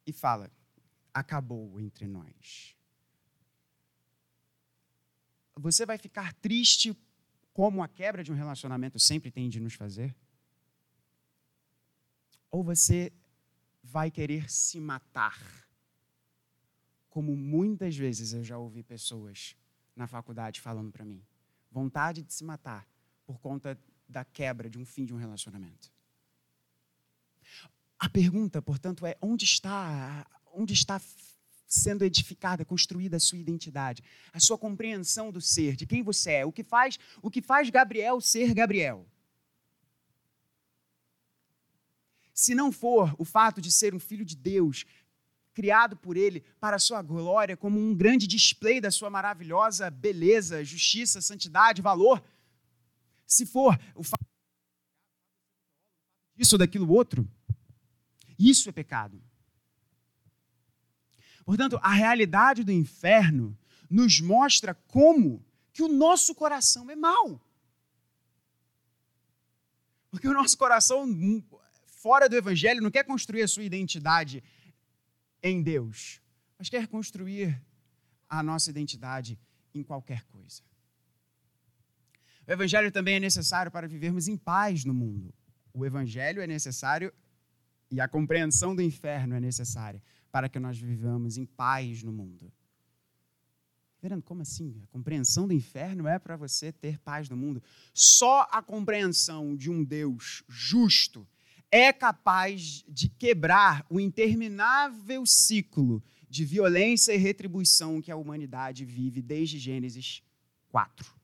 e 0.07 0.13
fala: 0.13 0.51
acabou 1.13 1.81
entre 1.81 2.07
nós. 2.07 2.77
Você 5.57 5.85
vai 5.85 5.99
ficar 5.99 6.33
triste 6.35 6.97
como 7.53 7.83
a 7.83 7.89
quebra 7.89 8.23
de 8.23 8.33
um 8.33 8.35
relacionamento 8.35 8.99
sempre 8.99 9.31
tem 9.31 9.49
de 9.49 9.61
nos 9.61 9.75
fazer? 9.75 10.15
Ou 12.51 12.65
você 12.65 13.13
vai 13.83 14.11
querer 14.11 14.51
se 14.51 14.81
matar? 14.81 15.39
Como 17.09 17.37
muitas 17.37 17.97
vezes 17.97 18.33
eu 18.33 18.43
já 18.43 18.57
ouvi 18.57 18.83
pessoas 18.83 19.57
na 19.95 20.07
faculdade 20.07 20.61
falando 20.61 20.91
para 20.91 21.05
mim. 21.05 21.23
Vontade 21.71 22.23
de 22.23 22.33
se 22.33 22.45
matar 22.45 22.90
por 23.31 23.39
conta 23.39 23.79
da 24.09 24.25
quebra 24.25 24.69
de 24.69 24.77
um 24.77 24.85
fim 24.85 25.05
de 25.05 25.15
um 25.15 25.17
relacionamento. 25.17 25.93
A 27.97 28.09
pergunta, 28.09 28.61
portanto, 28.61 29.07
é 29.07 29.17
onde 29.23 29.45
está, 29.45 30.27
onde 30.53 30.75
está 30.75 31.01
sendo 31.65 32.05
edificada, 32.05 32.65
construída 32.65 33.19
a 33.19 33.21
sua 33.21 33.39
identidade, 33.39 34.03
a 34.33 34.41
sua 34.41 34.59
compreensão 34.59 35.31
do 35.31 35.41
ser, 35.41 35.77
de 35.77 35.87
quem 35.87 36.03
você 36.03 36.33
é, 36.33 36.45
o 36.45 36.51
que 36.51 36.65
faz, 36.65 36.99
o 37.23 37.31
que 37.31 37.41
faz 37.41 37.71
Gabriel 37.71 38.21
ser 38.21 38.53
Gabriel. 38.53 39.07
Se 42.35 42.53
não 42.53 42.73
for 42.73 43.15
o 43.17 43.25
fato 43.25 43.61
de 43.61 43.71
ser 43.71 43.95
um 43.95 44.01
filho 44.01 44.25
de 44.25 44.35
Deus, 44.35 44.85
criado 45.55 45.97
por 45.97 46.17
ele 46.17 46.43
para 46.59 46.75
a 46.75 46.81
sua 46.81 47.01
glória, 47.01 47.57
como 47.57 47.79
um 47.79 47.95
grande 47.95 48.27
display 48.27 48.81
da 48.81 48.91
sua 48.91 49.09
maravilhosa 49.09 49.89
beleza, 49.89 50.65
justiça, 50.65 51.21
santidade, 51.21 51.81
valor, 51.81 52.21
se 53.31 53.47
for 53.47 53.79
o 53.95 54.03
fato 54.03 54.27
disso 56.35 56.57
ou 56.57 56.59
daquilo 56.59 56.91
outro, 56.93 57.31
isso 58.37 58.69
é 58.69 58.73
pecado. 58.73 59.23
Portanto, 61.45 61.79
a 61.83 61.93
realidade 61.93 62.65
do 62.65 62.73
inferno 62.73 63.57
nos 63.89 64.21
mostra 64.21 64.75
como 64.75 65.45
que 65.73 65.83
o 65.83 65.89
nosso 65.89 66.35
coração 66.35 66.91
é 66.91 66.97
mau. 66.97 67.41
Porque 70.11 70.27
o 70.27 70.35
nosso 70.35 70.59
coração, 70.59 71.07
fora 71.87 72.29
do 72.29 72.37
evangelho, 72.37 72.83
não 72.83 72.91
quer 72.91 73.05
construir 73.05 73.43
a 73.43 73.49
sua 73.49 73.63
identidade 73.63 74.43
em 75.43 75.63
Deus, 75.63 76.21
mas 76.59 76.69
quer 76.69 76.89
construir 76.89 77.63
a 78.29 78.43
nossa 78.43 78.71
identidade 78.71 79.39
em 79.73 79.85
qualquer 79.85 80.25
coisa. 80.25 80.63
O 82.51 82.53
evangelho 82.53 82.91
também 82.91 83.15
é 83.15 83.21
necessário 83.21 83.71
para 83.71 83.87
vivermos 83.87 84.27
em 84.27 84.37
paz 84.37 84.85
no 84.85 84.93
mundo. 84.93 85.33
O 85.73 85.87
evangelho 85.87 86.43
é 86.43 86.49
necessário 86.49 87.15
e 87.89 88.01
a 88.01 88.09
compreensão 88.09 88.75
do 88.75 88.83
inferno 88.83 89.37
é 89.37 89.41
necessária 89.41 90.03
para 90.33 90.49
que 90.49 90.59
nós 90.59 90.77
vivamos 90.77 91.37
em 91.37 91.47
paz 91.47 92.03
no 92.03 92.11
mundo. 92.13 92.53
Verando, 94.03 94.25
como 94.25 94.43
assim? 94.43 94.83
A 94.83 94.87
compreensão 94.89 95.47
do 95.47 95.55
inferno 95.55 96.09
é 96.09 96.19
para 96.19 96.37
você 96.37 96.73
ter 96.73 96.99
paz 96.99 97.29
no 97.29 97.37
mundo. 97.37 97.63
Só 97.95 98.49
a 98.51 98.61
compreensão 98.61 99.55
de 99.55 99.71
um 99.71 99.85
Deus 99.85 100.43
justo 100.49 101.25
é 101.71 101.93
capaz 101.93 102.85
de 102.89 103.09
quebrar 103.11 103.87
o 103.89 104.01
interminável 104.01 105.25
ciclo 105.25 106.03
de 106.29 106.45
violência 106.45 107.13
e 107.13 107.17
retribuição 107.17 108.03
que 108.03 108.11
a 108.11 108.17
humanidade 108.17 108.85
vive 108.85 109.23
desde 109.23 109.57
Gênesis 109.57 110.21
4. 110.69 111.20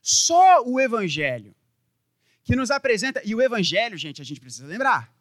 Só 0.00 0.62
o 0.64 0.80
Evangelho 0.80 1.54
que 2.44 2.56
nos 2.56 2.70
apresenta. 2.70 3.22
E 3.24 3.34
o 3.34 3.40
Evangelho, 3.40 3.96
gente, 3.96 4.20
a 4.20 4.24
gente 4.24 4.40
precisa 4.40 4.66
lembrar. 4.66 5.14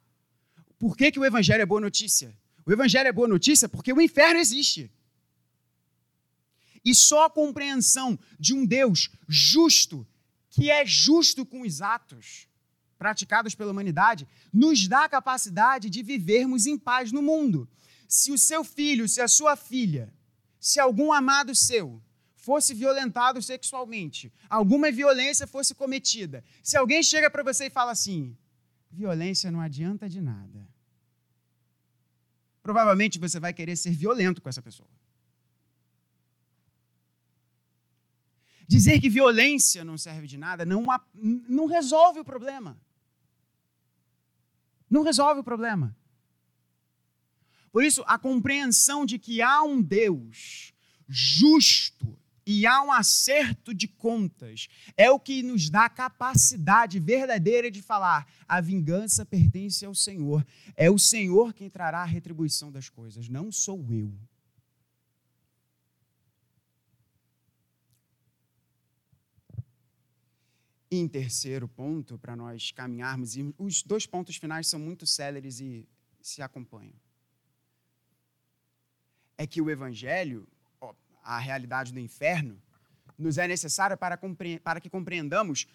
Por 0.77 0.95
que, 0.95 1.11
que 1.11 1.19
o 1.19 1.25
Evangelho 1.25 1.61
é 1.61 1.65
boa 1.65 1.81
notícia? 1.81 2.35
O 2.65 2.71
Evangelho 2.71 3.07
é 3.07 3.11
boa 3.11 3.27
notícia 3.27 3.67
porque 3.67 3.91
o 3.91 4.01
inferno 4.01 4.39
existe. 4.39 4.91
E 6.83 6.95
só 6.95 7.25
a 7.25 7.29
compreensão 7.29 8.17
de 8.39 8.53
um 8.53 8.65
Deus 8.65 9.09
justo, 9.27 10.07
que 10.49 10.71
é 10.71 10.85
justo 10.85 11.45
com 11.45 11.61
os 11.61 11.81
atos 11.81 12.47
praticados 12.97 13.55
pela 13.55 13.71
humanidade, 13.71 14.27
nos 14.51 14.87
dá 14.87 15.05
a 15.05 15.09
capacidade 15.09 15.89
de 15.89 16.01
vivermos 16.01 16.65
em 16.65 16.77
paz 16.77 17.11
no 17.11 17.21
mundo. 17.21 17.69
Se 18.07 18.31
o 18.31 18.37
seu 18.37 18.63
filho, 18.63 19.07
se 19.07 19.21
a 19.21 19.27
sua 19.27 19.55
filha, 19.55 20.13
se 20.59 20.79
algum 20.79 21.13
amado 21.13 21.53
seu 21.53 22.01
fosse 22.49 22.73
violentado 22.73 23.39
sexualmente, 23.43 24.33
alguma 24.49 24.91
violência 24.91 25.45
fosse 25.45 25.75
cometida, 25.75 26.43
se 26.63 26.75
alguém 26.75 27.03
chega 27.03 27.29
para 27.29 27.43
você 27.43 27.67
e 27.67 27.69
fala 27.69 27.91
assim: 27.91 28.35
violência 28.89 29.51
não 29.51 29.61
adianta 29.61 30.09
de 30.09 30.19
nada, 30.19 30.67
provavelmente 32.63 33.19
você 33.19 33.39
vai 33.39 33.53
querer 33.53 33.75
ser 33.75 33.91
violento 33.91 34.41
com 34.41 34.49
essa 34.49 34.63
pessoa. 34.63 34.89
Dizer 38.67 38.99
que 38.99 39.09
violência 39.09 39.83
não 39.83 39.95
serve 39.95 40.25
de 40.25 40.37
nada 40.37 40.65
não, 40.65 40.83
não 41.57 41.67
resolve 41.67 42.19
o 42.19 42.25
problema. 42.25 42.71
Não 44.89 45.03
resolve 45.03 45.41
o 45.41 45.43
problema. 45.43 45.95
Por 47.71 47.83
isso, 47.83 48.03
a 48.07 48.17
compreensão 48.17 49.05
de 49.05 49.19
que 49.19 49.39
há 49.39 49.61
um 49.61 49.79
Deus 49.79 50.73
justo 51.07 52.19
e 52.51 52.65
há 52.65 52.81
um 52.81 52.91
acerto 52.91 53.75
de 53.75 53.87
contas. 53.87 54.67
É 54.97 55.11
o 55.11 55.19
que 55.19 55.43
nos 55.43 55.69
dá 55.69 55.85
a 55.85 55.89
capacidade 55.89 56.99
verdadeira 56.99 57.69
de 57.69 57.79
falar: 57.79 58.27
a 58.47 58.59
vingança 58.59 59.23
pertence 59.23 59.85
ao 59.85 59.93
Senhor. 59.93 60.43
É 60.75 60.89
o 60.89 60.97
Senhor 60.97 61.53
quem 61.53 61.69
trará 61.69 61.99
a 61.99 62.05
retribuição 62.05 62.71
das 62.71 62.89
coisas, 62.89 63.29
não 63.29 63.51
sou 63.51 63.85
eu. 63.93 64.11
E 70.89 70.97
em 70.97 71.07
terceiro 71.07 71.67
ponto, 71.67 72.17
para 72.17 72.35
nós 72.35 72.71
caminharmos, 72.71 73.35
os 73.59 73.83
dois 73.83 74.07
pontos 74.07 74.37
finais 74.37 74.65
são 74.65 74.79
muito 74.79 75.05
céleres 75.05 75.59
e 75.59 75.87
se 76.19 76.41
acompanham. 76.41 76.95
É 79.37 79.45
que 79.45 79.61
o 79.61 79.69
Evangelho 79.69 80.47
a 81.23 81.39
realidade 81.39 81.91
do 81.93 81.99
inferno, 81.99 82.61
nos 83.17 83.37
é 83.37 83.47
necessária 83.47 83.97
para, 83.97 84.19
para 84.63 84.79
que 84.79 84.89
compreendamos 84.89 85.67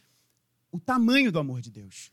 o 0.73 0.81
tamanho 0.81 1.31
do 1.31 1.39
amor 1.39 1.61
de 1.61 1.71
Deus. 1.71 2.11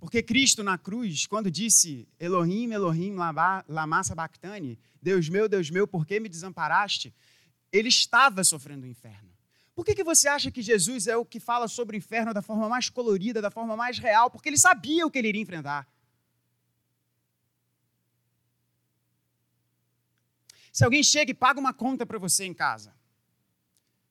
Porque 0.00 0.20
Cristo 0.20 0.64
na 0.64 0.76
cruz, 0.76 1.26
quando 1.26 1.50
disse 1.50 2.08
Elohim, 2.18 2.72
Elohim, 2.72 3.14
lama 3.68 4.02
sabachthani, 4.02 4.76
Deus 5.00 5.28
meu, 5.28 5.48
Deus 5.48 5.70
meu, 5.70 5.86
por 5.86 6.04
que 6.04 6.18
me 6.18 6.28
desamparaste? 6.28 7.14
Ele 7.70 7.88
estava 7.88 8.42
sofrendo 8.42 8.84
o 8.84 8.88
inferno. 8.88 9.30
Por 9.74 9.84
que, 9.84 9.94
que 9.94 10.04
você 10.04 10.28
acha 10.28 10.50
que 10.50 10.60
Jesus 10.60 11.06
é 11.06 11.16
o 11.16 11.24
que 11.24 11.38
fala 11.38 11.68
sobre 11.68 11.96
o 11.96 11.98
inferno 11.98 12.34
da 12.34 12.42
forma 12.42 12.68
mais 12.68 12.88
colorida, 12.88 13.40
da 13.40 13.50
forma 13.50 13.76
mais 13.76 13.98
real? 13.98 14.30
Porque 14.30 14.48
ele 14.48 14.58
sabia 14.58 15.06
o 15.06 15.10
que 15.10 15.18
ele 15.18 15.28
iria 15.28 15.40
enfrentar. 15.40 15.88
Se 20.72 20.84
alguém 20.84 21.02
chega 21.02 21.30
e 21.30 21.34
paga 21.34 21.60
uma 21.60 21.74
conta 21.74 22.06
para 22.06 22.18
você 22.18 22.46
em 22.46 22.54
casa. 22.54 22.94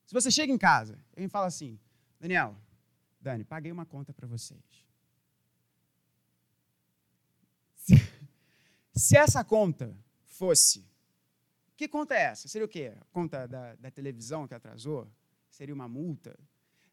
Se 0.05 0.13
você 0.13 0.29
chega 0.29 0.53
em 0.53 0.57
casa 0.57 1.03
e 1.17 1.27
fala 1.27 1.47
assim, 1.47 1.79
Daniel, 2.19 2.55
Dani, 3.19 3.43
paguei 3.43 3.71
uma 3.71 3.85
conta 3.85 4.13
para 4.13 4.27
vocês. 4.27 4.61
Se 8.93 9.17
essa 9.17 9.43
conta 9.43 9.97
fosse. 10.25 10.85
Que 11.75 11.87
conta 11.87 12.13
é 12.13 12.21
essa? 12.23 12.47
Seria 12.47 12.65
o 12.65 12.69
quê? 12.69 12.95
Conta 13.11 13.47
da, 13.47 13.73
da 13.75 13.89
televisão 13.89 14.47
que 14.47 14.53
atrasou? 14.53 15.11
Seria 15.49 15.73
uma 15.73 15.87
multa? 15.87 16.37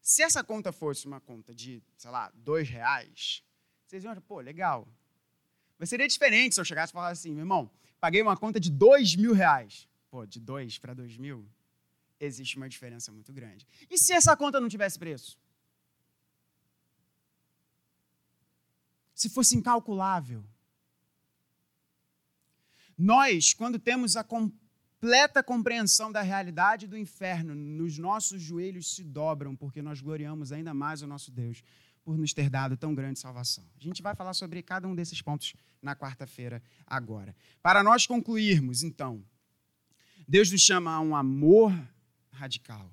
Se 0.01 0.23
essa 0.23 0.43
conta 0.43 0.71
fosse 0.71 1.05
uma 1.05 1.19
conta 1.19 1.53
de, 1.53 1.83
sei 1.95 2.09
lá, 2.09 2.31
dois 2.33 2.67
reais, 2.67 3.43
vocês 3.85 4.03
iam, 4.03 4.15
pô, 4.21 4.39
legal. 4.39 4.87
Mas 5.77 5.89
seria 5.89 6.07
diferente 6.07 6.55
se 6.55 6.61
eu 6.61 6.65
chegasse 6.65 6.91
e 6.91 6.93
falasse 6.93 7.21
assim, 7.21 7.33
meu 7.33 7.41
irmão, 7.41 7.69
paguei 7.99 8.21
uma 8.21 8.37
conta 8.37 8.59
de 8.59 8.69
dois 8.69 9.15
mil 9.15 9.33
reais. 9.33 9.87
Pô, 10.09 10.25
de 10.25 10.39
dois 10.39 10.77
para 10.77 10.93
dois 10.93 11.17
mil, 11.17 11.47
existe 12.19 12.57
uma 12.57 12.67
diferença 12.67 13.11
muito 13.11 13.31
grande. 13.31 13.67
E 13.89 13.97
se 13.97 14.13
essa 14.13 14.35
conta 14.35 14.59
não 14.59 14.67
tivesse 14.67 14.97
preço? 14.97 15.37
Se 19.13 19.29
fosse 19.29 19.55
incalculável? 19.55 20.43
Nós, 22.97 23.53
quando 23.53 23.79
temos 23.79 24.17
a 24.17 24.23
completa 24.23 25.41
compreensão 25.41 26.11
da 26.11 26.21
realidade 26.21 26.87
do 26.87 26.97
inferno, 26.97 27.55
nos 27.55 27.97
nossos 27.97 28.41
joelhos 28.41 28.95
se 28.95 29.03
dobram, 29.03 29.55
porque 29.55 29.81
nós 29.81 30.01
gloriamos 30.01 30.51
ainda 30.51 30.73
mais 30.73 31.01
o 31.01 31.07
nosso 31.07 31.31
Deus 31.31 31.63
por 32.09 32.17
nos 32.17 32.33
ter 32.33 32.49
dado 32.49 32.75
tão 32.75 32.95
grande 32.95 33.19
salvação. 33.19 33.63
A 33.79 33.83
gente 33.83 34.01
vai 34.01 34.15
falar 34.15 34.33
sobre 34.33 34.63
cada 34.63 34.87
um 34.87 34.95
desses 34.95 35.21
pontos 35.21 35.53
na 35.79 35.95
quarta-feira 35.95 36.59
agora. 36.87 37.35
Para 37.61 37.83
nós 37.83 38.07
concluirmos, 38.07 38.81
então, 38.81 39.23
Deus 40.27 40.51
nos 40.51 40.59
chama 40.59 40.91
a 40.91 40.99
um 41.01 41.15
amor 41.15 41.71
radical. 42.31 42.91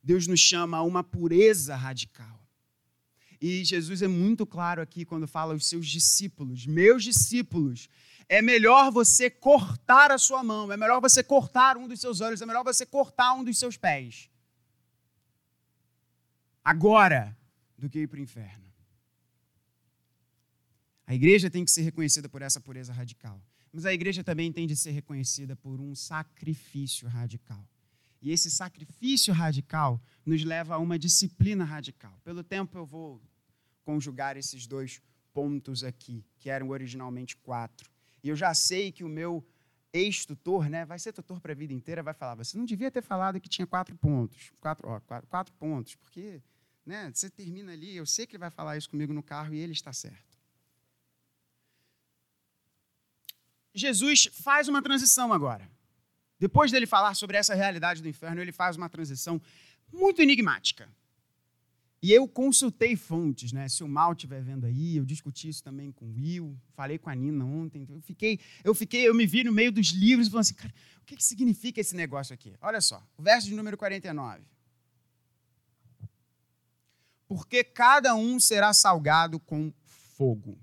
Deus 0.00 0.28
nos 0.28 0.38
chama 0.38 0.76
a 0.76 0.82
uma 0.82 1.02
pureza 1.02 1.74
radical. 1.74 2.40
E 3.40 3.64
Jesus 3.64 4.00
é 4.00 4.06
muito 4.06 4.46
claro 4.46 4.80
aqui 4.80 5.04
quando 5.04 5.26
fala 5.26 5.52
aos 5.52 5.66
seus 5.66 5.88
discípulos: 5.88 6.66
Meus 6.66 7.02
discípulos, 7.02 7.88
é 8.28 8.40
melhor 8.40 8.92
você 8.92 9.28
cortar 9.28 10.12
a 10.12 10.18
sua 10.18 10.44
mão, 10.44 10.70
é 10.70 10.76
melhor 10.76 11.00
você 11.00 11.20
cortar 11.20 11.76
um 11.76 11.88
dos 11.88 12.00
seus 12.00 12.20
olhos, 12.20 12.40
é 12.40 12.46
melhor 12.46 12.62
você 12.62 12.86
cortar 12.86 13.32
um 13.34 13.42
dos 13.42 13.58
seus 13.58 13.76
pés. 13.76 14.30
Agora, 16.62 17.36
do 17.78 17.88
que 17.88 18.00
ir 18.00 18.08
para 18.08 18.18
o 18.18 18.22
inferno. 18.22 18.66
A 21.06 21.14
igreja 21.14 21.48
tem 21.48 21.64
que 21.64 21.70
ser 21.70 21.82
reconhecida 21.82 22.28
por 22.28 22.42
essa 22.42 22.60
pureza 22.60 22.92
radical. 22.92 23.40
Mas 23.72 23.86
a 23.86 23.92
igreja 23.94 24.24
também 24.24 24.52
tem 24.52 24.66
de 24.66 24.76
ser 24.76 24.90
reconhecida 24.90 25.54
por 25.56 25.80
um 25.80 25.94
sacrifício 25.94 27.08
radical. 27.08 27.66
E 28.20 28.30
esse 28.30 28.50
sacrifício 28.50 29.32
radical 29.32 30.02
nos 30.26 30.44
leva 30.44 30.74
a 30.74 30.78
uma 30.78 30.98
disciplina 30.98 31.64
radical. 31.64 32.20
Pelo 32.24 32.42
tempo, 32.42 32.76
eu 32.76 32.84
vou 32.84 33.22
conjugar 33.84 34.36
esses 34.36 34.66
dois 34.66 35.00
pontos 35.32 35.84
aqui, 35.84 36.24
que 36.38 36.50
eram 36.50 36.68
originalmente 36.70 37.36
quatro. 37.36 37.90
E 38.22 38.28
eu 38.28 38.36
já 38.36 38.52
sei 38.52 38.90
que 38.90 39.04
o 39.04 39.08
meu 39.08 39.46
ex-tutor, 39.92 40.68
né, 40.68 40.84
vai 40.84 40.98
ser 40.98 41.12
tutor 41.12 41.40
para 41.40 41.52
a 41.52 41.54
vida 41.54 41.72
inteira, 41.72 42.02
vai 42.02 42.12
falar: 42.12 42.34
você 42.34 42.58
não 42.58 42.64
devia 42.64 42.90
ter 42.90 43.02
falado 43.02 43.40
que 43.40 43.48
tinha 43.48 43.66
quatro 43.66 43.96
pontos. 43.96 44.52
Quatro, 44.60 44.88
ó, 44.88 45.00
quatro, 45.00 45.28
quatro 45.28 45.54
pontos, 45.54 45.94
porque 45.94 46.42
né, 46.88 47.10
você 47.12 47.28
termina 47.28 47.72
ali, 47.72 47.94
eu 47.94 48.06
sei 48.06 48.26
que 48.26 48.32
ele 48.32 48.40
vai 48.40 48.50
falar 48.50 48.76
isso 48.76 48.88
comigo 48.88 49.12
no 49.12 49.22
carro 49.22 49.52
e 49.52 49.58
ele 49.58 49.72
está 49.72 49.92
certo. 49.92 50.38
Jesus 53.74 54.28
faz 54.32 54.66
uma 54.68 54.82
transição 54.82 55.32
agora. 55.32 55.70
Depois 56.40 56.72
dele 56.72 56.86
falar 56.86 57.14
sobre 57.14 57.36
essa 57.36 57.54
realidade 57.54 58.00
do 58.00 58.08
inferno, 58.08 58.40
ele 58.40 58.52
faz 58.52 58.76
uma 58.76 58.88
transição 58.88 59.40
muito 59.92 60.22
enigmática. 60.22 60.88
E 62.00 62.12
eu 62.12 62.26
consultei 62.28 62.96
fontes, 62.96 63.52
né? 63.52 63.68
Se 63.68 63.82
o 63.82 63.88
Mal 63.88 64.12
estiver 64.12 64.40
vendo 64.40 64.64
aí, 64.64 64.96
eu 64.96 65.04
discuti 65.04 65.48
isso 65.48 65.62
também 65.62 65.90
com 65.90 66.06
o 66.06 66.14
Will, 66.14 66.56
falei 66.74 66.96
com 66.96 67.10
a 67.10 67.14
Nina 67.14 67.44
ontem. 67.44 67.86
Eu 67.90 68.00
fiquei, 68.00 68.38
eu 68.64 68.74
fiquei, 68.74 69.06
eu 69.06 69.14
me 69.14 69.26
vi 69.26 69.44
no 69.44 69.52
meio 69.52 69.72
dos 69.72 69.88
livros 69.88 70.28
e 70.28 70.30
falei 70.30 70.40
assim, 70.42 70.54
cara, 70.54 70.72
o 71.02 71.04
que, 71.04 71.16
que 71.16 71.24
significa 71.24 71.80
esse 71.80 71.94
negócio 71.94 72.32
aqui? 72.32 72.54
Olha 72.60 72.80
só, 72.80 73.04
o 73.16 73.22
verso 73.22 73.48
de 73.48 73.54
número 73.54 73.76
49. 73.76 74.42
Porque 77.28 77.62
cada 77.62 78.14
um 78.14 78.40
será 78.40 78.72
salgado 78.72 79.38
com 79.38 79.72
fogo. 79.84 80.58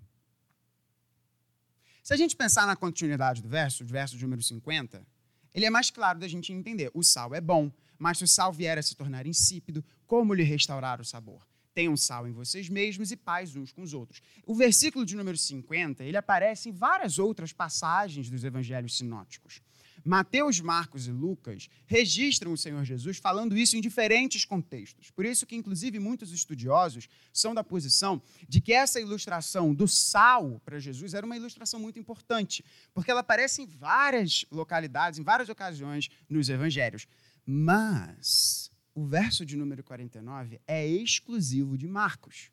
Se 2.03 2.13
a 2.13 2.18
gente 2.18 2.36
pensar 2.36 2.68
na 2.68 2.76
continuidade 2.76 3.41
do 3.41 3.47
verso, 3.47 3.84
o 3.84 3.88
verso 3.88 4.18
de 4.18 4.24
número 4.24 4.41
50, 4.41 5.05
ele 5.53 5.66
é 5.66 5.70
mais 5.70 5.89
claro 5.89 6.20
da 6.20 6.28
gente 6.28 6.51
entender. 6.51 6.91
O 6.93 7.01
sal 7.01 7.34
é 7.34 7.39
bom, 7.39 7.72
mas 7.97 8.18
se 8.18 8.26
o 8.26 8.28
sal 8.28 8.51
vier 8.51 8.78
a 8.78 8.82
se 8.84 8.95
tornar 8.95 9.26
insípido, 9.26 9.84
como 10.05 10.34
lhe 10.34 10.43
restaurar 10.43 10.99
o 10.99 11.05
sabor? 11.05 11.47
Tenham 11.74 11.95
sal 11.97 12.28
em 12.28 12.32
vocês 12.32 12.70
mesmos 12.70 13.11
e 13.11 13.18
paz 13.18 13.55
uns 13.55 13.72
com 13.72 13.82
os 13.82 13.93
outros. 13.93 14.22
O 14.45 14.55
versículo 14.55 15.05
de 15.05 15.16
número 15.16 15.38
50, 15.38 16.03
ele 16.03 16.18
aparece 16.18 16.70
em 16.70 16.72
várias 16.72 17.20
outras 17.20 17.51
passagens 17.51 18.30
dos 18.30 18.43
evangelhos 18.43 18.97
sinóticos. 18.97 19.61
Mateus, 20.05 20.59
Marcos 20.59 21.07
e 21.07 21.11
Lucas 21.11 21.67
registram 21.87 22.53
o 22.53 22.57
Senhor 22.57 22.85
Jesus 22.85 23.17
falando 23.17 23.57
isso 23.57 23.75
em 23.75 23.81
diferentes 23.81 24.45
contextos. 24.45 25.09
Por 25.09 25.25
isso 25.25 25.47
que, 25.47 25.55
inclusive, 25.55 25.97
muitos 25.97 26.31
estudiosos 26.31 27.09
são 27.33 27.55
da 27.55 27.63
posição 27.63 28.21
de 28.47 28.61
que 28.61 28.71
essa 28.71 29.01
ilustração 29.01 29.73
do 29.73 29.87
sal 29.87 30.61
para 30.63 30.79
Jesus 30.79 31.15
era 31.15 31.25
uma 31.25 31.35
ilustração 31.35 31.79
muito 31.79 31.97
importante, 31.97 32.63
porque 32.93 33.09
ela 33.09 33.21
aparece 33.21 33.63
em 33.63 33.65
várias 33.65 34.45
localidades, 34.51 35.17
em 35.17 35.23
várias 35.23 35.49
ocasiões 35.49 36.07
nos 36.29 36.49
evangelhos. 36.49 37.07
Mas 37.43 38.69
o 38.93 39.03
verso 39.03 39.43
de 39.43 39.57
número 39.57 39.83
49 39.83 40.61
é 40.67 40.87
exclusivo 40.87 41.75
de 41.75 41.87
Marcos 41.87 42.51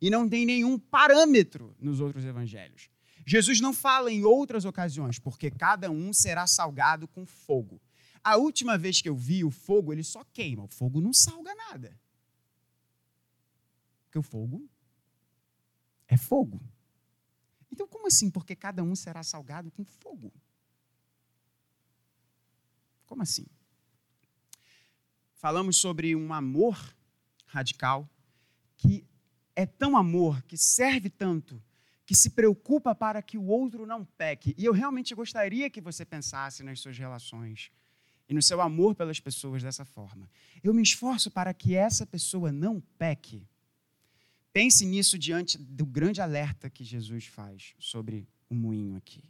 e 0.00 0.08
não 0.10 0.28
tem 0.28 0.46
nenhum 0.46 0.78
parâmetro 0.78 1.74
nos 1.80 1.98
outros 1.98 2.24
evangelhos. 2.24 2.88
Jesus 3.28 3.60
não 3.60 3.74
fala 3.74 4.10
em 4.10 4.24
outras 4.24 4.64
ocasiões, 4.64 5.18
porque 5.18 5.50
cada 5.50 5.90
um 5.90 6.14
será 6.14 6.46
salgado 6.46 7.06
com 7.06 7.26
fogo. 7.26 7.78
A 8.24 8.38
última 8.38 8.78
vez 8.78 9.02
que 9.02 9.08
eu 9.08 9.14
vi 9.14 9.44
o 9.44 9.50
fogo, 9.50 9.92
ele 9.92 10.02
só 10.02 10.24
queima, 10.32 10.64
o 10.64 10.68
fogo 10.68 10.98
não 10.98 11.12
salga 11.12 11.54
nada. 11.54 12.00
Porque 14.04 14.18
o 14.18 14.22
fogo 14.22 14.66
é 16.06 16.16
fogo. 16.16 16.58
Então, 17.70 17.86
como 17.86 18.06
assim? 18.06 18.30
Porque 18.30 18.56
cada 18.56 18.82
um 18.82 18.96
será 18.96 19.22
salgado 19.22 19.70
com 19.72 19.84
fogo? 19.84 20.32
Como 23.04 23.22
assim? 23.22 23.44
Falamos 25.34 25.76
sobre 25.76 26.16
um 26.16 26.32
amor 26.32 26.96
radical 27.44 28.08
que 28.78 29.04
é 29.54 29.66
tão 29.66 29.98
amor, 29.98 30.42
que 30.44 30.56
serve 30.56 31.10
tanto, 31.10 31.62
que 32.08 32.14
se 32.14 32.30
preocupa 32.30 32.94
para 32.94 33.20
que 33.20 33.36
o 33.36 33.44
outro 33.44 33.84
não 33.84 34.02
peque. 34.02 34.54
E 34.56 34.64
eu 34.64 34.72
realmente 34.72 35.14
gostaria 35.14 35.68
que 35.68 35.78
você 35.78 36.06
pensasse 36.06 36.62
nas 36.62 36.80
suas 36.80 36.96
relações 36.96 37.70
e 38.26 38.32
no 38.32 38.40
seu 38.40 38.62
amor 38.62 38.94
pelas 38.94 39.20
pessoas 39.20 39.62
dessa 39.62 39.84
forma. 39.84 40.26
Eu 40.64 40.72
me 40.72 40.82
esforço 40.82 41.30
para 41.30 41.52
que 41.52 41.74
essa 41.74 42.06
pessoa 42.06 42.50
não 42.50 42.80
peque. 42.96 43.46
Pense 44.54 44.86
nisso 44.86 45.18
diante 45.18 45.58
do 45.58 45.84
grande 45.84 46.22
alerta 46.22 46.70
que 46.70 46.82
Jesus 46.82 47.26
faz 47.26 47.74
sobre 47.78 48.26
o 48.48 48.54
moinho 48.54 48.96
aqui, 48.96 49.22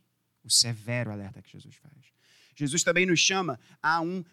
o 0.44 0.48
severo 0.48 1.10
alerta 1.10 1.42
que 1.42 1.50
Jesus 1.50 1.74
faz. 1.74 2.12
Jesus 2.54 2.84
também 2.84 3.04
nos 3.04 3.18
chama 3.18 3.58
a, 3.82 4.00
um, 4.00 4.24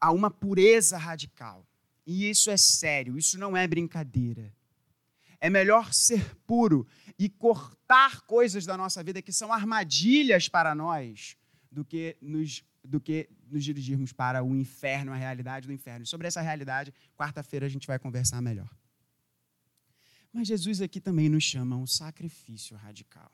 a 0.00 0.10
uma 0.10 0.28
pureza 0.28 0.98
radical. 0.98 1.64
E 2.04 2.28
isso 2.28 2.50
é 2.50 2.56
sério, 2.56 3.16
isso 3.16 3.38
não 3.38 3.56
é 3.56 3.64
brincadeira. 3.68 4.52
É 5.42 5.50
melhor 5.50 5.92
ser 5.92 6.36
puro 6.46 6.86
e 7.18 7.28
cortar 7.28 8.20
coisas 8.20 8.64
da 8.64 8.76
nossa 8.76 9.02
vida 9.02 9.20
que 9.20 9.32
são 9.32 9.52
armadilhas 9.52 10.48
para 10.48 10.72
nós 10.72 11.36
do 11.68 11.84
que 11.84 12.16
nos, 12.22 12.62
do 12.84 13.00
que 13.00 13.28
nos 13.50 13.64
dirigirmos 13.64 14.12
para 14.12 14.44
o 14.44 14.54
inferno, 14.54 15.10
a 15.10 15.16
realidade 15.16 15.66
do 15.66 15.72
inferno. 15.72 16.06
sobre 16.06 16.28
essa 16.28 16.40
realidade, 16.40 16.94
quarta-feira 17.16 17.66
a 17.66 17.68
gente 17.68 17.88
vai 17.88 17.98
conversar 17.98 18.40
melhor. 18.40 18.70
Mas 20.32 20.46
Jesus 20.46 20.80
aqui 20.80 21.00
também 21.00 21.28
nos 21.28 21.42
chama 21.42 21.76
um 21.76 21.88
sacrifício 21.88 22.76
radical. 22.76 23.32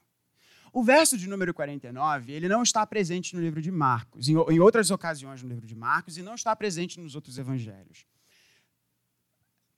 O 0.72 0.82
verso 0.82 1.18
de 1.18 1.28
número 1.28 1.52
49, 1.52 2.32
ele 2.32 2.48
não 2.48 2.62
está 2.62 2.86
presente 2.86 3.36
no 3.36 3.42
livro 3.42 3.60
de 3.60 3.70
Marcos, 3.70 4.30
em 4.30 4.60
outras 4.60 4.90
ocasiões 4.90 5.42
no 5.42 5.48
livro 5.50 5.66
de 5.66 5.74
Marcos, 5.74 6.16
e 6.16 6.22
não 6.22 6.34
está 6.34 6.56
presente 6.56 6.98
nos 6.98 7.14
outros 7.14 7.36
evangelhos. 7.36 8.06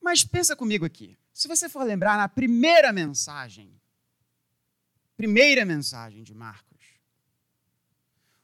Mas 0.01 0.23
pensa 0.23 0.55
comigo 0.55 0.85
aqui. 0.85 1.17
Se 1.33 1.47
você 1.47 1.69
for 1.69 1.83
lembrar 1.83 2.17
na 2.17 2.27
primeira 2.27 2.91
mensagem, 2.91 3.79
primeira 5.15 5.65
mensagem 5.65 6.23
de 6.23 6.33
Marcos, 6.33 6.99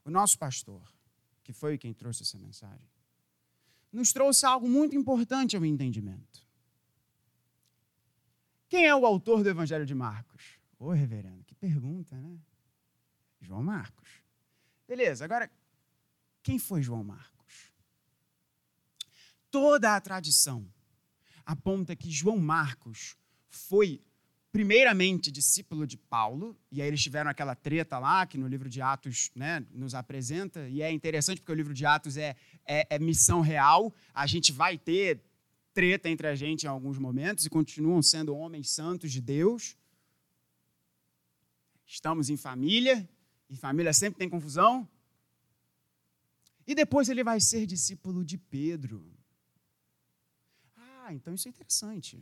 o 0.05 0.09
nosso 0.09 0.37
pastor, 0.37 0.81
que 1.43 1.51
foi 1.51 1.77
quem 1.77 1.93
trouxe 1.93 2.23
essa 2.23 2.37
mensagem, 2.37 2.89
nos 3.91 4.13
trouxe 4.13 4.45
algo 4.45 4.69
muito 4.69 4.95
importante 4.95 5.55
ao 5.55 5.65
entendimento. 5.65 6.45
Quem 8.69 8.85
é 8.85 8.95
o 8.95 9.05
autor 9.05 9.43
do 9.43 9.49
Evangelho 9.49 9.85
de 9.85 9.95
Marcos? 9.95 10.59
Ô, 10.77 10.91
reverendo, 10.91 11.43
que 11.43 11.55
pergunta, 11.55 12.15
né? 12.15 12.37
João 13.41 13.63
Marcos. 13.63 14.21
Beleza, 14.87 15.25
agora, 15.25 15.49
quem 16.43 16.59
foi 16.59 16.81
João 16.81 17.03
Marcos? 17.03 17.71
Toda 19.49 19.95
a 19.95 20.01
tradição 20.01 20.67
aponta 21.47 21.95
que 21.95 22.11
João 22.11 22.37
Marcos 22.37 23.15
foi 23.47 24.01
primeiramente 24.51 25.31
discípulo 25.31 25.87
de 25.87 25.97
Paulo, 25.97 26.57
e 26.69 26.81
aí 26.81 26.87
eles 26.87 27.01
tiveram 27.01 27.29
aquela 27.29 27.55
treta 27.55 27.97
lá, 27.97 28.25
que 28.25 28.37
no 28.37 28.47
livro 28.47 28.69
de 28.69 28.81
Atos 28.81 29.31
né, 29.33 29.65
nos 29.71 29.95
apresenta, 29.95 30.67
e 30.67 30.81
é 30.81 30.91
interessante 30.91 31.39
porque 31.39 31.51
o 31.51 31.55
livro 31.55 31.73
de 31.73 31.85
Atos 31.85 32.17
é, 32.17 32.35
é, 32.65 32.85
é 32.89 32.99
missão 32.99 33.39
real, 33.39 33.93
a 34.13 34.27
gente 34.27 34.51
vai 34.51 34.77
ter 34.77 35.21
treta 35.73 36.09
entre 36.09 36.27
a 36.27 36.35
gente 36.35 36.63
em 36.63 36.67
alguns 36.67 36.97
momentos, 36.97 37.45
e 37.45 37.49
continuam 37.49 38.01
sendo 38.01 38.35
homens 38.35 38.69
santos 38.69 39.11
de 39.11 39.21
Deus. 39.21 39.77
Estamos 41.85 42.29
em 42.29 42.35
família, 42.35 43.07
e 43.49 43.55
família 43.55 43.93
sempre 43.93 44.19
tem 44.19 44.29
confusão. 44.29 44.87
E 46.65 46.75
depois 46.75 47.07
ele 47.07 47.23
vai 47.23 47.39
ser 47.39 47.65
discípulo 47.65 48.25
de 48.25 48.37
Pedro. 48.37 49.16
Ah, 51.07 51.13
então 51.13 51.33
isso 51.33 51.47
é 51.47 51.51
interessante. 51.51 52.21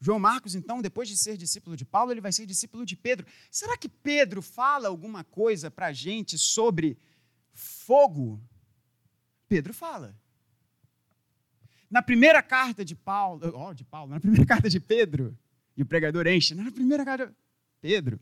João 0.00 0.18
Marcos, 0.18 0.56
então, 0.56 0.82
depois 0.82 1.08
de 1.08 1.16
ser 1.16 1.36
discípulo 1.36 1.76
de 1.76 1.84
Paulo, 1.84 2.10
ele 2.10 2.20
vai 2.20 2.32
ser 2.32 2.44
discípulo 2.44 2.84
de 2.84 2.96
Pedro. 2.96 3.24
Será 3.52 3.78
que 3.78 3.88
Pedro 3.88 4.42
fala 4.42 4.88
alguma 4.88 5.22
coisa 5.22 5.70
para 5.70 5.86
a 5.86 5.92
gente 5.92 6.36
sobre 6.36 6.98
fogo? 7.52 8.42
Pedro 9.48 9.72
fala. 9.72 10.12
Na 11.88 12.02
primeira 12.02 12.42
carta 12.42 12.84
de 12.84 12.96
Paulo, 12.96 13.40
oh, 13.54 13.72
de 13.72 13.84
Paulo, 13.84 14.10
na 14.10 14.18
primeira 14.18 14.44
carta 14.52 14.68
de 14.68 14.80
Pedro, 14.80 15.38
e 15.76 15.82
o 15.82 15.86
pregador 15.86 16.26
enche, 16.26 16.56
na 16.56 16.72
primeira 16.72 17.04
carta 17.04 17.32
Pedro, 17.80 18.18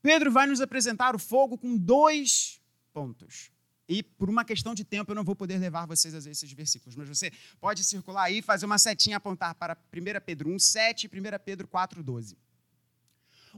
Pedro 0.00 0.32
vai 0.32 0.46
nos 0.46 0.62
apresentar 0.62 1.14
o 1.14 1.18
fogo 1.18 1.58
com 1.58 1.76
dois 1.76 2.62
pontos. 2.94 3.52
E 3.90 4.04
por 4.04 4.30
uma 4.30 4.44
questão 4.44 4.72
de 4.72 4.84
tempo 4.84 5.10
eu 5.10 5.16
não 5.16 5.24
vou 5.24 5.34
poder 5.34 5.58
levar 5.58 5.84
vocês 5.84 6.14
a 6.14 6.30
esses 6.30 6.52
versículos, 6.52 6.94
mas 6.94 7.08
você 7.08 7.32
pode 7.60 7.82
circular 7.82 8.22
aí 8.22 8.40
fazer 8.40 8.64
uma 8.64 8.78
setinha 8.78 9.16
apontar 9.16 9.52
para 9.56 9.76
1 9.92 10.24
Pedro 10.24 10.48
1, 10.54 10.60
7 10.60 11.10
e 11.12 11.18
1 11.18 11.22
Pedro 11.44 11.66
4, 11.66 12.00
12. 12.00 12.38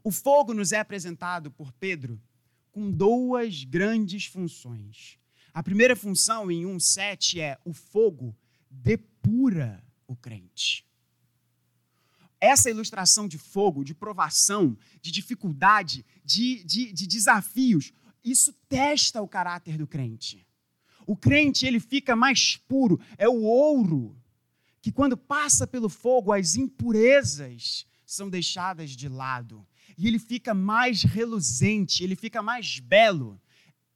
O 0.03 0.11
fogo 0.11 0.55
nos 0.55 0.73
é 0.73 0.79
apresentado 0.79 1.51
por 1.51 1.71
Pedro 1.73 2.19
com 2.71 2.91
duas 2.91 3.65
grandes 3.65 4.25
funções. 4.25 5.19
A 5.53 5.63
primeira 5.63 5.95
função 5.95 6.51
em 6.51 6.65
1,7 6.65 7.39
é 7.39 7.59
o 7.63 7.75
fogo 7.75 8.35
depura 8.71 9.85
o 10.07 10.17
crente. 10.17 10.87
Essa 12.41 12.71
ilustração 12.71 13.29
de 13.29 13.37
fogo, 13.37 13.85
de 13.85 13.95
provação, 13.95 14.79
de 15.03 15.13
dificuldade, 15.13 16.07
de, 16.25 16.65
de, 16.65 16.91
de 16.91 17.07
desafios, 17.07 17.93
isso 18.25 18.53
testa 18.69 19.21
o 19.21 19.29
caráter 19.29 19.77
do 19.77 19.87
crente. 19.87 20.47
O 21.07 21.17
crente, 21.17 21.67
ele 21.67 21.81
fica 21.81 22.15
mais 22.15 22.57
puro, 22.57 23.01
é 23.19 23.29
o 23.29 23.43
ouro 23.43 24.17
que 24.81 24.91
quando 24.91 25.17
passa 25.17 25.67
pelo 25.67 25.89
fogo, 25.89 26.33
as 26.33 26.57
impurezas 26.57 27.87
são 28.05 28.29
deixadas 28.29 28.91
de 28.91 29.09
lado. 29.09 29.67
E 29.97 30.09
ele 30.09 30.19
fica 30.19 30.53
mais 30.53 31.03
reluzente, 31.03 32.03
ele 32.03 32.17
fica 32.17 32.43
mais 32.43 32.81
belo. 32.81 33.41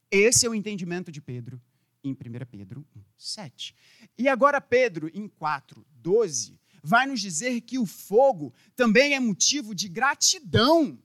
Esse 0.09 0.45
é 0.45 0.49
o 0.49 0.55
entendimento 0.55 1.11
de 1.11 1.21
Pedro 1.21 1.61
em 2.03 2.11
1 2.11 2.15
Pedro 2.49 2.85
1, 2.95 3.01
7. 3.17 3.75
E 4.17 4.29
agora 4.29 4.61
Pedro, 4.61 5.11
em 5.13 5.27
4, 5.27 5.85
12, 5.95 6.57
vai 6.81 7.05
nos 7.05 7.19
dizer 7.19 7.61
que 7.61 7.77
o 7.77 7.85
fogo 7.85 8.53
também 8.75 9.13
é 9.13 9.19
motivo 9.19 9.75
de 9.75 9.89
gratidão 9.89 10.97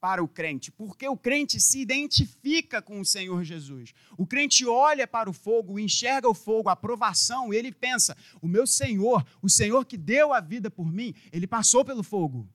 para 0.00 0.24
o 0.24 0.28
crente, 0.28 0.72
porque 0.72 1.06
o 1.06 1.16
crente 1.16 1.60
se 1.60 1.80
identifica 1.80 2.80
com 2.80 3.00
o 3.00 3.04
Senhor 3.04 3.44
Jesus. 3.44 3.92
O 4.16 4.26
crente 4.26 4.64
olha 4.66 5.06
para 5.06 5.28
o 5.28 5.32
fogo, 5.32 5.78
enxerga 5.78 6.28
o 6.28 6.34
fogo, 6.34 6.68
a 6.68 6.76
provação, 6.76 7.52
e 7.52 7.56
ele 7.56 7.70
pensa: 7.70 8.16
o 8.40 8.48
meu 8.48 8.66
Senhor, 8.66 9.24
o 9.42 9.48
Senhor 9.48 9.84
que 9.84 9.98
deu 9.98 10.32
a 10.32 10.40
vida 10.40 10.70
por 10.70 10.90
mim, 10.90 11.14
ele 11.30 11.46
passou 11.46 11.84
pelo 11.84 12.02
fogo. 12.02 12.48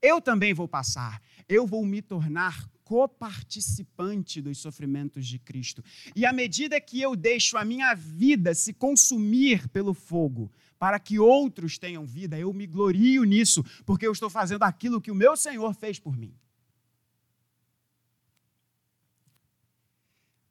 Eu 0.00 0.20
também 0.20 0.52
vou 0.52 0.68
passar, 0.68 1.20
eu 1.48 1.66
vou 1.66 1.84
me 1.84 2.02
tornar 2.02 2.68
coparticipante 2.84 4.40
dos 4.42 4.58
sofrimentos 4.58 5.26
de 5.26 5.38
Cristo. 5.38 5.82
E 6.14 6.26
à 6.26 6.32
medida 6.32 6.80
que 6.80 7.00
eu 7.00 7.16
deixo 7.16 7.56
a 7.56 7.64
minha 7.64 7.94
vida 7.94 8.54
se 8.54 8.74
consumir 8.74 9.66
pelo 9.68 9.94
fogo, 9.94 10.52
para 10.84 11.00
que 11.00 11.18
outros 11.18 11.78
tenham 11.78 12.04
vida, 12.04 12.38
eu 12.38 12.52
me 12.52 12.66
glorio 12.66 13.24
nisso, 13.24 13.64
porque 13.86 14.06
eu 14.06 14.12
estou 14.12 14.28
fazendo 14.28 14.64
aquilo 14.64 15.00
que 15.00 15.10
o 15.10 15.14
meu 15.14 15.34
Senhor 15.34 15.72
fez 15.72 15.98
por 15.98 16.14
mim. 16.14 16.36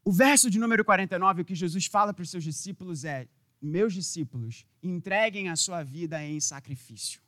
O 0.03 0.11
verso 0.11 0.49
de 0.49 0.57
número 0.57 0.83
49 0.83 1.43
que 1.43 1.53
Jesus 1.53 1.85
fala 1.85 2.15
para 2.15 2.23
os 2.23 2.31
seus 2.31 2.43
discípulos 2.43 3.05
é: 3.05 3.27
Meus 3.61 3.93
discípulos, 3.93 4.65
entreguem 4.81 5.49
a 5.49 5.55
sua 5.55 5.83
vida 5.83 6.19
em 6.25 6.39
sacrifício. 6.39 7.21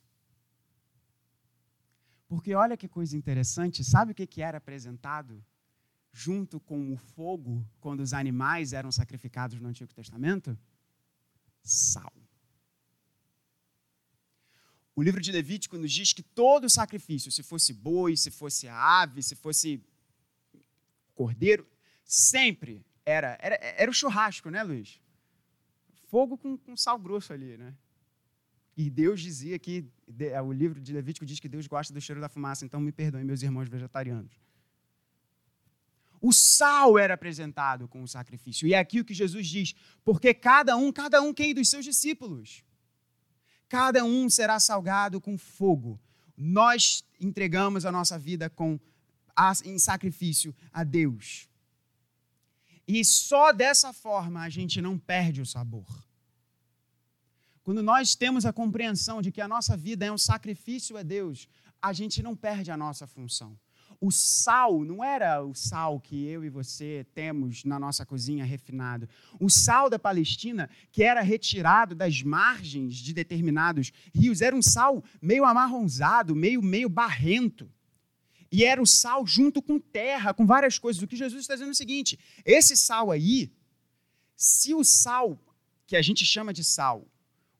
Porque 2.26 2.56
olha 2.56 2.76
que 2.76 2.88
coisa 2.88 3.16
interessante, 3.16 3.84
sabe 3.84 4.10
o 4.10 4.14
que 4.16 4.42
era 4.42 4.58
apresentado 4.58 5.40
junto 6.12 6.58
com 6.58 6.92
o 6.92 6.96
fogo 6.96 7.64
quando 7.78 8.00
os 8.00 8.12
animais 8.12 8.72
eram 8.72 8.90
sacrificados 8.90 9.60
no 9.60 9.68
Antigo 9.68 9.94
Testamento? 9.94 10.58
Sal. 11.62 12.25
O 14.96 15.02
livro 15.02 15.20
de 15.20 15.30
Levítico 15.30 15.76
nos 15.76 15.92
diz 15.92 16.14
que 16.14 16.22
todo 16.22 16.70
sacrifício, 16.70 17.30
se 17.30 17.42
fosse 17.42 17.74
boi, 17.74 18.16
se 18.16 18.30
fosse 18.30 18.66
ave, 18.66 19.22
se 19.22 19.36
fosse 19.36 19.84
cordeiro, 21.14 21.68
sempre 22.02 22.82
era, 23.04 23.36
era, 23.38 23.56
era 23.56 23.90
o 23.90 23.94
churrasco, 23.94 24.48
né, 24.48 24.62
Luiz? 24.62 24.98
Fogo 26.08 26.38
com, 26.38 26.56
com 26.56 26.74
sal 26.74 26.98
grosso 26.98 27.30
ali, 27.34 27.58
né? 27.58 27.74
E 28.74 28.88
Deus 28.88 29.20
dizia 29.20 29.58
que, 29.58 29.86
é, 30.18 30.40
o 30.40 30.50
livro 30.50 30.80
de 30.80 30.94
Levítico 30.94 31.26
diz 31.26 31.40
que 31.40 31.48
Deus 31.48 31.66
gosta 31.66 31.92
do 31.92 32.00
cheiro 32.00 32.20
da 32.20 32.28
fumaça, 32.28 32.64
então 32.64 32.80
me 32.80 32.90
perdoem, 32.90 33.24
meus 33.24 33.42
irmãos 33.42 33.68
vegetarianos. 33.68 34.32
O 36.22 36.32
sal 36.32 36.98
era 36.98 37.14
apresentado 37.14 37.86
com 37.86 38.02
o 38.02 38.08
sacrifício. 38.08 38.66
E 38.66 38.72
é 38.72 38.78
aqui 38.78 39.00
o 39.00 39.04
que 39.04 39.14
Jesus 39.14 39.46
diz: 39.46 39.74
porque 40.02 40.32
cada 40.32 40.74
um, 40.76 40.90
cada 40.90 41.20
um 41.20 41.34
quem 41.34 41.54
dos 41.54 41.68
seus 41.68 41.84
discípulos, 41.84 42.64
cada 43.68 44.04
um 44.04 44.28
será 44.28 44.58
salgado 44.60 45.20
com 45.20 45.36
fogo. 45.36 46.00
Nós 46.36 47.04
entregamos 47.20 47.84
a 47.86 47.92
nossa 47.92 48.18
vida 48.18 48.48
com, 48.50 48.78
em 49.64 49.78
sacrifício 49.78 50.54
a 50.72 50.84
Deus. 50.84 51.48
E 52.86 53.04
só 53.04 53.52
dessa 53.52 53.92
forma 53.92 54.42
a 54.42 54.48
gente 54.48 54.80
não 54.80 54.98
perde 54.98 55.40
o 55.40 55.46
sabor. 55.46 56.06
Quando 57.64 57.82
nós 57.82 58.14
temos 58.14 58.46
a 58.46 58.52
compreensão 58.52 59.20
de 59.20 59.32
que 59.32 59.40
a 59.40 59.48
nossa 59.48 59.76
vida 59.76 60.06
é 60.06 60.12
um 60.12 60.18
sacrifício 60.18 60.96
a 60.96 61.02
Deus, 61.02 61.48
a 61.82 61.92
gente 61.92 62.22
não 62.22 62.36
perde 62.36 62.70
a 62.70 62.76
nossa 62.76 63.06
função. 63.06 63.58
O 64.00 64.10
sal 64.10 64.84
não 64.84 65.02
era 65.02 65.42
o 65.42 65.54
sal 65.54 65.98
que 66.00 66.26
eu 66.26 66.44
e 66.44 66.50
você 66.50 67.06
temos 67.14 67.64
na 67.64 67.78
nossa 67.78 68.04
cozinha 68.04 68.44
refinado. 68.44 69.08
O 69.40 69.48
sal 69.48 69.88
da 69.88 69.98
Palestina, 69.98 70.68
que 70.92 71.02
era 71.02 71.20
retirado 71.20 71.94
das 71.94 72.22
margens 72.22 72.96
de 72.96 73.12
determinados 73.12 73.92
rios, 74.14 74.42
era 74.42 74.54
um 74.54 74.62
sal 74.62 75.02
meio 75.20 75.44
amarronzado, 75.44 76.34
meio, 76.34 76.62
meio 76.62 76.88
barrento. 76.88 77.70
E 78.50 78.64
era 78.64 78.80
o 78.80 78.86
sal 78.86 79.26
junto 79.26 79.60
com 79.60 79.78
terra, 79.78 80.32
com 80.32 80.46
várias 80.46 80.78
coisas. 80.78 81.02
O 81.02 81.06
que 81.06 81.16
Jesus 81.16 81.42
está 81.42 81.54
dizendo 81.54 81.68
é 81.68 81.72
o 81.72 81.76
seguinte: 81.76 82.18
esse 82.44 82.76
sal 82.76 83.10
aí, 83.10 83.52
se 84.36 84.74
o 84.74 84.84
sal 84.84 85.38
que 85.86 85.96
a 85.96 86.02
gente 86.02 86.24
chama 86.24 86.52
de 86.52 86.62
sal, 86.62 87.06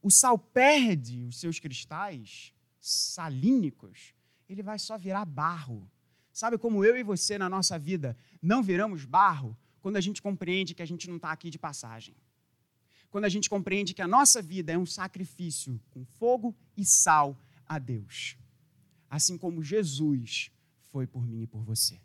o 0.02 0.10
sal 0.10 0.38
perde 0.38 1.24
os 1.24 1.40
seus 1.40 1.58
cristais 1.58 2.52
salínicos, 2.80 4.14
ele 4.48 4.62
vai 4.62 4.78
só 4.78 4.96
virar 4.96 5.24
barro. 5.24 5.90
Sabe 6.36 6.58
como 6.58 6.84
eu 6.84 6.94
e 6.98 7.02
você 7.02 7.38
na 7.38 7.48
nossa 7.48 7.78
vida 7.78 8.14
não 8.42 8.62
viramos 8.62 9.06
barro 9.06 9.56
quando 9.80 9.96
a 9.96 10.02
gente 10.02 10.20
compreende 10.20 10.74
que 10.74 10.82
a 10.82 10.86
gente 10.86 11.08
não 11.08 11.16
está 11.16 11.32
aqui 11.32 11.48
de 11.48 11.58
passagem? 11.58 12.14
Quando 13.08 13.24
a 13.24 13.30
gente 13.30 13.48
compreende 13.48 13.94
que 13.94 14.02
a 14.02 14.06
nossa 14.06 14.42
vida 14.42 14.70
é 14.70 14.76
um 14.76 14.84
sacrifício 14.84 15.80
com 15.88 16.04
fogo 16.04 16.54
e 16.76 16.84
sal 16.84 17.40
a 17.64 17.78
Deus. 17.78 18.36
Assim 19.08 19.38
como 19.38 19.62
Jesus 19.62 20.50
foi 20.92 21.06
por 21.06 21.26
mim 21.26 21.40
e 21.40 21.46
por 21.46 21.62
você. 21.62 21.98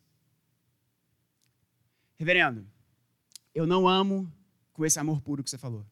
Reverendo, 2.17 2.65
eu 3.53 3.67
não 3.67 3.85
amo 3.85 4.31
com 4.71 4.85
esse 4.85 4.97
amor 4.97 5.19
puro 5.19 5.43
que 5.43 5.49
você 5.49 5.57
falou. 5.57 5.85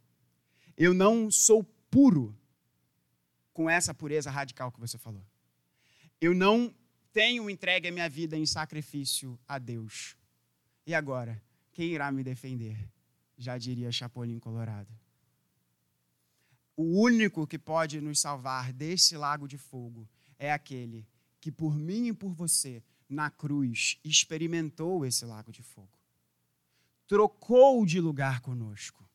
Eu 0.77 0.93
não 0.93 1.29
sou 1.29 1.61
puro 1.91 2.33
com 3.51 3.69
essa 3.69 3.93
pureza 3.93 4.31
radical 4.31 4.71
que 4.71 4.79
você 4.79 4.97
falou. 4.97 5.25
Eu 6.21 6.33
não 6.33 6.73
tenho 7.12 7.49
entregue 7.49 7.88
a 7.88 7.91
minha 7.91 8.10
vida 8.10 8.38
em 8.38 8.45
sacrifício 8.45 9.39
a 9.47 9.57
Deus. 9.57 10.16
E 10.86 10.93
agora, 10.93 11.41
quem 11.72 11.88
irá 11.88 12.12
me 12.12 12.24
defender? 12.24 12.78
Já 13.38 13.57
diria 13.57 13.91
Chapolin 13.91 14.39
Colorado. 14.39 14.93
O 16.76 17.01
único 17.01 17.45
que 17.45 17.60
pode 17.60 17.99
nos 17.99 18.20
salvar 18.20 18.72
desse 18.72 19.18
lago 19.18 19.47
de 19.47 19.57
fogo 19.57 20.07
é 20.38 20.51
aquele 20.51 21.07
que, 21.41 21.51
por 21.51 21.76
mim 21.76 22.07
e 22.07 22.14
por 22.14 22.34
você, 22.34 22.84
na 23.07 23.30
cruz, 23.30 23.99
experimentou 24.03 25.05
esse 25.05 25.26
lago 25.26 25.51
de 25.51 25.62
fogo. 25.62 25.99
Trocou 27.07 27.86
de 27.86 27.99
lugar 27.99 28.39
conosco 28.41 29.10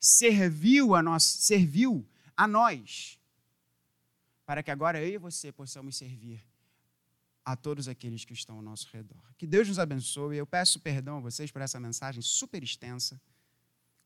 serviu 0.00 0.94
a 0.94 1.02
nós, 1.02 1.22
serviu 1.22 2.08
a 2.34 2.48
nós 2.48 3.20
para 4.46 4.62
que 4.62 4.70
agora 4.70 5.00
eu 5.00 5.14
e 5.14 5.18
você 5.18 5.52
possamos 5.52 5.96
servir 5.96 6.42
a 7.44 7.56
todos 7.56 7.88
aqueles 7.88 8.24
que 8.24 8.32
estão 8.32 8.56
ao 8.56 8.62
nosso 8.62 8.88
redor. 8.92 9.22
Que 9.36 9.46
Deus 9.46 9.68
nos 9.68 9.78
abençoe. 9.78 10.36
Eu 10.36 10.46
peço 10.46 10.80
perdão 10.80 11.18
a 11.18 11.20
vocês 11.20 11.50
por 11.50 11.62
essa 11.62 11.80
mensagem 11.80 12.22
super 12.22 12.62
extensa. 12.62 13.20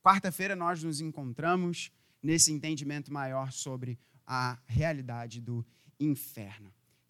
Quarta-feira 0.02 0.54
nós 0.54 0.82
nos 0.82 1.00
encontramos 1.00 1.90
nesse 2.22 2.52
entendimento 2.52 3.12
maior 3.12 3.52
sobre 3.52 3.98
a 4.26 4.58
realidade 4.66 5.40
do 5.40 5.64
inferno. 5.98 6.72